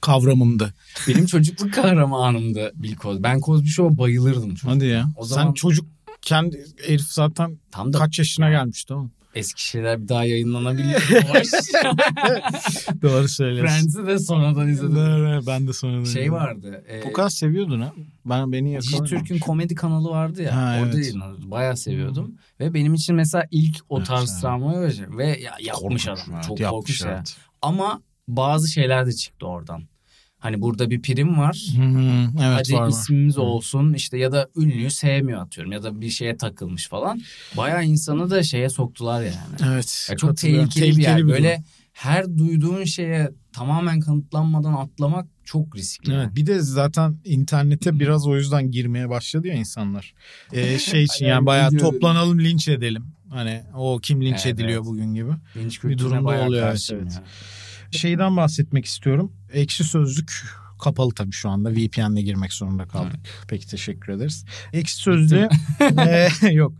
Kavramımdı. 0.06 0.74
benim 1.08 1.26
çocukluk 1.26 1.74
kahramanımdı 1.74 2.72
Bill 2.74 2.96
Cosby. 2.96 3.22
Ben 3.22 3.40
Cosby 3.40 3.68
Show'a 3.68 3.98
bayılırdım. 3.98 4.54
Çok. 4.54 4.70
Hadi 4.70 4.86
ya. 4.86 5.06
O 5.16 5.24
Sen 5.24 5.34
zaman- 5.34 5.52
çocuk 5.54 5.86
kendi 6.22 6.64
herif 6.86 7.06
zaten 7.08 7.58
Tam 7.70 7.92
da 7.92 7.98
kaç 7.98 8.18
yaşına 8.18 8.50
gelmişti 8.50 8.94
o? 8.94 9.08
eski 9.34 9.66
şeyler 9.68 10.02
bir 10.02 10.08
daha 10.08 10.24
yayınlanabiliyor. 10.24 11.08
Yavaş. 11.10 11.46
Doğru 13.02 13.28
söylüyorsun. 13.28 13.74
Friends'i 13.76 14.06
de 14.06 14.18
sonradan 14.18 14.68
izledim. 14.68 14.96
Doğru, 14.96 15.46
ben 15.46 15.66
de 15.66 15.72
sonra 15.72 16.04
Şey 16.04 16.32
vardı. 16.32 16.84
E, 16.90 17.02
Bu 17.08 17.12
kadar 17.12 17.28
seviyordun 17.28 17.80
ha. 17.80 17.92
Ben 18.26 18.52
beni 18.52 18.72
yakaladım. 18.72 19.04
Dijitürk'ün 19.06 19.38
komedi 19.38 19.74
kanalı 19.74 20.10
vardı 20.10 20.42
ya. 20.42 20.56
Ha, 20.56 20.76
orada 20.80 20.94
evet. 20.94 21.04
yayınlanıyordu. 21.06 21.50
Bayağı 21.50 21.76
seviyordum. 21.76 22.34
Ve 22.60 22.74
benim 22.74 22.94
için 22.94 23.16
mesela 23.16 23.44
ilk 23.50 23.76
o 23.88 23.98
Evet, 23.98 24.06
tarz 24.08 24.30
evet. 24.30 24.40
travmayı 24.42 24.80
yaşadım. 24.80 25.18
Ve 25.18 25.26
ya, 25.26 25.52
yapmış 25.60 26.08
adam. 26.08 26.40
Çok 26.48 26.58
korkunç 26.58 27.00
ya. 27.04 27.24
Ama 27.62 28.02
bazı 28.28 28.68
şeyler 28.68 29.06
de 29.06 29.12
çıktı 29.12 29.46
oradan. 29.46 29.82
Hani 30.46 30.60
burada 30.60 30.90
bir 30.90 31.02
prim 31.02 31.38
var. 31.38 31.66
Hı, 31.76 31.82
evet 32.44 32.58
Hadi 32.58 32.72
var 32.72 32.88
ismimiz 32.88 33.38
olsun 33.38 33.92
işte 33.92 34.18
ya 34.18 34.32
da 34.32 34.48
ünlüyü 34.56 34.90
sevmiyor 34.90 35.42
atıyorum 35.42 35.72
ya 35.72 35.82
da 35.82 36.00
bir 36.00 36.10
şeye 36.10 36.36
takılmış 36.36 36.88
falan. 36.88 37.22
Bayağı 37.56 37.84
insanı 37.84 38.30
da 38.30 38.42
şeye 38.42 38.68
soktular 38.68 39.22
yani. 39.22 39.72
Evet. 39.72 40.06
Ya 40.10 40.16
çok 40.16 40.30
katılıyorum. 40.30 40.68
tehlikeli, 40.68 40.98
bir 40.98 41.02
yer. 41.02 41.18
durum. 41.18 41.28
Böyle 41.28 41.62
her 41.92 42.38
duyduğun 42.38 42.84
şeye 42.84 43.30
tamamen 43.52 44.00
kanıtlanmadan 44.00 44.72
atlamak 44.72 45.26
çok 45.44 45.76
riskli. 45.76 46.14
Evet, 46.14 46.36
bir 46.36 46.46
de 46.46 46.60
zaten 46.60 47.16
internete 47.24 47.98
biraz 48.00 48.26
o 48.26 48.36
yüzden 48.36 48.70
girmeye 48.70 49.08
başladı 49.08 49.48
ya 49.48 49.54
insanlar. 49.54 50.14
Ee, 50.52 50.78
şey 50.78 51.02
için 51.02 51.26
yani 51.26 51.46
bayağı 51.46 51.70
toplanalım 51.70 52.40
linç 52.40 52.68
edelim. 52.68 53.04
Hani 53.30 53.62
o 53.76 53.98
kim 54.02 54.22
linç 54.22 54.46
Evet, 54.46 54.46
ediliyor 54.46 54.78
evet. 54.78 54.86
bugün 54.86 55.14
gibi. 55.14 55.30
Linç 55.56 55.84
Bir 55.84 55.98
durumda 55.98 56.28
oluyor, 56.28 56.52
evet, 56.52 56.60
karşıyım 56.60 57.02
evet. 57.02 57.14
ya. 57.14 57.22
Şeyden 57.90 58.36
bahsetmek 58.36 58.84
istiyorum. 58.84 59.32
Ekşi 59.52 59.84
Sözlük 59.84 60.44
kapalı 60.82 61.14
tabii 61.14 61.32
şu 61.32 61.48
anda. 61.48 61.72
VPN'le 61.72 62.16
girmek 62.24 62.52
zorunda 62.52 62.86
kaldık. 62.86 63.20
Peki 63.48 63.66
teşekkür 63.66 64.12
ederiz. 64.12 64.44
Ekşi 64.72 64.96
Sözlüğe 64.96 65.48
Ee, 66.42 66.48
yok. 66.52 66.72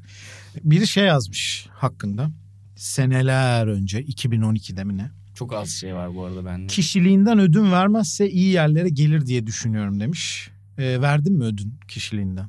Biri 0.64 0.86
şey 0.86 1.04
yazmış 1.04 1.66
hakkında. 1.72 2.30
Seneler 2.76 3.66
önce 3.66 4.02
2012'de 4.02 4.84
mi 4.84 4.96
ne? 4.98 5.10
Çok 5.34 5.52
az 5.52 5.70
şey 5.70 5.94
var 5.94 6.14
bu 6.14 6.24
arada 6.24 6.44
bende. 6.44 6.66
Kişiliğinden 6.66 7.38
ödün 7.38 7.72
vermezse 7.72 8.30
iyi 8.30 8.52
yerlere 8.52 8.88
gelir 8.88 9.26
diye 9.26 9.46
düşünüyorum 9.46 10.00
demiş. 10.00 10.50
Ee, 10.78 11.00
verdin 11.00 11.38
mi 11.38 11.44
ödün 11.44 11.74
kişiliğinden? 11.88 12.48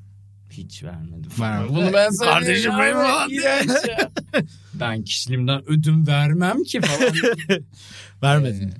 Hiç 0.58 0.84
vermedim. 0.84 1.32
Vermedim. 1.40 1.76
Bunu 1.76 1.94
ben 1.94 2.10
söyleyeyim. 2.10 2.40
Kardeşim 2.40 2.72
benim 2.80 2.94
falan 2.94 3.30
diye. 3.30 3.62
Ben 4.74 5.04
kişiliğimden 5.04 5.70
ödün 5.70 6.08
vermem 6.08 6.64
ki 6.64 6.82
falan. 6.82 7.14
Vermedin. 8.24 8.70
Ee, 8.70 8.74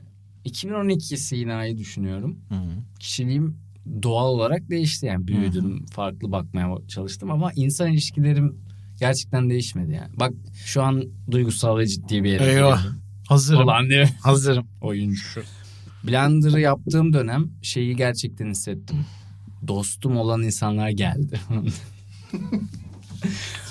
2012 0.44 1.18
Sina'yı 1.18 1.78
düşünüyorum. 1.78 2.40
Hı. 2.50 2.56
Kişiliğim 3.00 3.58
doğal 4.04 4.28
olarak 4.28 4.70
değişti 4.70 5.06
yani 5.06 5.28
büyüdüm 5.28 5.86
farklı 5.86 6.32
bakmaya 6.32 6.78
çalıştım 6.88 7.32
ama 7.32 7.52
insan 7.56 7.92
ilişkilerim 7.92 8.58
gerçekten 9.00 9.50
değişmedi 9.50 9.92
yani. 9.92 10.20
Bak 10.20 10.34
şu 10.66 10.84
an 10.84 11.04
duygusal 11.32 11.78
ve 11.78 11.88
ciddi 11.88 12.24
bir 12.24 12.30
yere 12.30 12.52
Eyvah. 12.52 12.86
Hazırım. 13.28 13.62
Olan 13.62 13.90
değil 13.90 14.02
mi? 14.02 14.16
Hazırım. 14.22 14.68
Oyuncu. 14.82 15.44
Blender'ı 16.04 16.60
yaptığım 16.60 17.14
dönem 17.14 17.50
şeyi 17.62 17.96
gerçekten 17.96 18.50
hissettim. 18.50 19.06
Dostum 19.68 20.18
olan 20.18 20.42
insanlar 20.42 20.90
geldi. 20.90 21.40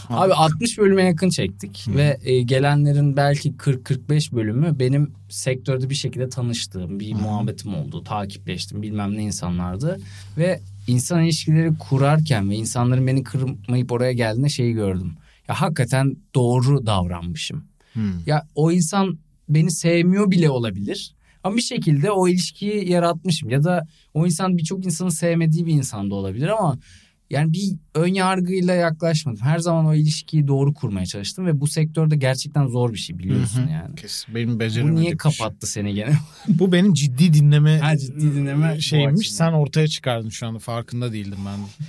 Abi 0.08 0.34
60 0.34 0.78
bölüme 0.78 1.02
yakın 1.02 1.28
çektik 1.28 1.86
ve 1.88 2.18
e, 2.22 2.42
gelenlerin 2.42 3.16
belki 3.16 3.52
40-45 3.52 4.32
bölümü 4.32 4.78
benim 4.78 5.12
sektörde 5.28 5.90
bir 5.90 5.94
şekilde 5.94 6.28
tanıştığım, 6.28 7.00
bir 7.00 7.12
Hı. 7.12 7.18
muhabbetim 7.18 7.74
oldu, 7.74 8.04
takipleştim 8.04 8.82
bilmem 8.82 9.16
ne 9.16 9.22
insanlardı. 9.22 10.00
Ve 10.38 10.60
insan 10.86 11.24
ilişkileri 11.24 11.78
kurarken 11.78 12.50
ve 12.50 12.56
insanların 12.56 13.06
beni 13.06 13.22
kırmayıp 13.24 13.92
oraya 13.92 14.12
geldiğinde 14.12 14.48
şeyi 14.48 14.72
gördüm. 14.72 15.12
Ya 15.48 15.60
hakikaten 15.60 16.16
doğru 16.34 16.86
davranmışım. 16.86 17.64
Hı. 17.94 18.00
Ya 18.26 18.46
o 18.54 18.72
insan 18.72 19.18
beni 19.48 19.70
sevmiyor 19.70 20.30
bile 20.30 20.50
olabilir. 20.50 21.14
Ama 21.46 21.56
bir 21.56 21.62
şekilde 21.62 22.10
o 22.10 22.28
ilişkiyi 22.28 22.90
yaratmışım. 22.90 23.50
Ya 23.50 23.64
da 23.64 23.86
o 24.14 24.26
insan 24.26 24.58
birçok 24.58 24.86
insanın 24.86 25.10
sevmediği 25.10 25.66
bir 25.66 25.72
insan 25.72 26.10
da 26.10 26.14
olabilir 26.14 26.48
ama 26.48 26.78
yani 27.30 27.52
bir 27.52 27.72
ön 27.94 28.14
yargıyla 28.14 28.74
yaklaşmadım. 28.74 29.40
Her 29.42 29.58
zaman 29.58 29.86
o 29.86 29.94
ilişkiyi 29.94 30.48
doğru 30.48 30.74
kurmaya 30.74 31.06
çalıştım 31.06 31.46
ve 31.46 31.60
bu 31.60 31.66
sektörde 31.66 32.16
gerçekten 32.16 32.66
zor 32.66 32.92
bir 32.92 32.98
şey 32.98 33.18
biliyorsun 33.18 33.68
yani. 33.72 33.94
Kesin 33.94 34.34
benim 34.34 34.54
Bu 34.54 34.60
beceremediğim 34.60 35.00
niye 35.00 35.10
şey. 35.10 35.16
kapattı 35.16 35.66
seni 35.66 35.94
gene? 35.94 36.12
Bu 36.48 36.72
benim 36.72 36.94
ciddi 36.94 37.32
dinleme, 37.32 37.78
Ha, 37.78 37.96
ciddi 37.96 38.34
dinleme 38.34 38.74
bu 38.76 38.82
şeymiş. 38.82 39.32
Sen 39.32 39.52
ortaya 39.52 39.88
çıkardın 39.88 40.28
şu 40.28 40.46
anda 40.46 40.58
farkında 40.58 41.12
değildim 41.12 41.38
ben. 41.46 41.86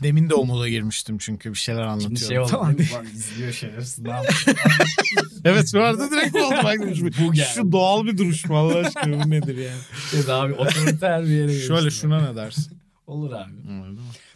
De. 0.00 0.06
Demin 0.08 0.30
de 0.30 0.34
o 0.34 0.44
moda 0.44 0.68
girmiştim 0.68 1.18
çünkü 1.18 1.50
bir 1.50 1.58
şeyler 1.58 1.80
Şimdi 1.82 1.90
anlatıyordum. 2.06 2.26
şey 2.28 2.38
oldu. 2.38 2.82
Bak 2.94 3.06
izliyor 3.14 3.52
şerefsiz. 3.52 4.04
Evet 5.44 5.70
şu 5.70 5.84
anda 5.84 6.10
direkt 6.10 6.36
oldu. 6.36 6.54
Bak, 6.64 6.78
Bu 7.20 7.32
geldi. 7.32 7.48
şu 7.54 7.72
doğal 7.72 8.04
bir 8.06 8.18
duruş 8.18 8.44
mu 8.44 8.58
Allah 8.58 8.78
aşkına 8.86 9.24
bu 9.24 9.30
nedir 9.30 9.56
yani? 9.56 9.80
yapıyor? 10.14 10.28
abi 10.44 10.52
otoriter 10.52 11.24
bir 11.24 11.28
yere 11.30 11.58
Şöyle 11.60 11.90
şuna 11.90 12.30
ne 12.30 12.36
dersin? 12.36 12.78
Olur 13.06 13.32
abi. 13.32 13.50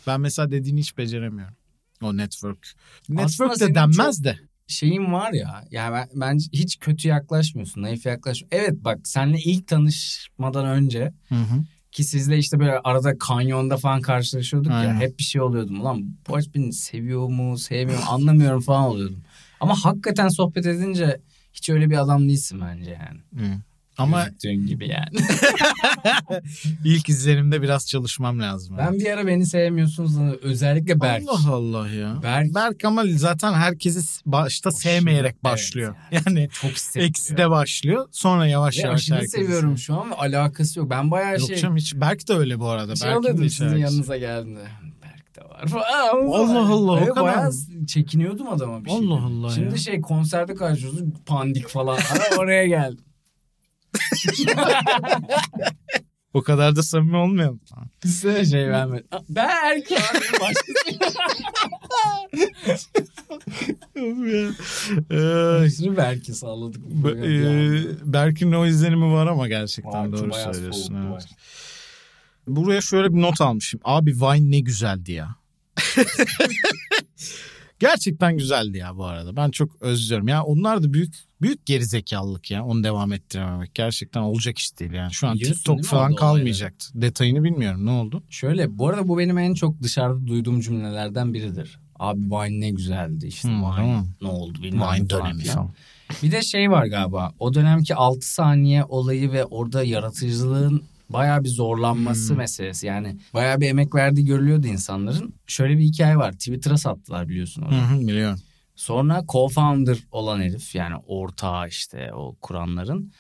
Ben 0.07 0.21
mesela 0.21 0.51
dediğini 0.51 0.81
hiç 0.81 0.99
beceremiyorum. 0.99 1.55
O 2.03 2.17
network. 2.17 2.59
Aslında 3.03 3.23
Network 3.23 3.57
senin 3.59 3.71
de 3.71 3.75
denmez 3.75 4.25
de. 4.25 4.39
şeyin 4.67 5.13
var 5.13 5.33
ya. 5.33 5.65
Yani 5.71 5.93
ben, 5.95 6.09
bence 6.15 6.49
hiç 6.53 6.79
kötü 6.79 7.09
yaklaşmıyorsun. 7.09 7.83
Naif 7.83 8.07
yaklaşmıyorsun. 8.07 8.49
Evet 8.67 8.85
bak 8.85 8.99
seninle 9.05 9.39
ilk 9.39 9.67
tanışmadan 9.67 10.67
önce 10.67 11.13
Hı 11.29 11.35
hı. 11.35 11.65
Ki 11.93 12.05
sizle 12.05 12.39
işte 12.39 12.61
böyle 12.61 12.79
arada 12.79 13.19
kanyonda 13.19 13.77
falan 13.77 14.01
karşılaşıyorduk 14.01 14.73
Aynen. 14.73 14.95
ya. 14.95 15.01
Hep 15.01 15.19
bir 15.19 15.25
şey 15.25 15.41
oluyordum. 15.41 15.81
Ulan 15.81 16.17
bu 16.29 16.37
aç 16.37 16.45
beni 16.55 16.73
seviyor 16.73 17.29
mu 17.29 17.59
sevmiyor 17.59 17.99
mu 17.99 18.05
anlamıyorum 18.09 18.61
falan 18.61 18.85
oluyordum. 18.85 19.23
Ama 19.61 19.85
hakikaten 19.85 20.29
sohbet 20.29 20.67
edince 20.67 21.21
hiç 21.53 21.71
öyle 21.71 21.91
bir 21.91 21.97
adam 21.97 22.29
değilsin 22.29 22.61
bence 22.61 22.91
yani. 22.91 23.45
Hı. 23.45 23.59
Ama 23.99 24.25
Gözüktüğün 24.25 24.67
gibi 24.67 24.89
yani. 24.89 25.27
ilk 26.85 27.09
izlenimde 27.09 27.63
biraz 27.63 27.87
çalışmam 27.89 28.41
lazım. 28.41 28.77
ben 28.79 28.93
bir 28.95 29.11
ara 29.11 29.27
beni 29.27 29.47
sevmiyorsunuz 29.47 30.17
özellikle 30.43 31.01
Berk. 31.01 31.23
Allah 31.29 31.55
Allah 31.55 31.89
ya. 31.89 32.17
Berk- 32.23 32.55
Berk 32.55 32.85
ama 32.85 33.03
zaten 33.17 33.53
herkesi 33.53 34.21
başta 34.27 34.71
sevmeyerek 34.71 35.33
Evet, 35.33 35.45
başlıyor. 35.45 35.95
yani 36.11 36.49
Çok 36.53 36.71
hissettiriyor. 36.71 37.09
eksi 37.09 37.37
de 37.37 37.51
başlıyor. 37.51 38.09
Sonra 38.13 38.47
yavaş 38.47 38.79
Ve 38.79 38.83
yavaş 38.83 39.11
herkesi 39.11 39.31
seviyorum 39.31 39.79
şu 39.79 39.95
an 40.01 40.11
alakası 40.11 40.79
yok. 40.79 40.91
Ben 40.91 41.11
bayağı 41.11 41.39
Yok 41.39 41.49
şey... 41.49 41.57
canım 41.57 41.77
hiç. 41.77 41.95
Berk 41.95 42.29
de 42.29 42.33
öyle 42.33 42.61
bu 42.61 42.69
arada. 42.69 42.97
şey 42.97 43.09
Berk'in 43.11 43.39
de 43.43 43.49
sizin 43.49 43.69
yok. 43.69 43.79
yanınıza 43.79 44.17
geldiğinde. 44.17 44.61
Berk 45.03 45.37
de 45.37 45.41
var 45.45 45.67
falan. 45.67 45.83
Allah 46.27 46.69
Allah, 46.73 46.93
o 46.93 46.99
Evet, 46.99 47.09
kadar 47.09 47.25
bayağı 47.25 47.53
çekiniyordum 47.89 48.49
adama 48.49 48.85
bir 48.85 48.91
şey. 48.91 48.99
Allah 48.99 49.23
Allah 49.25 49.51
Şimdi 49.51 49.71
ya. 49.71 49.77
şey 49.77 50.01
konserde 50.01 50.55
karşılıyoruz 50.55 51.01
pandik 51.27 51.69
falan. 51.69 51.97
Ara 52.13 52.37
oraya 52.39 52.67
geldim. 52.67 53.05
O 56.35 56.43
kadar 56.43 56.77
da 56.77 56.83
samimi 56.83 57.17
olmayalım. 57.17 57.61
Size 58.05 58.45
şey 58.45 58.69
vermedi. 58.69 59.07
Abi 59.13 59.35
başkası. 60.41 60.73
Ee, 65.11 65.17
Aşırı 65.65 65.97
Berk'i 65.97 66.35
salladık. 66.35 66.83
Be- 66.85 67.27
e, 67.27 68.13
Berk'in 68.13 68.53
o 68.53 68.67
izlenimi 68.67 69.13
var 69.13 69.27
ama 69.27 69.49
gerçekten 69.49 69.93
Var, 69.93 70.13
doğru 70.13 70.33
söylüyorsun. 70.35 70.95
evet. 70.95 71.11
var. 71.13 71.25
Buraya 72.47 72.81
şöyle 72.81 73.15
bir 73.15 73.21
not 73.23 73.41
almışım. 73.41 73.81
Abi 73.85 74.13
Vine 74.13 74.51
ne 74.51 74.61
güzeldi 74.61 75.13
ya. 75.13 75.29
Gerçekten 77.79 78.37
güzeldi 78.39 78.79
ya 78.79 78.97
bu 78.97 79.05
arada. 79.05 79.37
Ben 79.37 79.51
çok 79.51 79.83
özlüyorum. 79.83 80.29
Ya 80.29 80.43
onlar 80.43 80.83
da 80.83 80.93
büyük 80.93 81.15
büyük 81.43 81.67
gerizekalılık 81.67 82.51
ya. 82.51 82.65
Onu 82.65 82.85
devam 82.85 83.13
ettirememek. 83.13 83.75
Gerçekten 83.75 84.21
olacak 84.21 84.59
iş 84.59 84.79
değil 84.79 84.93
yani. 84.93 85.13
Şu 85.13 85.29
an 85.29 85.35
Biliyorsun 85.35 85.57
TikTok 85.57 85.85
falan 85.85 86.15
kalmayacaktı. 86.15 86.89
Detayını 86.95 87.45
bilmiyorum. 87.45 87.87
Ne 87.87 87.91
oldu? 87.91 88.23
Şöyle 88.31 88.79
bu 88.79 88.89
arada 88.89 89.09
bu 89.09 89.19
benim 89.19 89.39
en 89.39 89.55
çok 89.55 89.83
dışarıda 89.83 90.27
duyduğum 90.27 90.61
cümlelerden 90.61 91.35
biridir. 91.35 91.79
Abi 91.99 92.21
Vine 92.21 92.61
ne 92.61 92.71
güzeldi 92.71 93.27
işte 93.27 93.49
Hmm, 93.49 93.57
Vine 93.63 93.75
tamam. 93.77 94.09
ne 94.23 94.29
oldu 94.29 94.63
bilmem 94.63 94.89
Vine 94.97 95.11
dönemi 95.11 95.45
falan. 95.45 95.71
Bir 96.23 96.33
de 96.33 96.43
şey 96.43 96.71
var 96.71 96.87
galiba 96.87 97.33
o 97.39 97.55
dönemki 97.55 97.95
6 97.95 98.33
saniye 98.33 98.85
olayı 98.85 99.33
ve 99.33 99.45
orada 99.45 99.85
yaratıcılığın 99.85 100.83
bayağı 101.11 101.45
bir 101.45 101.49
zorlanması 101.49 102.31
Hmm. 102.31 102.37
meselesi. 102.39 102.87
Yani 102.87 103.17
bayağı 103.35 103.61
bir 103.61 103.67
emek 103.69 103.95
verdiği 103.95 104.25
görülüyordu 104.25 104.67
insanların. 104.67 105.35
Şöyle 105.47 105.79
bir 105.79 105.83
hikaye 105.83 106.17
var 106.17 106.33
Twitter'a 106.33 106.77
sattılar 106.77 107.29
biliyorsun 107.29 107.63
onu. 107.63 107.77
Hı 107.77 107.81
hı, 107.95 108.01
biliyorum. 108.01 108.39
Sonra 108.77 109.19
co-founder 109.19 109.99
olan 110.13 110.41
herif 110.41 110.75
yani 110.75 110.95
ortağı 111.07 111.69
işte 111.69 112.11
o 112.15 112.35
kuranların 112.41 113.13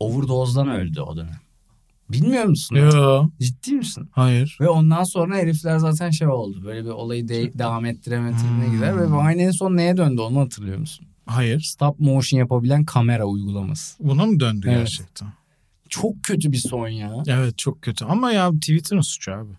overdose'dan 0.00 0.68
öldü 0.68 1.00
o 1.00 1.16
dönem. 1.16 1.40
Bilmiyor 2.10 2.44
musun? 2.44 2.76
Yo, 2.76 3.28
Ciddi 3.40 3.72
misin? 3.72 4.08
hayır. 4.12 4.56
Ve 4.60 4.68
ondan 4.68 5.04
sonra 5.04 5.36
herifler 5.36 5.78
zaten 5.78 6.10
şey 6.10 6.28
oldu. 6.28 6.62
Böyle 6.64 6.84
bir 6.84 6.90
olayı 6.90 7.28
de- 7.28 7.58
devam 7.58 7.84
ettiremediğine 7.84 8.64
Hmm. 8.64 8.70
gider. 8.70 8.96
Ve 8.96 9.06
Vine 9.06 9.42
en 9.42 9.50
son 9.50 9.76
neye 9.76 9.96
döndü 9.96 10.20
onu 10.20 10.40
hatırlıyor 10.40 10.78
musun? 10.78 11.06
Hayır. 11.26 11.60
Stop 11.60 12.00
motion 12.00 12.38
yapabilen 12.40 12.84
kamera 12.84 13.24
uygulaması. 13.24 14.04
Buna 14.04 14.26
mı 14.26 14.40
döndü 14.40 14.66
Evet. 14.70 14.78
gerçekten? 14.78 15.28
Çok 15.90 16.22
kötü 16.22 16.52
bir 16.52 16.56
son 16.58 16.88
ya. 16.88 17.12
Evet 17.26 17.58
çok 17.58 17.82
kötü. 17.82 18.04
Ama 18.04 18.32
ya 18.32 18.50
Twitter'ın 18.50 19.00
suçu 19.00 19.32
abi. 19.32 19.52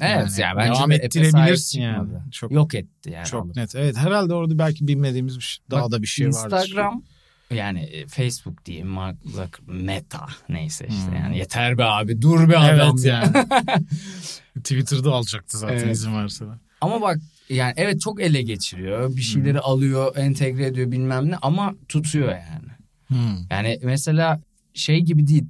Evet 0.00 0.38
Yani 0.38 0.40
ya 0.40 0.56
bence 0.56 0.74
devam 0.78 0.90
de 0.90 0.94
ettirebilirsin 0.94 1.80
yani. 1.80 2.08
Çok- 2.32 2.52
Yok 2.52 2.74
etti 2.74 3.10
yani. 3.10 3.26
Çok 3.26 3.44
alıp. 3.44 3.56
net. 3.56 3.74
Evet 3.74 3.96
herhalde 3.96 4.34
orada 4.34 4.58
belki 4.58 4.88
bilmediğimiz 4.88 5.36
bir 5.38 5.42
şey, 5.42 5.64
daha 5.70 5.82
Bak, 5.84 5.90
da 5.90 6.02
bir 6.02 6.06
şey 6.06 6.26
vardır. 6.26 6.56
Instagram 6.56 7.02
yani 7.50 7.80
e, 7.80 8.06
Facebook 8.06 8.64
diyeyim 8.64 8.86
Mark 8.88 9.16
Meta 9.66 10.26
neyse 10.48 10.86
işte 10.90 11.06
Hmm. 11.10 11.16
yani 11.16 11.38
yeter 11.38 11.78
be 11.78 11.84
abi 11.84 12.22
dur 12.22 12.48
be 12.48 12.58
adam. 12.58 12.90
Evet 12.96 13.04
yani. 13.04 13.32
Twitter'da 14.54 15.12
alacaktı 15.12 15.58
zaten 15.58 15.74
Evet. 15.76 15.96
izin 15.96 16.16
verse 16.16 16.44
de. 16.44 16.50
Ama 16.80 17.00
bak 17.00 17.18
yani 17.48 17.74
evet 17.76 18.00
çok 18.00 18.20
ele 18.20 18.42
geçiriyor. 18.42 19.16
Bir 19.16 19.22
şeyleri 19.22 19.60
alıyor, 19.60 20.16
entegre 20.16 20.66
ediyor 20.66 20.92
bilmem 20.92 21.30
ne 21.30 21.36
ama 21.36 21.74
tutuyor 21.88 22.28
yani. 22.28 22.66
Hmm. 23.08 23.46
Yani 23.50 23.80
mesela 23.82 24.40
şey 24.76 25.00
gibi 25.00 25.26
değil. 25.26 25.44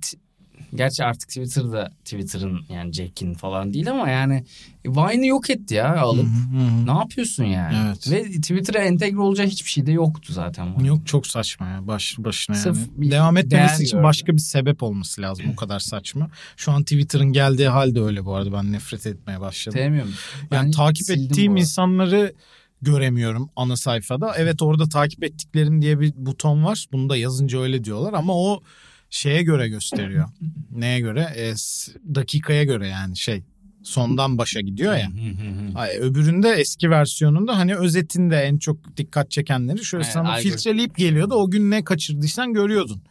Gerçi 0.74 1.04
artık 1.04 1.28
Twitter'da 1.28 1.90
Twitter'ın 2.04 2.60
yani 2.68 2.92
Jack'in 2.92 3.34
falan 3.34 3.72
değil 3.72 3.90
ama 3.90 4.08
yani 4.08 4.44
Vine'ı 4.86 5.26
yok 5.26 5.50
etti 5.50 5.74
ya 5.74 5.96
alıp. 6.00 6.26
Hı 6.26 6.58
hı 6.58 6.60
hı. 6.60 6.86
Ne 6.86 6.98
yapıyorsun 6.98 7.44
yani? 7.44 7.76
Evet. 7.86 8.10
Ve 8.10 8.24
Twitter'a 8.24 8.78
entegre 8.78 9.20
olacağı 9.20 9.46
hiçbir 9.46 9.70
şey 9.70 9.86
de 9.86 9.92
yoktu 9.92 10.32
zaten. 10.32 10.78
Vine. 10.78 10.88
Yok 10.88 11.06
çok 11.06 11.26
saçma 11.26 11.68
ya 11.68 11.86
baş, 11.86 12.16
başına 12.18 12.56
Sırf 12.56 12.78
yani. 12.98 13.10
Devam 13.10 13.36
etmemesi 13.36 13.84
için 13.84 14.02
başka 14.02 14.32
bir 14.32 14.38
sebep 14.38 14.82
olması 14.82 15.22
lazım 15.22 15.46
o 15.52 15.56
kadar 15.56 15.80
saçma. 15.80 16.30
Şu 16.56 16.72
an 16.72 16.82
Twitter'ın 16.82 17.32
geldiği 17.32 17.68
halde 17.68 18.00
öyle 18.00 18.24
bu 18.24 18.34
arada 18.34 18.52
ben 18.52 18.72
nefret 18.72 19.06
etmeye 19.06 19.40
başladım. 19.40 19.78
Sevmiyorum. 19.78 20.14
Yani 20.50 20.70
takip 20.70 21.10
ettiğim 21.10 21.56
insanları 21.56 22.34
göremiyorum 22.82 23.50
ana 23.56 23.76
sayfada. 23.76 24.34
Evet 24.36 24.62
orada 24.62 24.88
takip 24.88 25.24
ettiklerim 25.24 25.82
diye 25.82 26.00
bir 26.00 26.12
buton 26.16 26.64
var. 26.64 26.86
Bunu 26.92 27.08
da 27.08 27.16
yazınca 27.16 27.60
öyle 27.60 27.84
diyorlar 27.84 28.12
ama 28.12 28.32
o 28.34 28.62
şeye 29.10 29.42
göre 29.42 29.68
gösteriyor. 29.68 30.28
Neye 30.70 31.00
göre? 31.00 31.32
E, 31.36 31.56
s- 31.56 31.92
dakikaya 32.14 32.64
göre 32.64 32.88
yani 32.88 33.16
şey 33.16 33.42
sondan 33.82 34.38
başa 34.38 34.60
gidiyor 34.60 34.94
ya. 34.96 35.08
Hı 35.08 35.12
hı 35.12 35.50
hı. 35.70 35.78
Ay, 35.78 35.90
öbüründe 35.98 36.48
eski 36.50 36.90
versiyonunda 36.90 37.58
hani 37.58 37.76
özetinde 37.76 38.36
en 38.36 38.58
çok 38.58 38.96
dikkat 38.96 39.30
çekenleri 39.30 39.84
şöyle 39.84 40.04
Evet, 40.04 40.12
sana 40.12 40.36
filtreleyip 40.36 40.96
geliyordu. 40.96 41.34
O 41.34 41.50
gün 41.50 41.70
ne 41.70 41.84
kaçırdıysan 41.84 42.52
görüyordun. 42.52 43.02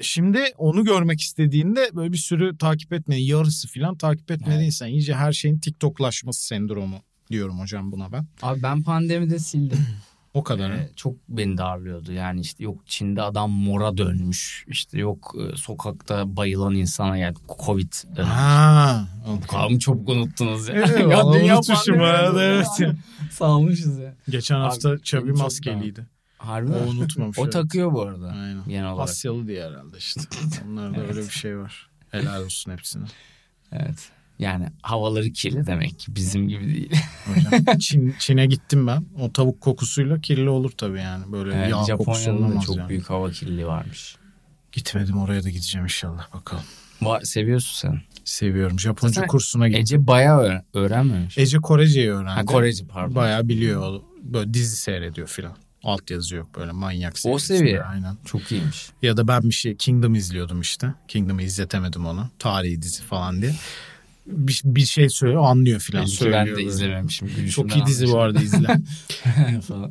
Şimdi 0.00 0.38
onu 0.58 0.84
görmek 0.84 1.20
istediğinde 1.20 1.90
böyle 1.94 2.12
bir 2.12 2.18
sürü 2.18 2.56
takip 2.58 2.92
etmediğin 2.92 3.26
yarısı 3.26 3.68
falan 3.68 3.96
takip 3.96 4.30
etmediğin 4.30 4.72
Evet. 4.80 4.92
İyice 4.92 5.14
her 5.14 5.32
şeyin 5.32 5.58
TikToklaşması 5.58 6.46
sendromu 6.46 7.02
diyorum 7.30 7.60
hocam 7.60 7.92
buna 7.92 8.12
ben. 8.12 8.26
Abi 8.42 8.62
ben 8.62 8.82
pandemide 8.82 9.38
sildim. 9.38 9.78
O 10.34 10.42
kadar. 10.42 10.70
Ee, 10.70 10.90
çok 10.96 11.14
beni 11.28 11.58
darlıyordu. 11.58 12.12
Yani 12.12 12.40
işte 12.40 12.64
yok 12.64 12.80
Çin'de 12.86 13.22
adam 13.22 13.50
mora 13.50 13.96
dönmüş. 13.96 14.64
İşte 14.68 14.98
yok 14.98 15.34
e, 15.40 15.56
sokakta 15.56 16.36
bayılan 16.36 16.74
insana 16.74 17.16
yani 17.16 17.34
Covid 17.64 17.92
dönmüş. 18.16 18.32
Ha. 18.32 19.08
Kalım 19.48 19.78
çabuk 19.78 20.08
unuttunuz 20.08 20.68
ya. 20.68 20.74
Evet, 20.74 20.90
Ya 21.10 21.32
dünya 21.32 21.60
pandemi 21.60 22.02
evet. 22.38 22.66
ya. 22.80 22.94
Salmışız 23.30 23.98
ya. 23.98 24.14
Geçen 24.28 24.54
Abi, 24.56 24.62
hafta 24.62 24.98
Çabi 24.98 25.22
benim 25.24 25.34
çok 25.34 25.42
maskeliydi. 25.44 26.06
Harbi 26.38 26.72
O 26.72 26.74
mi? 26.74 26.90
unutmamış. 26.90 27.38
O 27.38 27.50
takıyor 27.50 27.92
bu 27.92 28.02
arada. 28.02 28.26
Aynen. 28.28 28.64
Genel 28.68 28.92
olarak. 28.92 29.08
Asyalı 29.08 29.46
diye 29.46 29.64
herhalde 29.64 29.98
işte. 29.98 30.20
Onlarda 30.68 30.96
Evet. 30.96 31.10
öyle 31.10 31.20
bir 31.20 31.32
şey 31.32 31.58
var. 31.58 31.90
Helal 32.10 32.44
olsun 32.44 32.72
hepsine. 32.72 33.04
Evet. 33.72 34.10
Yani 34.42 34.66
havaları 34.82 35.30
kirli 35.30 35.66
demek 35.66 35.98
ki 35.98 36.16
bizim 36.16 36.48
gibi 36.48 36.66
değil. 36.66 36.92
Hocam. 37.26 37.78
Çin, 37.78 38.14
Çin'e 38.18 38.46
gittim 38.46 38.86
ben. 38.86 39.04
O 39.20 39.32
tavuk 39.32 39.60
kokusuyla 39.60 40.20
kirli 40.20 40.48
olur 40.48 40.70
tabii 40.70 40.98
yani. 41.00 41.32
Böyle 41.32 41.54
Evet, 41.54 41.70
yağ 41.88 41.96
kokusu 41.96 42.30
da 42.56 42.60
çok 42.60 42.76
yani. 42.76 42.88
büyük 42.88 43.10
hava 43.10 43.30
kirliliği 43.30 43.66
varmış. 43.66 44.16
Gitmedim 44.72 45.18
oraya 45.18 45.44
da 45.44 45.48
gideceğim 45.48 45.84
inşallah 45.84 46.34
bakalım. 46.34 46.64
Va- 47.02 47.24
seviyorsun 47.26 47.88
sen. 47.88 48.00
Seviyorum. 48.24 48.80
Japonca 48.80 49.12
Zaten 49.14 49.28
kursuna 49.28 49.68
gittim. 49.68 49.82
Ece 49.82 50.06
bayağı 50.06 50.40
öğren- 50.42 50.64
öğrenmemiş. 50.74 51.38
Ece 51.38 51.58
Korece'yi 51.58 52.10
öğrendi. 52.10 52.30
ha 52.30 52.44
Koreci 52.44 52.86
pardon. 52.86 53.14
Bayağı 53.14 53.48
biliyor. 53.48 54.00
Böyle 54.22 54.54
dizi 54.54 54.76
seyrediyor 54.76 55.28
filan. 55.28 55.56
Alt 55.84 56.10
yazı 56.10 56.36
yok 56.36 56.48
böyle 56.58 56.72
manyak 56.72 57.14
O 57.24 57.38
seviye. 57.38 57.82
Aynen. 57.82 58.16
Çok 58.24 58.52
iyiymiş. 58.52 58.90
Ya 59.02 59.16
da 59.16 59.28
ben 59.28 59.42
bir 59.42 59.54
şey 59.54 59.76
Kingdom 59.76 60.14
izliyordum 60.14 60.60
işte. 60.60 60.94
Kingdom'ı 61.08 61.42
izletemedim 61.42 62.06
onu. 62.06 62.28
Tarihi 62.38 62.82
dizi 62.82 63.02
falan 63.02 63.42
diye. 63.42 63.54
Bir, 64.26 64.60
bir 64.64 64.86
şey 64.86 65.08
söylüyor 65.08 65.42
anlıyor 65.44 65.80
filan. 65.80 66.04
Söylüyor 66.04 66.40
ben 66.40 66.46
de 66.46 66.50
böyle. 66.52 66.62
izlememişim. 66.66 67.48
Çok 67.48 67.76
iyi 67.76 67.86
dizi 67.86 68.08
bu 68.08 68.18
arada 68.20 68.42
izle. 68.42 68.56
anlamışım. 68.68 69.60
Falan. 69.60 69.90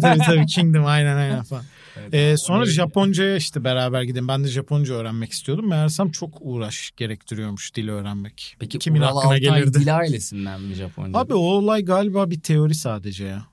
tabii 0.00 0.18
tabii 0.26 0.46
Kingdom 0.46 0.86
aynen 0.86 1.16
aynen 1.16 1.42
falan. 1.42 1.64
Evet, 2.00 2.14
Ee, 2.14 2.36
sonra 2.36 2.66
Japonca'ya 2.66 3.36
işte 3.36 3.64
beraber 3.64 4.02
gidin. 4.02 4.28
Ben 4.28 4.44
de 4.44 4.48
Japonca 4.48 4.94
öğrenmek 4.94 5.32
istiyordum. 5.32 5.68
Meğersem 5.68 6.10
çok 6.10 6.38
uğraş 6.40 6.90
gerektiriyormuş 6.96 7.74
dil 7.74 7.88
öğrenmek. 7.88 8.56
Peki 8.60 8.78
Kimin 8.78 9.00
Ural 9.00 9.08
aklına 9.08 9.22
Altay 9.24 9.40
gelirdi? 9.40 9.80
dil 9.80 9.96
ailesinden 9.96 10.60
mi 10.60 10.74
Japonca? 10.74 11.18
Abi 11.18 11.34
o 11.34 11.38
olay 11.38 11.84
galiba 11.84 12.30
bir 12.30 12.40
teori 12.40 12.74
sadece 12.74 13.24
ya. 13.24 13.44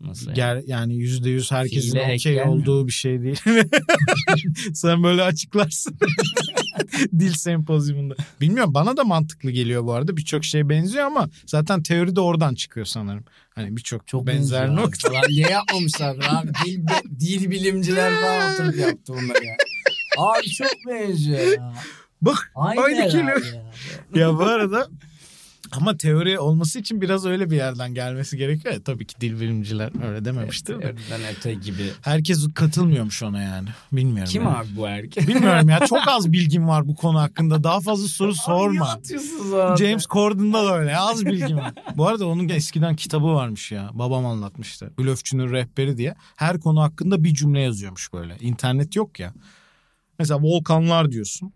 Nasıl 0.00 0.26
yani? 0.26 0.36
Ger 0.36 0.62
yani 0.66 0.96
yüzde 0.96 1.30
yüz 1.30 1.52
herkesin 1.52 1.98
okey 1.98 2.42
olduğu 2.42 2.86
bir 2.86 2.92
şey 2.92 3.22
değil. 3.22 3.40
Sen 4.74 5.02
böyle 5.02 5.22
açıklarsın. 5.22 5.98
Dil 7.18 7.32
sempozyumunda. 7.32 8.14
Bilmiyorum 8.40 8.74
bana 8.74 8.96
da 8.96 9.04
mantıklı 9.04 9.50
geliyor 9.50 9.84
bu 9.84 9.92
arada. 9.92 10.16
Birçok 10.16 10.44
şey 10.44 10.68
benziyor 10.68 11.04
ama 11.04 11.28
zaten 11.46 11.82
teori 11.82 12.16
de 12.16 12.20
oradan 12.20 12.54
çıkıyor 12.54 12.86
sanırım. 12.86 13.24
Hani 13.54 13.76
birçok 13.76 14.06
Çok 14.06 14.26
benzer 14.26 14.38
benziyor 14.62 14.78
abi 14.78 14.86
nokta. 14.86 15.08
falan. 15.08 15.22
Niye 15.28 15.48
yapmamışlardır 15.48 16.26
abi? 16.30 16.50
Dil, 16.66 16.80
dil 17.20 17.50
bilimciler 17.50 18.20
falan 18.20 18.52
oturup 18.54 18.78
yaptı 18.78 19.12
bunları 19.12 19.44
ya. 19.44 19.56
Abi 20.18 20.46
çok 20.50 20.70
benziyor 20.88 21.52
ya. 21.58 21.72
Bak 22.22 22.52
Aynı, 22.54 22.80
Aynı 22.80 23.08
kelime. 23.08 23.32
ya. 24.14 24.20
ya 24.20 24.34
bu 24.38 24.42
arada 24.42 24.88
Ama 25.72 25.96
teori 25.96 26.38
olması 26.38 26.78
için 26.78 27.00
biraz 27.00 27.26
öyle 27.26 27.50
bir 27.50 27.56
yerden 27.56 27.94
gelmesi 27.94 28.36
gerekiyor. 28.36 28.74
ya. 28.74 28.82
Tabii 28.82 29.06
ki 29.06 29.20
dil 29.20 29.40
bilimciler 29.40 30.08
öyle 30.08 30.24
dememiştir. 30.24 30.74
de. 30.74 30.80
Teoriden 30.80 31.20
öte 31.36 31.54
gibi. 31.54 31.90
Herkes 32.02 32.48
katılmıyormuş 32.54 33.22
ona 33.22 33.42
yani. 33.42 33.68
Bilmiyorum. 33.92 34.32
Kim 34.32 34.42
yani. 34.42 34.56
abi 34.56 34.68
bu 34.76 34.86
erkek? 34.86 35.28
Bilmiyorum 35.28 35.68
ya 35.68 35.86
çok 35.86 36.08
az 36.08 36.32
bilgim 36.32 36.68
var 36.68 36.88
bu 36.88 36.94
konu 36.94 37.18
hakkında. 37.20 37.64
Daha 37.64 37.80
fazla 37.80 38.08
soru 38.08 38.34
sorma. 38.34 38.90
Abi. 38.92 39.78
James 39.78 40.06
Corden'da 40.06 40.64
da 40.66 40.78
öyle 40.78 40.96
az 40.98 41.26
bilgim 41.26 41.56
var. 41.56 41.72
Bu 41.96 42.06
arada 42.08 42.26
onun 42.26 42.48
eskiden 42.48 42.96
kitabı 42.96 43.26
varmış 43.26 43.72
ya. 43.72 43.90
Babam 43.94 44.26
anlatmıştı. 44.26 44.92
Blöfçünün 44.98 45.52
rehberi 45.52 45.96
diye. 45.96 46.14
Her 46.36 46.60
konu 46.60 46.82
hakkında 46.82 47.24
bir 47.24 47.34
cümle 47.34 47.60
yazıyormuş 47.60 48.12
böyle. 48.12 48.36
İnternet 48.40 48.96
yok 48.96 49.20
ya. 49.20 49.32
Mesela 50.18 50.42
volkanlar 50.42 51.12
diyorsun. 51.12 51.52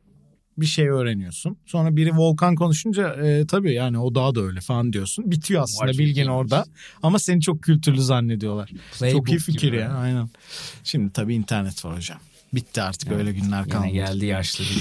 Bir 0.61 0.67
şey 0.67 0.89
öğreniyorsun. 0.89 1.57
Sonra 1.67 1.97
biri 1.97 2.17
volkan 2.17 2.55
konuşunca 2.55 3.09
e, 3.13 3.47
tabii 3.47 3.75
yani 3.75 3.99
o 3.99 4.15
daha 4.15 4.35
da 4.35 4.41
öyle 4.41 4.61
falan 4.61 4.93
diyorsun. 4.93 5.31
Bitiyor 5.31 5.63
aslında 5.63 5.91
Var 5.91 5.99
bilgin 5.99 6.27
orada. 6.27 6.65
Ama 7.03 7.19
seni 7.19 7.41
çok 7.41 7.63
kültürlü 7.63 8.03
zannediyorlar. 8.03 8.71
Playbook 8.99 9.27
çok 9.27 9.31
iyi 9.31 9.39
fikir 9.39 9.73
ya 9.73 9.93
aynen. 9.95 10.31
Şimdi 10.85 11.13
tabii 11.13 11.35
internet 11.35 11.85
var 11.85 11.97
hocam. 11.97 12.19
Bitti 12.53 12.83
artık 12.83 13.13
öyle 13.13 13.33
günler 13.33 13.61
Yine 13.61 13.69
kalmadı. 13.69 13.93
geldi 13.93 14.27
yaşlı. 14.27 14.65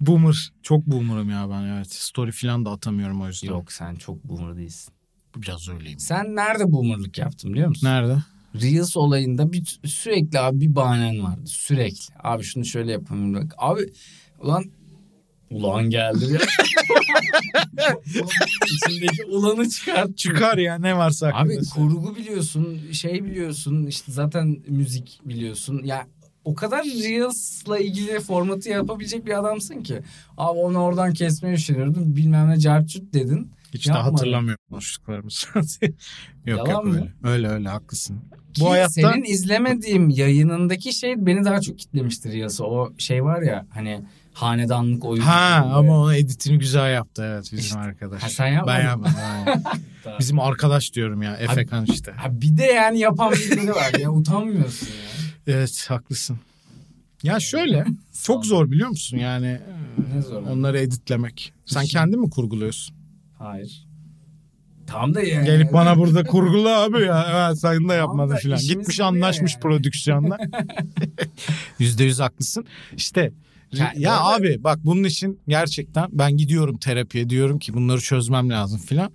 Boomer. 0.00 0.52
Çok 0.62 0.86
boomer'ım 0.86 1.30
ya 1.30 1.50
ben 1.50 1.62
evet. 1.62 1.92
Story 1.92 2.30
falan 2.32 2.64
da 2.64 2.70
atamıyorum 2.70 3.20
o 3.22 3.26
yüzden. 3.26 3.48
Yok 3.48 3.72
sen 3.72 3.94
çok 3.94 4.24
boomer 4.24 4.56
değilsin. 4.56 4.94
Biraz 5.36 5.68
öyleyim. 5.68 5.98
Sen 5.98 6.36
nerede 6.36 6.72
boomerlık 6.72 7.18
yaptın 7.18 7.52
biliyor 7.52 7.68
musun? 7.68 7.86
Nerede? 7.88 8.16
Reels 8.62 8.96
olayında 8.96 9.52
bir, 9.52 9.80
sürekli 9.84 10.38
abi 10.38 10.60
bir 10.60 10.74
bahanen 10.74 11.22
vardı. 11.22 11.42
Sürekli. 11.46 12.14
Abi 12.22 12.42
şunu 12.42 12.64
şöyle 12.64 12.92
yapalım. 12.92 13.34
Bak. 13.34 13.54
Abi 13.58 13.92
ulan 14.40 14.64
ulan 15.50 15.90
geldi 15.90 16.32
ya. 16.32 16.40
İçindeki 18.74 19.24
ulanı 19.24 19.68
çıkart. 19.68 20.18
Çıkar 20.18 20.58
ya 20.58 20.78
ne 20.78 20.96
varsa 20.96 21.30
Abi 21.34 21.58
kurgu 21.74 22.16
biliyorsun, 22.16 22.80
şey 22.92 23.24
biliyorsun, 23.24 23.86
işte 23.86 24.12
zaten 24.12 24.56
müzik 24.68 25.20
biliyorsun. 25.24 25.80
Ya 25.84 26.06
o 26.44 26.54
kadar 26.54 26.84
Reels'la 26.84 27.78
ilgili 27.78 28.20
formatı 28.20 28.68
yapabilecek 28.68 29.26
bir 29.26 29.38
adamsın 29.38 29.82
ki. 29.82 30.00
Abi 30.36 30.58
onu 30.58 30.78
oradan 30.78 31.12
kesmeye 31.12 31.54
üşeniyordum. 31.54 32.16
Bilmem 32.16 32.50
ne 32.50 32.58
carçut 32.58 33.14
dedin. 33.14 33.50
Hiç 33.74 33.86
de 33.88 33.90
Yapma. 33.92 34.04
hatırlamıyorum 34.12 34.64
konuştuklarımızı. 34.70 35.46
yok 36.46 36.58
Yalan 36.68 36.70
yok 36.70 36.84
mı? 36.84 36.94
öyle. 36.94 37.12
Öyle 37.22 37.48
öyle 37.48 37.68
haklısın. 37.68 38.20
Ki 38.54 38.60
Bu 38.60 38.70
hayatta 38.70 38.92
senin 38.92 39.24
izlemediğim 39.24 40.08
yayınındaki 40.10 40.92
şey 40.92 41.26
beni 41.26 41.44
daha 41.44 41.60
çok 41.60 41.78
kitlemiştir 41.78 42.32
Reels'ı. 42.32 42.64
O 42.64 42.92
şey 42.98 43.24
var 43.24 43.42
ya 43.42 43.66
hani 43.70 44.04
hanedanlık 44.32 45.04
oyunu. 45.04 45.26
ha 45.26 45.60
gibi. 45.64 45.74
ama 45.74 45.98
onun 45.98 46.14
editini 46.14 46.58
güzel 46.58 46.92
yaptı 46.94 47.22
evet 47.34 47.44
bizim 47.44 47.58
İşte. 47.64 47.78
arkadaş. 47.78 48.22
Ha, 48.22 48.28
sen 48.28 48.46
yapmadın 48.46 48.78
Ben 48.80 48.84
yapmadım. 48.84 49.62
bizim 50.18 50.40
arkadaş 50.40 50.92
diyorum 50.94 51.22
ya 51.22 51.36
Efekan 51.36 51.84
işte. 51.92 52.12
Ha 52.12 52.40
bir 52.40 52.56
de 52.56 52.64
yani 52.64 52.98
yapan 52.98 53.32
birileri 53.32 53.70
var 53.70 53.98
ya 54.00 54.10
utanmıyorsun 54.12 54.86
ya. 54.86 54.92
Evet 55.46 55.86
haklısın. 55.88 56.38
Ya 57.22 57.40
şöyle 57.40 57.84
çok 58.22 58.46
zor 58.46 58.70
biliyor 58.70 58.88
musun 58.88 59.16
yani 59.18 59.60
Ne 60.14 60.22
zor. 60.22 60.42
onları 60.42 60.78
editlemek. 60.78 61.52
Sen 61.66 61.82
İşte. 61.82 61.92
kendi 61.98 62.16
mi 62.16 62.30
kurguluyorsun? 62.30 62.93
Hayır. 63.44 63.86
Tam 64.86 65.14
da 65.14 65.22
yani. 65.22 65.46
Gelip 65.46 65.72
bana 65.72 65.98
burada 65.98 66.24
kurgula 66.24 66.82
abi 66.82 67.02
ya. 67.02 67.26
Evet 67.34 67.58
sen 67.58 67.88
de 67.88 67.94
yapmadın 67.94 68.36
filan. 68.36 68.58
Gitmiş 68.58 69.00
anlaşmış 69.00 69.52
yani. 69.52 69.62
prodüksiyonla. 69.62 70.38
Yüzde 71.78 72.04
yüz 72.04 72.20
haklısın. 72.20 72.66
İşte 72.96 73.32
Ya, 73.72 73.92
ya, 73.96 74.20
abi 74.20 74.64
bak 74.64 74.78
bunun 74.84 75.04
için 75.04 75.40
gerçekten 75.48 76.08
ben 76.12 76.36
gidiyorum 76.36 76.76
terapiye 76.76 77.30
diyorum 77.30 77.58
ki 77.58 77.74
bunları 77.74 78.00
çözmem 78.00 78.50
lazım 78.50 78.78
filan. 78.78 79.12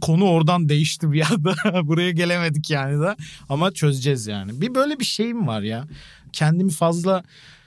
Konu 0.00 0.24
oradan 0.24 0.68
değişti 0.68 1.12
bir 1.12 1.26
anda. 1.32 1.54
Buraya 1.86 2.10
gelemedik 2.10 2.70
yani 2.70 3.00
da 3.00 3.16
ama 3.48 3.72
çözeceğiz 3.72 4.26
yani. 4.26 4.60
Bir 4.60 4.74
böyle 4.74 4.98
bir 5.00 5.04
şeyim 5.04 5.46
var 5.46 5.62
ya. 5.62 5.84
Kendimi 6.32 6.70
fazla 6.70 7.22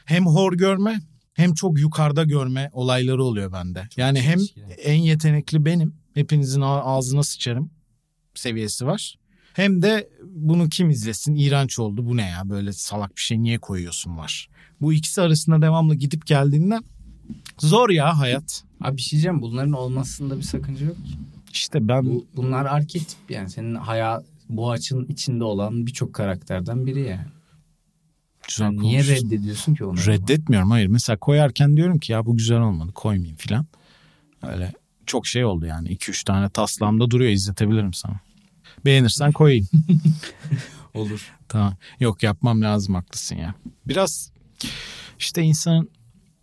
hem 0.06 0.26
hor 0.26 0.54
görme 0.54 1.00
hem 1.34 1.54
çok 1.54 1.80
yukarıda 1.80 2.24
görme 2.24 2.70
olayları 2.74 3.24
oluyor 3.24 3.52
bende. 3.52 3.88
yani 3.98 4.22
hem 4.22 4.38
çelişkili. 4.38 4.66
en 4.66 4.98
yetenekli 4.98 5.66
benim. 5.66 6.01
Hepinizin 6.14 6.62
ağ- 6.62 6.84
ağzına 6.84 7.24
sıçarım 7.24 7.70
seviyesi 8.34 8.86
var. 8.86 9.16
Hem 9.54 9.82
de 9.82 10.10
bunu 10.26 10.70
kim 10.70 10.90
izlesin 10.90 11.36
iğrenç 11.36 11.80
oldu 11.80 12.06
bu 12.06 12.18
ne 12.18 12.30
ya 12.30 12.50
böyle 12.50 12.74
salak 12.74 13.16
bir 13.16 13.22
şey 13.22 13.42
niye 13.44 13.58
koyuyorsun 13.60 14.18
var. 14.18 14.50
Bu 14.82 14.94
ikisi 14.94 15.22
arasında 15.22 15.62
devamlı 15.62 15.96
gidip 15.96 16.26
geldiğinden 16.26 16.84
zor 17.60 17.90
ya 17.90 18.20
hayat. 18.20 18.64
Abi 18.82 18.98
bir 18.98 19.02
şey 19.02 19.12
diyeceğim 19.12 19.42
bunların 19.42 19.72
olmasında 19.72 20.38
bir 20.38 20.44
sakınca 20.44 20.86
yok. 20.86 20.96
ki. 20.96 21.18
İşte 21.52 21.88
ben 21.88 22.06
Bu, 22.06 22.26
bunlar 22.36 22.66
arketip 22.66 23.18
yani 23.30 23.50
senin 23.50 23.76
hayat 23.76 24.26
bu 24.50 24.72
açın 24.72 25.06
içinde 25.06 25.44
olan 25.44 25.88
birçok 25.88 26.14
karakterden 26.14 26.86
biri 26.86 27.00
yani. 27.02 27.26
güzel 28.48 28.68
Sen 28.68 28.78
niye 28.78 29.04
reddediyorsun 29.04 29.76
ki 29.76 29.86
onları? 29.86 30.06
Reddetmiyorum 30.06 30.72
hayır. 30.72 30.88
Mesela 30.88 31.18
koyarken 31.18 31.78
diyorum 31.78 32.00
ki 32.00 32.12
ya 32.12 32.26
bu 32.26 32.38
güzel 32.38 32.60
olmadı 32.62 32.92
koymayayım 32.96 33.38
filan. 33.38 33.66
Öyle 34.44 34.74
çok 35.06 35.28
şey 35.28 35.46
oldu 35.46 35.66
yani 35.66 35.90
2-3 35.90 36.26
tane 36.26 36.50
taslamda 36.50 37.12
duruyor 37.12 37.32
izletebilirim 37.32 37.94
sana. 37.94 38.20
Beğenirsen 38.86 39.32
koyayım. 39.32 39.68
Olur. 40.94 41.32
Tamam. 41.50 41.74
Yok 42.00 42.24
yapmam 42.24 42.62
lazım 42.62 42.96
haklısın 42.96 43.36
ya. 43.36 43.56
Biraz 43.88 44.32
işte 45.20 45.42
insanın 45.42 45.90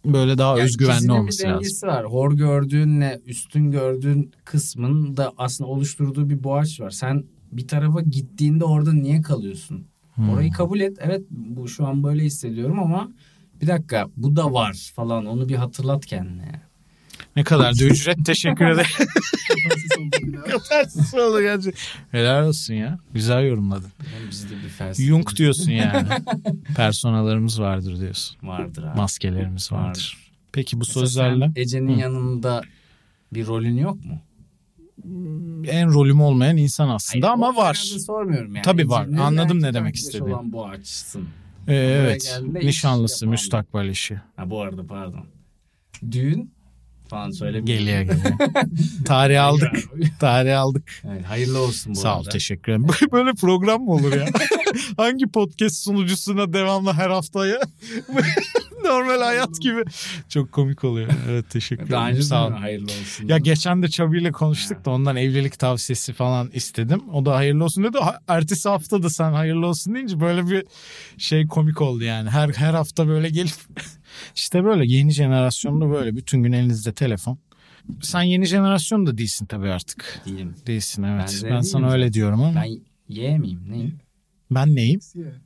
böyle 0.04 0.38
daha 0.38 0.50
Yani 0.58 0.64
özgüvenli 0.64 1.12
olması 1.12 1.38
bir 1.38 1.44
lazım. 1.48 1.54
dengesi 1.60 1.86
var. 1.86 2.04
Hor 2.06 2.32
gördüğünle 2.32 3.20
üstün 3.26 3.70
gördüğün 3.70 4.32
kısmın 4.44 5.16
da 5.16 5.32
aslında 5.38 5.70
oluşturduğu 5.70 6.30
bir 6.30 6.44
boğaç 6.44 6.80
var. 6.80 6.90
Sen 6.90 7.24
bir 7.52 7.68
tarafa 7.68 8.00
gittiğinde 8.00 8.64
orada 8.64 8.92
niye 8.92 9.22
kalıyorsun? 9.22 9.86
Hmm. 10.14 10.30
Orayı 10.30 10.50
kabul 10.52 10.80
et. 10.80 10.96
Evet 11.00 11.22
bu 11.30 11.68
şu 11.68 11.86
an 11.86 12.02
böyle 12.04 12.24
hissediyorum 12.24 12.78
ama 12.78 13.08
bir 13.60 13.66
dakika 13.66 14.06
bu 14.16 14.36
da 14.36 14.52
var 14.52 14.92
falan 14.96 15.26
onu 15.26 15.48
bir 15.48 15.54
hatırlat 15.56 16.06
kendine. 16.06 16.62
Ne 17.36 17.44
kadar 17.44 17.78
da 17.78 17.84
ücret 17.84 18.26
teşekkür 18.26 18.64
ederim. 18.70 18.90
Katarsis 20.50 21.14
oldu 21.14 21.40
gerçekten. 21.40 21.80
Helal 22.10 22.48
olsun 22.48 22.74
ya. 22.74 22.98
Güzel 23.14 23.42
yorumladın. 23.44 23.90
Yani 24.14 24.30
bizde 24.30 24.54
bir 24.64 24.68
felsefe 24.68 25.08
Jung 25.08 25.36
diyorsun 25.36 25.70
yani. 25.72 26.08
Personalarımız 26.76 27.60
vardır 27.60 28.00
diyorsun. 28.00 28.36
vardır 28.48 28.82
abi. 28.82 28.96
Maskelerimiz 28.96 29.72
vardır. 29.72 29.88
Vardır. 29.88 30.30
Peki 30.52 30.76
bu 30.76 30.78
Mesela 30.80 31.00
sözlerle 31.06 31.44
sen 31.54 31.62
Ece'nin 31.62 31.96
Hı. 31.96 32.00
yanında 32.00 32.62
bir 33.32 33.46
rolün 33.46 33.76
yok 33.78 34.04
mu? 34.04 34.20
en 35.68 35.92
rolüm 35.92 36.20
olmayan 36.20 36.56
insan 36.56 36.88
aslında 36.88 37.26
Hayır, 37.26 37.34
ama 37.34 37.56
var. 37.56 37.74
sormuyorum 38.06 38.54
yani. 38.54 38.64
Tabii 38.64 38.88
var. 38.88 39.02
Ece'nin 39.04 39.16
Anladım 39.18 39.62
ne 39.62 39.74
demek 39.74 39.94
istediğini. 39.96 40.34
olan 40.34 40.52
bu 40.52 40.66
açsın. 40.66 41.28
Ee, 41.68 41.74
evet. 41.74 42.40
Nişanlısı, 42.52 43.26
müstakbel 43.26 43.88
işi. 43.88 44.20
Ha 44.36 44.50
bu 44.50 44.60
arada 44.62 44.86
pardon. 44.86 45.24
Düğün 46.10 46.50
falan 47.08 47.30
söyle. 47.30 47.60
Geliyor 47.60 48.00
geliyor. 48.00 48.18
Tarih 49.04 49.44
aldık. 49.44 49.70
Tarih 50.20 50.60
aldık. 50.60 51.02
Evet, 51.10 51.24
hayırlı 51.24 51.58
olsun 51.62 51.94
bu 51.94 51.98
Sağ 51.98 52.14
ol 52.16 52.20
arada. 52.20 52.30
teşekkür 52.30 52.72
ederim. 52.72 52.86
Böyle 53.12 53.32
program 53.32 53.82
mı 53.82 53.90
olur 53.92 54.12
ya? 54.12 54.26
Hangi 54.96 55.26
podcast 55.26 55.76
sunucusuna 55.84 56.52
devamlı 56.52 56.92
her 56.92 57.10
haftaya 57.10 57.60
normal 58.84 59.20
hayat 59.20 59.60
gibi. 59.60 59.82
Çok 60.28 60.52
komik 60.52 60.84
oluyor. 60.84 61.08
Evet 61.28 61.50
teşekkür 61.50 61.90
Daha 61.90 62.02
ederim. 62.04 62.16
önce 62.16 62.26
Sağ 62.26 62.46
ol. 62.46 62.52
hayırlı 62.52 62.84
olsun. 62.84 63.28
Ya 63.28 63.38
geçen 63.38 63.82
de 63.82 63.88
Çabi 63.88 64.18
ile 64.20 64.32
konuştuk 64.32 64.84
da 64.84 64.90
ondan 64.90 65.16
evlilik 65.16 65.58
tavsiyesi 65.58 66.12
falan 66.12 66.50
istedim. 66.52 67.02
O 67.12 67.24
da 67.24 67.34
hayırlı 67.36 67.64
olsun 67.64 67.84
dedi. 67.84 67.98
Ertesi 68.28 68.68
hafta 68.68 69.02
da 69.02 69.10
sen 69.10 69.32
hayırlı 69.32 69.66
olsun 69.66 69.94
deyince 69.94 70.20
böyle 70.20 70.46
bir 70.50 70.64
şey 71.18 71.46
komik 71.46 71.80
oldu 71.80 72.04
yani. 72.04 72.30
Her 72.30 72.48
her 72.48 72.74
hafta 72.74 73.08
böyle 73.08 73.28
gelip 73.28 73.52
işte 74.34 74.64
böyle 74.64 74.92
yeni 74.92 75.10
jenerasyonda 75.10 75.90
böyle 75.90 76.16
bütün 76.16 76.42
gün 76.42 76.52
elinizde 76.52 76.92
telefon. 76.92 77.38
Sen 78.02 78.22
yeni 78.22 78.46
jenerasyon 78.46 79.06
da 79.06 79.18
değilsin 79.18 79.46
tabii 79.46 79.68
artık. 79.70 80.20
Değilim. 80.26 80.54
Değilsin 80.66 81.02
evet. 81.02 81.40
Ben 81.44 81.50
Ben, 81.50 81.60
sana 81.60 81.92
öyle 81.92 82.12
diyorum 82.12 82.42
ama. 82.42 82.54
Ben, 82.62 82.70
Ben 83.08 83.14
Y 83.14 83.38
miyim? 83.38 83.60
Neyim? 83.68 83.98
neyim? 84.74 85.00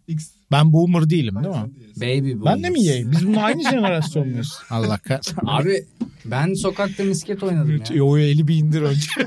X. 0.09 0.31
Ben 0.51 0.73
boomer 0.73 1.11
değilim 1.11 1.35
değil 1.45 1.55
mi? 1.55 1.71
Baby 1.97 2.33
boomers. 2.33 2.45
Ben 2.45 2.63
de 2.63 2.71
mi 2.71 2.81
yiyeyim? 2.81 3.13
Biz 3.13 3.27
bunun 3.27 3.37
aynı 3.37 3.63
jenerasyon 3.71 4.29
muyuz? 4.29 4.53
Allah 4.71 4.99
kahretsin. 4.99 5.37
Abi 5.47 5.85
ben 6.25 6.55
sokakta 6.55 7.05
misket 7.05 7.43
oynadım 7.43 7.83
ya. 7.95 8.05
O 8.05 8.19
eli 8.19 8.49
bir 8.49 8.57
indir 8.57 8.83
önce. 8.83 9.07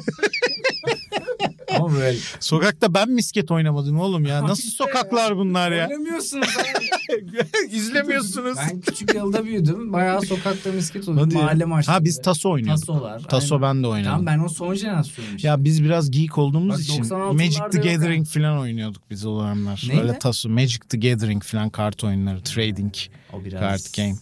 Ama 1.76 1.93
böyle 1.93 2.17
Sokakta 2.39 2.93
ben 2.93 3.09
misket 3.09 3.51
oynamadım 3.51 3.99
oğlum 3.99 4.26
ya. 4.26 4.43
Nasıl 4.43 4.69
sokaklar 4.69 5.38
bunlar 5.38 5.71
ya? 5.71 5.88
oynamıyorsunuz. 5.88 6.47
İzlemiyorsunuz. 7.71 8.57
Ben 8.57 8.82
küçük 8.82 9.15
yılda 9.15 9.45
büyüdüm. 9.45 9.93
Bayağı 9.93 10.21
sokakta 10.21 10.71
misket 10.71 11.01
Hadi 11.01 11.11
oynadım. 11.11 11.38
ya. 11.38 11.43
Mahalle 11.43 11.65
maçları. 11.65 11.97
Ha 11.97 12.03
biz 12.03 12.21
taso 12.21 12.51
oynuyorduk. 12.51 12.88
Tasolar. 12.88 13.19
Taso 13.19 13.55
aynen. 13.55 13.76
ben 13.76 13.84
de 13.84 13.88
oynadım. 13.88 14.11
Tamam 14.11 14.26
ben 14.26 14.39
o 14.39 14.49
son 14.49 14.73
jenerasyonum 14.73 15.36
işte. 15.36 15.47
Ya 15.47 15.63
biz 15.63 15.84
biraz 15.84 16.11
geek 16.11 16.38
olduğumuz 16.38 16.76
Bak, 16.76 16.82
için 16.82 17.03
96'larda 17.03 17.34
Magic 17.34 17.61
the 17.71 17.78
Gathering 17.78 18.28
falan 18.28 18.59
oynuyorduk 18.59 19.01
biz 19.09 19.26
o 19.26 19.39
zamanlar. 19.39 19.84
Neydi? 19.88 20.01
Öyle 20.01 20.19
taso 20.19 20.49
Magic 20.49 20.80
the 20.89 20.97
Gathering 20.97 21.43
falan 21.43 21.69
kart 21.69 22.03
oyunları, 22.03 22.41
trading 22.41 22.93
o 23.34 23.45
biraz... 23.45 23.59
kart 23.59 23.97
game. 23.97 24.15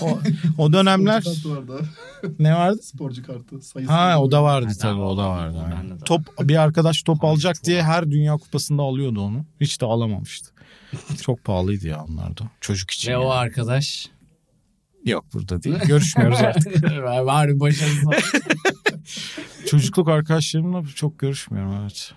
O, 0.00 0.18
o 0.58 0.72
dönemler 0.72 1.24
vardı. 1.44 1.88
ne 2.38 2.54
vardı? 2.54 2.82
Sporcu 2.82 3.26
kartı. 3.26 3.60
Sayısı 3.60 3.92
Ha 3.92 4.20
o 4.20 4.30
da 4.30 4.42
vardı 4.42 4.66
tabii 4.66 4.78
tamam, 4.78 5.06
o 5.06 5.16
da 5.16 5.30
vardı. 5.30 5.54
de 5.54 5.90
var. 5.90 5.98
Top 6.04 6.22
bir 6.40 6.56
arkadaş 6.56 7.02
top 7.02 7.24
alacak 7.24 7.64
diye 7.64 7.82
her 7.82 8.10
dünya 8.10 8.36
kupasında 8.36 8.82
alıyordu 8.82 9.20
onu. 9.20 9.44
Hiç 9.60 9.80
de 9.80 9.86
alamamıştı. 9.86 10.50
Çok 11.22 11.44
pahalıydı 11.44 11.86
ya 11.86 12.04
onlar 12.04 12.36
da. 12.36 12.50
Çocuk 12.60 12.90
için. 12.90 13.08
Ve 13.08 13.12
yani. 13.12 13.24
o 13.24 13.30
arkadaş... 13.30 14.08
Yok 15.04 15.24
burada 15.34 15.62
değil. 15.62 15.76
Görüşmüyoruz 15.86 16.40
artık. 16.40 16.84
var, 16.84 17.18
var 17.18 17.48
bir 17.48 17.60
başarısı 17.60 18.06
var. 18.06 18.32
Çocukluk 19.66 20.08
arkadaşlarımla 20.08 20.82
çok 20.94 21.18
görüşmüyorum 21.18 21.74
evet. 21.82 22.12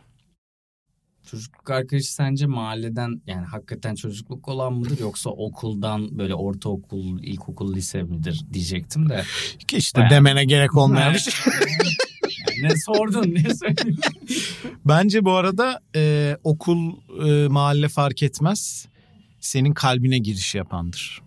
Çocukluk 1.32 1.69
arkadaşı 1.69 2.13
sence 2.13 2.45
mahalleden 2.45 3.21
yani 3.27 3.45
hakikaten 3.45 3.95
çocukluk 3.95 4.47
olan 4.47 4.73
mıdır 4.73 4.99
yoksa 4.99 5.29
okuldan 5.29 6.19
böyle 6.19 6.36
ortaokul, 6.36 7.23
ilkokul, 7.23 7.75
lise 7.75 8.03
midir 8.03 8.41
diyecektim 8.53 9.09
de. 9.09 9.23
Ki 9.67 9.77
işte 9.77 9.99
Bayağı- 9.99 10.11
demene 10.11 10.45
gerek 10.45 10.77
olmayan 10.77 11.13
bir 11.13 11.19
şey. 11.19 11.34
Ne 12.61 12.69
sordun 12.86 13.34
ne 13.36 13.55
söyledin? 13.55 13.99
Bence 14.86 15.25
bu 15.25 15.32
arada 15.32 15.79
e, 15.95 16.38
okul, 16.43 16.91
e, 17.27 17.47
mahalle 17.47 17.89
fark 17.89 18.23
etmez. 18.23 18.88
Senin 19.39 19.73
kalbine 19.73 20.17
giriş 20.17 20.55
yapandır. 20.55 21.21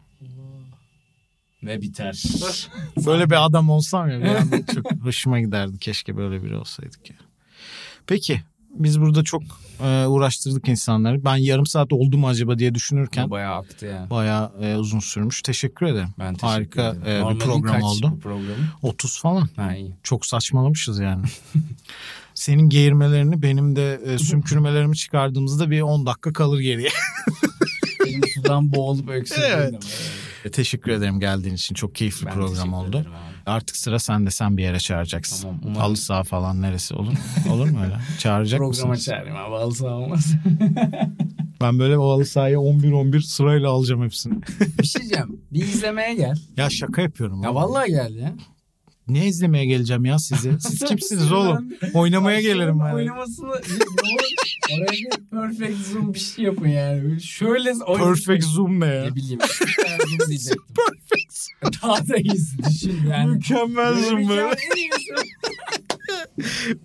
Ve 1.63 1.83
biter. 1.83 2.23
Böyle 3.07 3.31
bir 3.31 3.45
adam 3.47 3.71
olsam 3.71 4.11
ya 4.11 4.21
bir 4.21 4.27
anda 4.27 4.67
çok 4.67 4.93
hoşuma 4.93 5.41
giderdi. 5.41 5.79
Keşke 5.79 6.17
böyle 6.17 6.43
biri 6.43 6.57
olsaydık 6.57 7.11
ya. 7.11 7.17
Peki 8.07 8.43
biz 8.75 9.01
burada 9.01 9.23
çok 9.25 9.43
e, 9.85 10.07
uğraştırdık 10.07 10.69
insanları. 10.69 11.25
Ben 11.25 11.37
yarım 11.37 11.67
saat 11.67 11.93
oldu 11.93 12.19
mu 12.19 12.29
acaba 12.29 12.59
diye 12.59 12.75
düşünürken 12.75 13.31
Bayağı 13.31 13.55
aktı 13.55 13.87
ya. 13.87 14.07
bayağı 14.11 14.53
e, 14.63 14.77
uzun 14.77 14.99
sürmüş. 15.01 15.43
Teşekkür 15.43 15.87
ederim. 15.87 16.09
Ben 16.19 16.35
teşekkür 16.35 16.49
Harika 16.83 16.89
ederim. 17.03 17.27
e, 17.27 17.35
bir 17.35 17.39
program 17.39 17.73
kaç 17.75 17.83
oldu. 17.83 18.11
bu 18.17 18.21
program? 18.21 18.57
30 18.83 19.21
falan. 19.21 19.49
Ha 19.57 19.75
iyi. 19.77 19.95
Çok 20.03 20.27
saçmalamışız 20.27 20.99
yani. 20.99 21.25
Senin 22.35 22.69
geğirmelerini 22.69 23.43
benim 23.43 23.77
de 23.77 24.01
e, 24.07 24.19
sümkürmelerimi 24.19 24.97
çıkardığımızda 24.97 25.71
bir 25.71 25.81
10 25.81 26.07
dakika 26.07 26.33
kalır 26.33 26.61
geriye. 26.61 26.89
Benim 28.07 28.21
sudan 28.35 28.73
boğulup 28.73 29.09
öksürdüğüm 29.09 29.45
Evet. 29.53 29.75
var. 29.75 29.85
E, 30.45 30.51
Teşekkür 30.51 30.91
ederim 30.93 31.21
geldiğin 31.21 31.55
için. 31.55 31.75
Çok 31.75 31.95
keyifli 31.95 32.27
Ben 32.27 32.35
program 32.35 32.75
oldu. 32.75 32.89
ederim 32.99 33.13
abi. 33.13 33.34
Artık 33.47 33.77
sıra 33.77 33.99
sende 33.99 34.31
sen 34.31 34.57
bir 34.57 34.63
yere 34.63 34.79
çağıracaksın. 34.79 35.43
Tamam, 35.43 35.61
umarım. 35.65 35.81
Halı 35.81 35.97
saha 35.97 36.23
falan 36.23 36.63
neresi 36.63 36.95
olur? 36.95 37.13
Olur 37.51 37.69
mu 37.71 37.81
öyle? 37.85 37.95
Çağıracak 38.19 38.59
Programa 38.59 38.89
mısınız? 38.89 39.05
çağırayım 39.05 39.37
abi 39.37 39.55
alsa 39.55 39.87
olmaz. 39.87 40.35
Ben 41.61 41.79
böyle 41.79 41.99
o 41.99 42.11
halı 42.11 42.25
sahaya 42.27 42.57
11-11 42.57 43.23
sırayla 43.23 43.69
alacağım 43.71 44.05
hepsini. 44.05 44.35
bir 44.81 44.87
şey 44.87 45.01
diyeceğim. 45.03 45.41
Bir 45.53 45.63
izlemeye 45.63 46.15
gel. 46.15 46.37
ya 46.57 46.71
şaka 46.71 47.03
yapıyorum. 47.03 47.43
Ya 47.43 47.55
vallahi 47.55 47.91
gel 47.91 48.15
ya. 48.15 48.35
Ne 49.09 49.27
izlemeye 49.27 49.67
geleceğim 49.67 50.05
ya 50.05 50.19
sizi? 50.19 50.61
Siz 50.61 50.81
kimsiniz 50.85 51.33
oğlum? 51.33 51.69
Oynamaya 51.95 52.41
gelirim 52.41 52.81
ben. 52.81 52.95
Oynamasını 52.95 53.49
oraya 54.73 54.91
bir 54.93 55.31
perfect 55.31 55.79
zoom 55.87 56.15
bir 56.15 56.19
şey 56.19 56.45
yapın 56.45 56.69
yani. 56.69 57.21
Şöyle 57.21 57.73
Perfect 57.99 58.45
zoom 58.45 58.81
ne 58.81 58.87
ya? 58.87 59.05
Ne 59.05 59.15
bileyim. 59.15 59.39
perfect 59.39 61.24
Daha 61.83 62.09
da 62.09 62.17
iyisi 62.17 62.59
düşün 62.59 63.07
yani. 63.11 63.31
Mükemmel 63.31 63.95
zımbırı. 63.95 64.57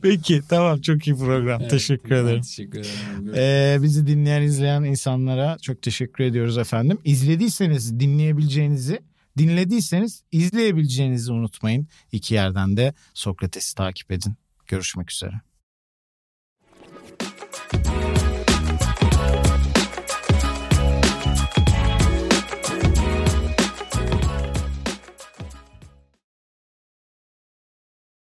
Peki 0.02 0.42
tamam 0.50 0.82
çok 0.82 1.08
iyi 1.08 1.16
program. 1.16 1.62
Evet, 1.62 1.72
teşekkür 1.72 2.16
ederim. 2.16 2.42
Teşekkür 2.42 2.80
ederim. 2.80 3.34
Ee, 3.36 3.78
bizi 3.82 4.08
dinleyen 4.08 4.42
izleyen 4.42 4.84
insanlara 4.84 5.58
çok 5.62 5.82
teşekkür 5.82 6.24
ediyoruz 6.24 6.58
efendim. 6.58 6.98
İzlediyseniz 7.04 8.00
dinleyebileceğinizi 8.00 9.00
dinlediyseniz 9.38 10.24
izleyebileceğinizi 10.32 11.32
unutmayın. 11.32 11.88
İki 12.12 12.34
yerden 12.34 12.78
de 12.78 12.94
Sokrates'i 13.14 13.76
takip 13.76 14.12
edin. 14.12 14.36
Görüşmek 14.68 15.12
üzere. 15.12 15.42
Thank 17.72 18.18
you 18.18 18.19